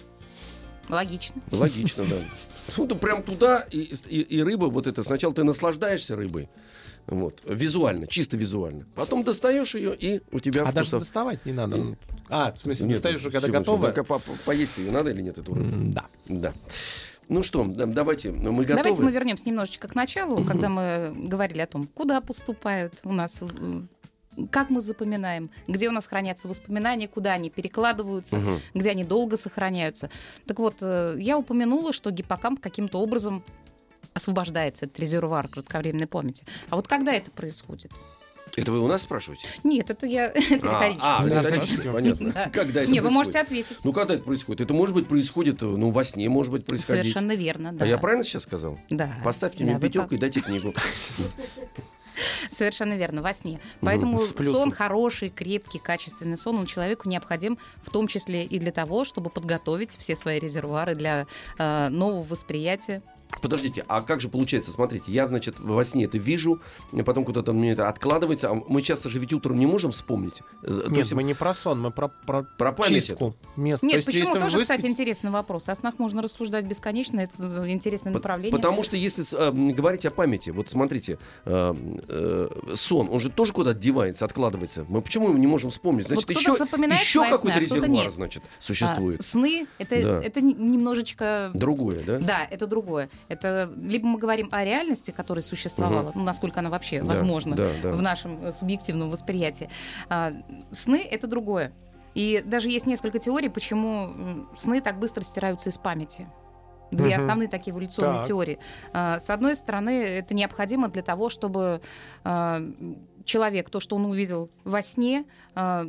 Логично. 0.90 1.42
Логично, 1.52 2.04
да. 2.10 2.16
Ну, 2.78 2.88
ты 2.88 2.96
прям 2.96 3.22
туда, 3.22 3.60
и, 3.70 3.94
и, 4.10 4.22
и 4.22 4.42
рыба 4.42 4.66
вот 4.66 4.88
это, 4.88 5.04
сначала 5.04 5.32
ты 5.36 5.44
наслаждаешься 5.44 6.16
рыбой, 6.16 6.50
вот, 7.06 7.42
визуально, 7.48 8.08
чисто 8.08 8.38
визуально. 8.38 8.88
Потом 8.96 9.22
достаешь 9.24 9.76
ее, 9.76 9.96
и 9.96 10.22
у 10.32 10.40
тебя 10.40 10.64
А 10.64 10.72
даже 10.72 10.88
вкусов- 10.90 11.00
доставать 11.02 11.46
не 11.46 11.52
надо. 11.54 11.76
Ну, 11.76 11.96
А, 12.28 12.52
в 12.54 12.58
смысле, 12.58 12.88
Нет, 12.88 12.96
достаешь 12.96 13.18
уже, 13.20 13.30
когда 13.30 13.62
только 13.62 14.04
по- 14.04 14.18
по- 14.18 14.32
Поесть 14.46 14.80
ее 14.80 14.90
надо 14.90 15.12
или 15.12 15.22
нет, 15.22 15.38
эту 15.38 15.54
рыбу? 15.54 15.92
Да. 15.92 16.06
Да. 16.28 16.54
Ну 17.28 17.42
что, 17.44 17.64
да, 17.66 17.86
давайте, 17.86 18.32
мы 18.32 18.64
готовы. 18.64 18.76
Давайте 18.84 19.02
мы 19.04 19.12
вернемся 19.12 19.48
немножечко 19.50 19.88
к 19.88 19.96
началу, 19.96 20.44
когда 20.44 20.70
мы 20.70 21.14
говорили 21.28 21.62
о 21.62 21.68
том, 21.68 21.88
куда 21.88 22.22
поступают 22.22 22.94
у 23.04 23.12
нас, 23.14 23.42
м, 23.42 23.90
как 24.52 24.70
мы 24.70 24.82
запоминаем, 24.82 25.50
где 25.68 25.88
у 25.90 25.92
нас 25.92 26.06
хранятся 26.06 26.48
воспоминания, 26.48 27.08
куда 27.08 27.32
они 27.34 27.50
перекладываются, 27.50 28.36
Мгм. 28.38 28.60
где 28.74 28.92
они 28.92 29.04
долго 29.04 29.38
сохраняются. 29.38 30.10
Так 30.46 30.60
вот, 30.60 30.76
э, 30.82 31.16
я 31.20 31.38
упомянула, 31.38 31.94
что 31.94 32.12
гиппокамп 32.12 32.60
каким-то 32.60 33.00
образом 33.00 33.44
освобождается 34.14 34.86
от 34.86 35.00
резервуар 35.00 35.48
кратковременной 35.48 36.08
памяти. 36.08 36.46
А 36.70 36.76
вот 36.76 36.88
когда 36.88 37.14
это 37.14 37.32
происходит? 37.32 37.92
Это 38.56 38.72
вы 38.72 38.80
у 38.80 38.88
нас 38.88 39.02
спрашиваете? 39.02 39.48
Нет, 39.64 39.90
это 39.90 40.06
я 40.06 40.28
А, 40.64 41.20
а, 41.20 41.28
риторически, 41.28 41.92
понятно. 41.92 42.32
Да. 42.32 42.50
Когда 42.50 42.84
это 42.84 42.92
Не, 42.92 43.02
вы 43.02 43.10
можете 43.10 43.40
ответить. 43.40 43.78
Ну, 43.84 43.92
когда 43.94 44.14
это 44.16 44.24
происходит? 44.24 44.62
Это, 44.62 44.74
может 44.74 44.96
быть, 44.96 45.08
происходит, 45.08 45.62
ну, 45.62 45.92
во 45.92 46.04
сне, 46.04 46.30
может 46.30 46.52
быть, 46.52 46.66
происходить. 46.66 47.04
Совершенно 47.04 47.34
верно, 47.34 47.74
да. 47.74 47.86
А 47.86 47.88
я 47.88 47.98
правильно 47.98 48.24
сейчас 48.24 48.44
сказал? 48.44 48.80
Да. 48.90 49.16
Поставьте 49.24 49.66
Да, 49.66 49.72
мне 49.72 49.80
пятерку 49.80 50.16
и 50.16 50.18
дайте 50.18 50.42
книгу. 50.42 50.74
Совершенно 52.50 52.94
верно, 52.94 53.22
во 53.22 53.34
сне. 53.34 53.60
Поэтому 53.82 54.20
С 54.20 54.32
плюсом. 54.32 54.54
сон 54.54 54.72
хороший, 54.72 55.30
крепкий, 55.30 55.80
качественный 55.80 56.38
сон, 56.38 56.58
он 56.58 56.66
человеку 56.66 57.10
необходим 57.10 57.58
в 57.82 57.90
том 57.90 58.08
числе 58.08 58.46
и 58.46 58.60
для 58.60 58.72
того, 58.72 59.04
чтобы 59.04 59.30
подготовить 59.30 59.98
все 59.98 60.16
свои 60.16 60.40
резервуары 60.40 60.96
для 60.96 61.28
э, 61.58 61.90
нового 61.90 62.24
восприятия. 62.24 63.02
Подождите, 63.42 63.86
а 63.88 64.02
как 64.02 64.22
же 64.22 64.30
получается? 64.30 64.72
Смотрите, 64.72 65.12
я, 65.12 65.28
значит, 65.28 65.60
во 65.60 65.84
сне 65.86 66.06
это 66.06 66.18
вижу, 66.18 66.62
потом 67.06 67.26
куда-то 67.26 67.54
мне 67.54 67.72
это 67.72 67.88
откладывается. 67.90 68.50
А 68.50 68.54
мы 68.54 68.82
часто 68.82 69.10
же 69.10 69.20
ведь 69.20 69.34
утром 69.34 69.58
не 69.58 69.66
можем 69.66 69.92
вспомнить. 69.92 70.42
Э, 70.64 70.68
то 70.68 70.90
Нет, 70.90 71.00
есть 71.00 71.14
мы 71.14 71.24
не 71.24 71.34
про 71.34 71.54
сон, 71.54 71.82
мы 71.82 71.92
про, 71.92 72.08
про, 72.08 72.44
Про 72.44 72.72
память 72.72 73.06
чистку 73.08 73.36
мест. 73.56 73.82
То 73.82 73.88
Нет, 73.88 73.96
есть, 73.98 74.08
почему 74.08 74.34
тоже, 74.34 74.58
вы 74.58 74.62
кстати, 74.62 74.86
интересный 74.86 75.32
вопрос. 75.32 75.70
О 75.70 75.76
снах 75.76 76.00
можно 76.00 76.22
рассуждать 76.22 76.66
бесконечно, 76.66 77.20
это 77.20 77.34
э, 77.40 77.70
интересное 77.70 78.14
По- 78.14 78.20
направление. 78.20 78.52
Потому 78.52 78.84
что 78.84 78.96
если 78.98 79.24
э, 79.38 79.74
говорить 79.74 80.06
о 80.06 80.12
памяти, 80.12 80.50
вот 80.50 80.70
смотрите, 80.70 81.18
э, 81.46 81.74
э, 82.08 82.50
сон, 82.76 83.10
он 83.12 83.20
же 83.20 83.30
тоже 83.30 83.54
куда-то 83.54 83.80
девается, 83.80 84.26
откладывается. 84.26 84.86
Мы 84.90 85.02
почему 85.02 85.30
его 85.30 85.38
не 85.38 85.48
можем 85.48 85.70
вспомнить? 85.70 86.08
Значит, 86.08 86.26
кто-то 86.26 86.40
еще, 86.40 86.52
еще 86.52 87.20
какой-то 87.24 87.38
сны, 87.38 87.52
а 87.52 87.60
резервуар, 87.60 88.12
значит, 88.12 88.44
А, 88.44 88.64
существует. 88.64 89.22
сны 89.24 89.68
это, 89.78 90.02
Да. 90.02 90.22
это 90.24 90.42
немножечко 90.42 91.52
Другое, 91.54 92.04
да? 92.04 92.20
Да, 92.20 92.48
это 92.50 92.68
другое. 92.68 93.10
Это 93.28 93.72
либо 93.78 94.08
мы 94.08 94.20
говорим 94.20 94.50
о 94.52 94.64
реальности, 94.64 95.12
которая 95.12 95.44
существовала, 95.44 96.12
ну, 96.14 96.24
насколько 96.24 96.60
она 96.60 96.70
вообще 96.70 97.02
Да, 97.02 97.08
возможна 97.08 97.56
да, 97.56 97.70
да. 97.82 97.92
в 97.92 98.02
нашем 98.02 98.44
э, 98.46 98.52
субъективном 98.52 99.10
восприятии. 99.10 99.70
А, 100.10 100.34
сны 100.72 101.02
это 101.10 101.28
другое. 101.28 101.72
И 102.14 102.42
даже 102.46 102.70
есть 102.70 102.86
несколько 102.86 103.20
теорий, 103.20 103.50
почему 103.50 104.46
сны 104.58 104.80
так 104.82 105.00
быстро 105.00 105.22
стираются 105.22 105.70
из 105.70 105.78
памяти. 105.78 106.28
Две 106.92 107.16
Мгм. 107.16 107.18
основные 107.18 107.50
такие 107.50 107.74
эволюционные 107.74 108.20
Так. 108.20 108.28
теории. 108.28 108.60
А, 108.94 109.20
С 109.20 109.30
одной 109.30 109.56
стороны, 109.56 109.90
это 110.04 110.34
необходимо 110.34 110.88
для 110.88 111.02
того, 111.02 111.30
чтобы 111.30 111.82
а, 112.24 112.62
человек 113.26 113.70
то, 113.72 113.80
что 113.80 113.96
он 113.96 114.06
увидел 114.06 114.50
во 114.64 114.82
сне, 114.84 115.26
а, 115.56 115.86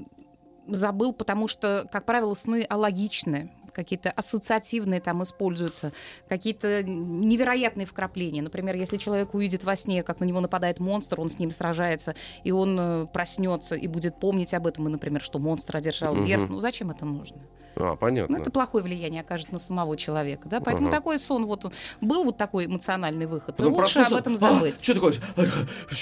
забыл, 0.69 1.13
потому 1.13 1.47
что, 1.49 1.87
как 1.93 2.07
правило, 2.07 2.35
сны 2.35 2.67
алогичны, 2.69 3.53
какие-то 3.77 4.11
ассоциативные 4.11 5.01
там 5.01 5.23
используются, 5.23 5.93
какие-то 6.29 6.83
невероятные 6.83 7.87
вкрапления. 7.87 8.41
Например, 8.43 8.75
если 8.75 8.97
человек 8.97 9.35
увидит 9.35 9.63
во 9.65 9.77
сне, 9.77 10.03
как 10.03 10.19
на 10.21 10.25
него 10.25 10.41
нападает 10.41 10.81
монстр, 10.81 11.21
он 11.21 11.29
с 11.29 11.39
ним 11.39 11.51
сражается, 11.51 12.15
и 12.43 12.51
он 12.51 12.79
э, 12.81 13.07
проснется 13.13 13.75
и 13.77 13.87
будет 13.87 14.19
помнить 14.19 14.55
об 14.55 14.67
этом, 14.67 14.89
и, 14.89 14.91
например, 14.91 15.21
что 15.23 15.39
монстр 15.39 15.77
одержал 15.77 16.15
Мгм. 16.15 16.25
верх. 16.25 16.49
Ну 16.49 16.59
зачем 16.61 16.91
это 16.91 17.05
нужно? 17.05 17.37
А, 17.79 17.95
понятно. 17.95 18.37
Ну, 18.37 18.41
это 18.43 18.51
плохое 18.51 18.83
влияние 18.83 19.21
окажет 19.21 19.53
на 19.53 19.59
самого 19.59 19.99
человека, 19.99 20.49
да? 20.49 20.61
Поэтому 20.61 20.89
Ага. 20.89 20.97
такой 20.97 21.19
сон, 21.19 21.45
вот 21.45 21.67
он- 21.67 21.73
был 22.01 22.25
вот 22.25 22.39
такой 22.39 22.65
эмоциональный 22.65 23.27
выход. 23.27 23.61
И 23.61 23.63
лучше 23.65 23.99
об 23.99 24.09
проснулся, 24.09 24.19
этом 24.19 24.33
«А, 24.33 24.37
забыть. 24.37 24.83
что 24.83 24.95
такое? 24.95 25.15
А, 25.37 25.43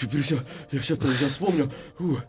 пересел, 0.06 0.38
Я 0.70 0.78
сейчас 0.78 0.98
я 1.20 1.28
вспомню. 1.28 1.72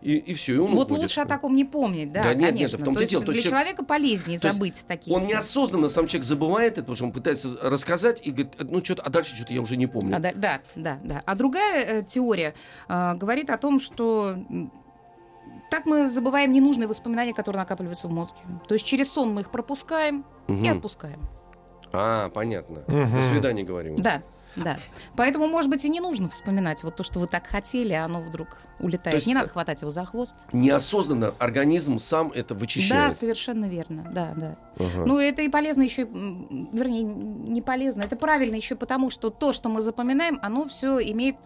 И, 0.01 0.15
и 0.17 0.33
все, 0.33 0.55
и 0.55 0.57
он 0.57 0.71
Вот 0.73 0.87
уходит. 0.87 1.03
лучше 1.03 1.21
о 1.21 1.25
таком 1.25 1.55
не 1.55 1.63
помнить, 1.63 2.11
да, 2.11 2.23
Да 2.23 2.29
нет, 2.33 2.39
нет, 2.39 2.51
конечно. 2.55 2.77
в 2.79 2.83
том-то 2.85 2.97
то 2.97 3.01
и 3.01 3.03
есть 3.03 3.11
дело. 3.11 3.23
То 3.23 3.31
для 3.33 3.35
есть 3.41 3.49
человека 3.49 3.85
полезнее 3.85 4.39
то 4.39 4.51
забыть 4.51 4.83
такие 4.87 5.15
Он 5.15 5.21
сны. 5.21 5.29
Неосознанно, 5.35 5.89
сам 5.89 6.07
человек 6.07 6.25
забывает 6.25 6.73
это, 6.73 6.81
потому 6.81 6.95
что 6.95 7.05
он 7.05 7.11
пытается 7.11 7.49
рассказать 7.61 8.25
и 8.25 8.31
говорит, 8.31 8.55
ну 8.59 8.83
что-то, 8.83 9.01
а 9.03 9.09
дальше 9.09 9.35
что-то 9.35 9.53
я 9.53 9.61
уже 9.61 9.77
не 9.77 9.87
помню. 9.87 10.15
А, 10.15 10.19
да, 10.19 10.31
да, 10.35 10.61
да, 10.75 10.99
да. 11.03 11.21
А 11.25 11.35
другая 11.35 11.99
э, 11.99 12.03
теория 12.03 12.53
э, 12.87 13.13
говорит 13.15 13.49
о 13.49 13.57
том, 13.57 13.79
что 13.79 14.35
так 15.69 15.85
мы 15.85 16.07
забываем 16.09 16.51
ненужные 16.51 16.87
воспоминания, 16.87 17.33
которые 17.33 17.59
накапливаются 17.61 18.07
в 18.07 18.11
мозге. 18.11 18.39
То 18.67 18.73
есть 18.75 18.85
через 18.85 19.11
сон 19.11 19.33
мы 19.33 19.41
их 19.41 19.51
пропускаем 19.51 20.25
и 20.47 20.51
Мгм. 20.53 20.77
отпускаем. 20.77 21.19
А, 21.91 22.29
понятно. 22.29 22.83
Мгм. 22.87 23.15
До 23.15 23.21
свидания, 23.21 23.63
говорим. 23.63 23.95
Да, 23.95 24.21
да. 24.55 24.77
Поэтому, 25.15 25.47
может 25.47 25.69
быть, 25.69 25.83
и 25.85 25.89
не 25.89 25.99
нужно 25.99 26.29
вспоминать 26.29 26.83
вот 26.83 26.95
то, 26.95 27.03
что 27.03 27.19
вы 27.19 27.27
так 27.27 27.47
хотели, 27.47 27.93
а 27.93 28.05
оно 28.05 28.21
вдруг 28.21 28.57
улетает. 28.79 29.11
То 29.11 29.15
есть, 29.15 29.27
не 29.27 29.33
э, 29.33 29.37
надо 29.37 29.49
хватать 29.49 29.81
его 29.81 29.91
за 29.91 30.05
хвост. 30.05 30.35
Неосознанно 30.51 31.33
организм 31.39 31.99
сам 31.99 32.31
это 32.33 32.53
Да, 32.53 32.59
вычищает. 32.59 33.15
совершенно 33.17 33.65
верно. 33.65 34.09
Да, 34.11 34.33
да. 34.35 34.55
Ага. 34.77 35.05
Ну, 35.05 35.17
это 35.17 35.41
и 35.41 35.49
полезно 35.49 35.83
еще, 35.83 36.03
вернее, 36.03 37.03
не 37.03 37.61
полезно, 37.61 38.01
это 38.01 38.15
правильно 38.15 38.55
еще 38.55 38.75
потому, 38.75 39.09
что 39.09 39.29
то, 39.29 39.53
что 39.53 39.69
мы 39.69 39.81
запоминаем, 39.81 40.39
оно 40.41 40.65
все 40.67 40.99
имеет 41.11 41.37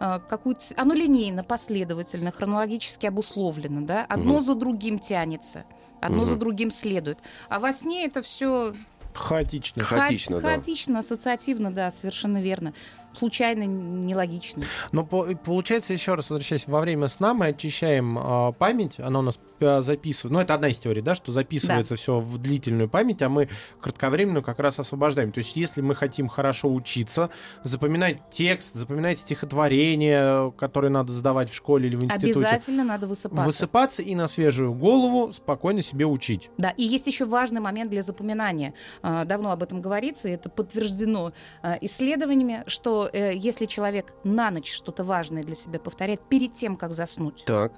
э, 0.00 0.20
какую-то... 0.28 0.62
Оно 0.76 0.94
линейно, 0.94 1.44
последовательно, 1.44 2.32
хронологически 2.32 3.06
обусловлено, 3.06 3.82
да? 3.82 4.04
Одно 4.08 4.34
Мгм. 4.34 4.42
за 4.42 4.54
другим 4.54 4.98
тянется, 4.98 5.64
одно 6.00 6.24
за 6.24 6.32
Мгм. 6.32 6.40
другим 6.40 6.70
следует. 6.70 7.18
А 7.48 7.58
во 7.60 7.72
сне 7.72 8.06
это 8.06 8.22
все 8.22 8.72
Хаотично. 9.18 9.84
Хаотично, 9.84 10.40
да. 10.40 10.48
хаотично, 10.48 10.98
ассоциативно, 11.00 11.72
да, 11.72 11.90
совершенно 11.90 12.40
верно. 12.40 12.72
Случайно, 13.18 13.64
нелогично. 13.64 14.62
Но 14.92 15.04
по- 15.04 15.24
получается, 15.34 15.92
еще 15.92 16.14
раз 16.14 16.30
возвращаясь, 16.30 16.66
во 16.66 16.80
время 16.80 17.08
сна 17.08 17.34
мы 17.34 17.46
очищаем 17.48 18.18
а, 18.18 18.52
память, 18.52 18.98
она 19.00 19.18
у 19.18 19.22
нас 19.22 19.38
а, 19.60 19.82
записывает, 19.82 20.32
ну 20.32 20.40
это 20.40 20.54
одна 20.54 20.68
из 20.68 20.78
теорий, 20.78 21.02
да, 21.02 21.14
что 21.14 21.32
записывается 21.32 21.96
все 21.96 22.18
в 22.20 22.38
длительную 22.38 22.88
память, 22.88 23.22
а 23.22 23.28
мы 23.28 23.48
кратковременную 23.80 24.42
как 24.42 24.58
раз 24.60 24.78
освобождаем. 24.78 25.32
То 25.32 25.38
есть 25.38 25.56
если 25.56 25.80
мы 25.80 25.94
хотим 25.94 26.28
хорошо 26.28 26.72
учиться, 26.72 27.30
запоминать 27.64 28.18
текст, 28.30 28.74
запоминать 28.74 29.18
стихотворение, 29.18 30.52
которые 30.56 30.90
надо 30.90 31.12
сдавать 31.12 31.50
в 31.50 31.54
школе 31.54 31.88
или 31.88 31.96
в 31.96 32.04
институте, 32.04 32.38
Обязательно 32.46 32.84
надо 32.84 33.06
высыпаться. 33.06 33.44
высыпаться 33.44 34.02
и 34.02 34.14
на 34.14 34.28
свежую 34.28 34.72
голову 34.72 35.32
спокойно 35.32 35.82
себе 35.82 36.06
учить. 36.06 36.50
Да, 36.58 36.70
и 36.70 36.84
есть 36.84 37.06
еще 37.06 37.24
важный 37.24 37.60
момент 37.60 37.90
для 37.90 38.02
запоминания. 38.02 38.74
А, 39.02 39.24
Давно 39.24 39.50
об 39.52 39.62
этом 39.62 39.80
говорится, 39.80 40.28
и 40.28 40.32
это 40.32 40.48
подтверждено 40.48 41.32
исследованиями, 41.80 42.62
что 42.66 43.07
э, 43.12 43.34
если 43.34 43.66
человек 43.66 44.12
на 44.24 44.50
ночь 44.50 44.72
что-то 44.72 45.04
важное 45.04 45.42
для 45.42 45.54
себя 45.54 45.78
повторяет 45.78 46.20
перед 46.28 46.54
тем, 46.54 46.76
как 46.76 46.92
заснуть, 46.92 47.44
Так. 47.44 47.72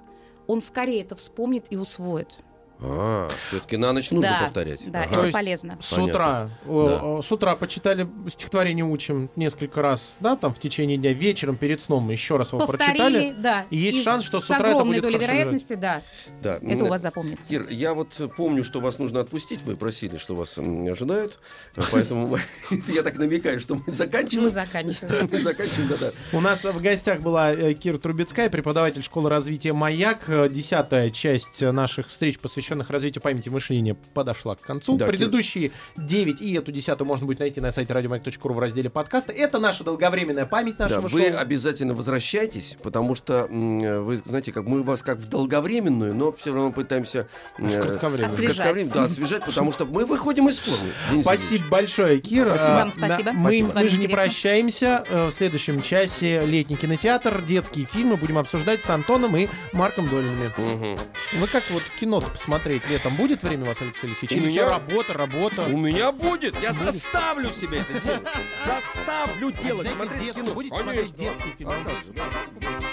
он 0.47 0.61
скорее 0.63 1.03
это 1.03 1.15
вспомнит 1.17 1.67
и 1.71 1.77
усвоит. 1.77 2.39
А, 2.83 3.29
все-таки 3.49 3.77
на 3.77 3.93
ночь 3.93 4.11
нужно 4.11 4.31
да, 4.31 4.41
повторять. 4.45 4.91
Да, 4.91 5.03
Ага. 5.03 5.15
То 5.15 5.21
это 5.27 5.33
полезно. 5.33 5.77
С 5.81 5.99
утра. 5.99 6.51
э, 6.65 7.21
С 7.23 7.31
утра 7.33 7.55
почитали 7.57 8.09
стихотворение 8.29 8.85
учим 8.85 9.31
несколько 9.37 9.83
раз, 9.83 10.15
да, 10.21 10.37
там 10.37 10.55
в 10.55 10.59
течение 10.59 10.97
дня, 10.97 11.13
вечером 11.13 11.57
перед 11.57 11.81
сном 11.83 12.09
еще 12.11 12.37
раз 12.37 12.53
его 12.53 12.67
Повторили, 12.67 12.97
прочитали. 12.99 13.35
да. 13.39 13.67
И 13.71 13.77
есть 13.77 14.03
шанс, 14.03 14.25
что 14.25 14.41
с 14.41 14.47
с 14.47 14.51
утра 14.51 14.71
это 14.71 14.85
будет 14.85 15.03
долей 15.03 15.19
вероятности, 15.19 15.75
да, 15.75 16.01
Да. 16.43 16.59
это 16.63 16.85
у 16.85 16.89
вас 16.89 17.03
запомнится. 17.03 17.49
Кир, 17.49 17.67
я 17.69 17.95
вот 17.95 18.19
помню, 18.37 18.65
что 18.65 18.81
вас 18.81 18.99
нужно 18.99 19.21
отпустить. 19.21 19.63
Вы 19.63 19.77
просили, 19.77 20.17
что 20.17 20.35
вас 20.35 20.57
ожидают. 20.59 21.39
А 21.77 21.83
Поэтому 21.93 22.37
я 22.89 23.03
так 23.03 23.17
намекаю, 23.19 23.61
что 23.61 23.75
мы 23.75 23.83
Мы 23.87 23.93
заканчиваем. 23.93 24.51
заканчиваем. 24.51 25.29
Мы 25.33 25.39
заканчиваем, 25.39 25.89
да-да. 25.89 26.11
У 26.33 26.41
нас 26.41 26.65
в 26.65 26.81
гостях 26.81 27.21
была 27.21 27.53
э, 27.53 27.75
Кира 27.75 27.99
Трубецкая, 27.99 28.49
преподаватель 28.51 29.03
школы 29.03 29.29
развития 29.31 29.73
«Маяк». 29.73 30.31
Десятая 30.51 31.11
часть 31.11 31.61
наших 31.63 32.09
встреч, 32.09 32.39
посвященных 32.71 32.91
развитию 32.91 33.21
памяти 33.23 33.49
и 33.49 33.51
мышления, 33.51 33.97
подошла 34.15 34.55
к 34.55 34.61
концу. 34.61 34.97
Да, 34.97 35.07
Кир. 35.07 35.17
Предыдущие 35.17 35.73
девять 35.97 36.41
и 36.41 36.53
эту 36.55 36.71
десятую 36.71 37.09
можно 37.09 37.27
будет 37.27 37.41
найти 37.41 37.61
на 37.61 37.71
сайте 37.73 37.93
радиомаяк.ру 37.93 38.55
в 38.55 38.59
разделе 38.61 38.89
подкаста. 38.91 39.33
Это 39.33 39.59
наша 39.59 39.83
долговременная 39.83 40.47
память 40.47 40.77
Да, 40.77 40.85
нашего 40.85 41.09
вы 41.09 41.31
шоу. 41.31 41.39
обязательно 41.39 41.95
возвращайтесь, 41.95 42.77
потому 42.83 43.15
что 43.17 43.47
вы 43.51 44.23
знаете, 44.25 44.53
как 44.53 44.65
мы 44.67 44.83
вас 44.85 45.03
как 45.03 45.19
в 45.19 45.29
долговременную, 45.29 46.15
но 46.15 46.31
все 46.33 46.53
равно 46.55 46.71
пытаемся 46.73 47.27
э, 47.59 47.67
В 47.67 47.81
кратковременную. 47.81 48.29
в 48.31 48.33
Освежать. 48.35 48.57
кратковременную, 48.57 48.95
да, 48.95 49.05
освежать, 49.05 49.45
потому 49.45 49.73
что 49.73 49.85
мы 49.87 50.07
выходим 50.07 50.49
из 50.49 50.59
формы. 50.61 50.93
Денис 51.11 51.25
Спасибо 51.25 51.65
большое, 51.69 52.21
Кир. 52.21 52.49
Спасибо. 52.49 52.73
Вам 52.73 52.91
спасибо. 52.93 53.23
да, 53.25 53.33
Мы, 53.33 53.43
Спасибо. 53.53 53.81
мы 53.81 53.89
же 53.89 53.99
не 53.99 54.09
прощаемся. 54.09 55.05
Э, 55.11 55.27
В 55.27 55.33
следующем 55.33 55.83
часе 55.83 56.45
летний 56.47 56.77
кинотеатр, 56.77 57.43
детские 57.43 57.87
фильмы 57.87 58.17
будем 58.17 58.39
обсуждать 58.39 58.83
с 58.85 58.91
Антоном 58.91 59.37
и 59.37 59.49
Марком 59.73 60.09
Долинами. 60.09 60.53
Мгм. 60.57 60.99
Вы 61.41 61.47
как 61.49 61.65
вот 61.71 61.83
кино-то 61.99 62.31
посмотрели? 62.31 62.60
Смотреть 62.61 62.87
летом? 62.89 63.17
Будет 63.17 63.43
время 63.43 63.65
у 63.65 63.67
вас, 63.69 63.81
Алексей 63.81 64.07
Алексеевич? 64.07 64.33
У 64.33 64.35
Или 64.41 64.49
меня- 64.51 64.69
работа, 64.69 65.13
работа? 65.15 65.63
У 65.63 65.77
меня 65.77 66.13
будет, 66.13 66.55
я 66.63 66.73
Будет. 66.73 66.95
заставлю 66.95 67.51
себя 67.51 67.79
это 67.81 68.01
делать. 68.01 68.29
Заставлю 68.65 69.51
делать, 69.53 69.87
Обязательно 69.87 69.91
смотреть 70.05 70.23
детский. 70.25 70.41
кино. 70.43 70.55
Будете 70.55 70.75
Конечно. 70.77 70.93
смотреть 70.93 71.15
детский 71.15 71.55
фильм? 71.59 71.71
А 71.71 71.73
как 71.85 72.05
же, 72.05 72.13
да. 72.13 72.87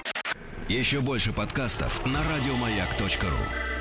Еще 0.69 0.99
больше 1.01 1.31
подкастов 1.33 2.05
на 2.05 2.19
радиомаяк.ру. 2.23 3.76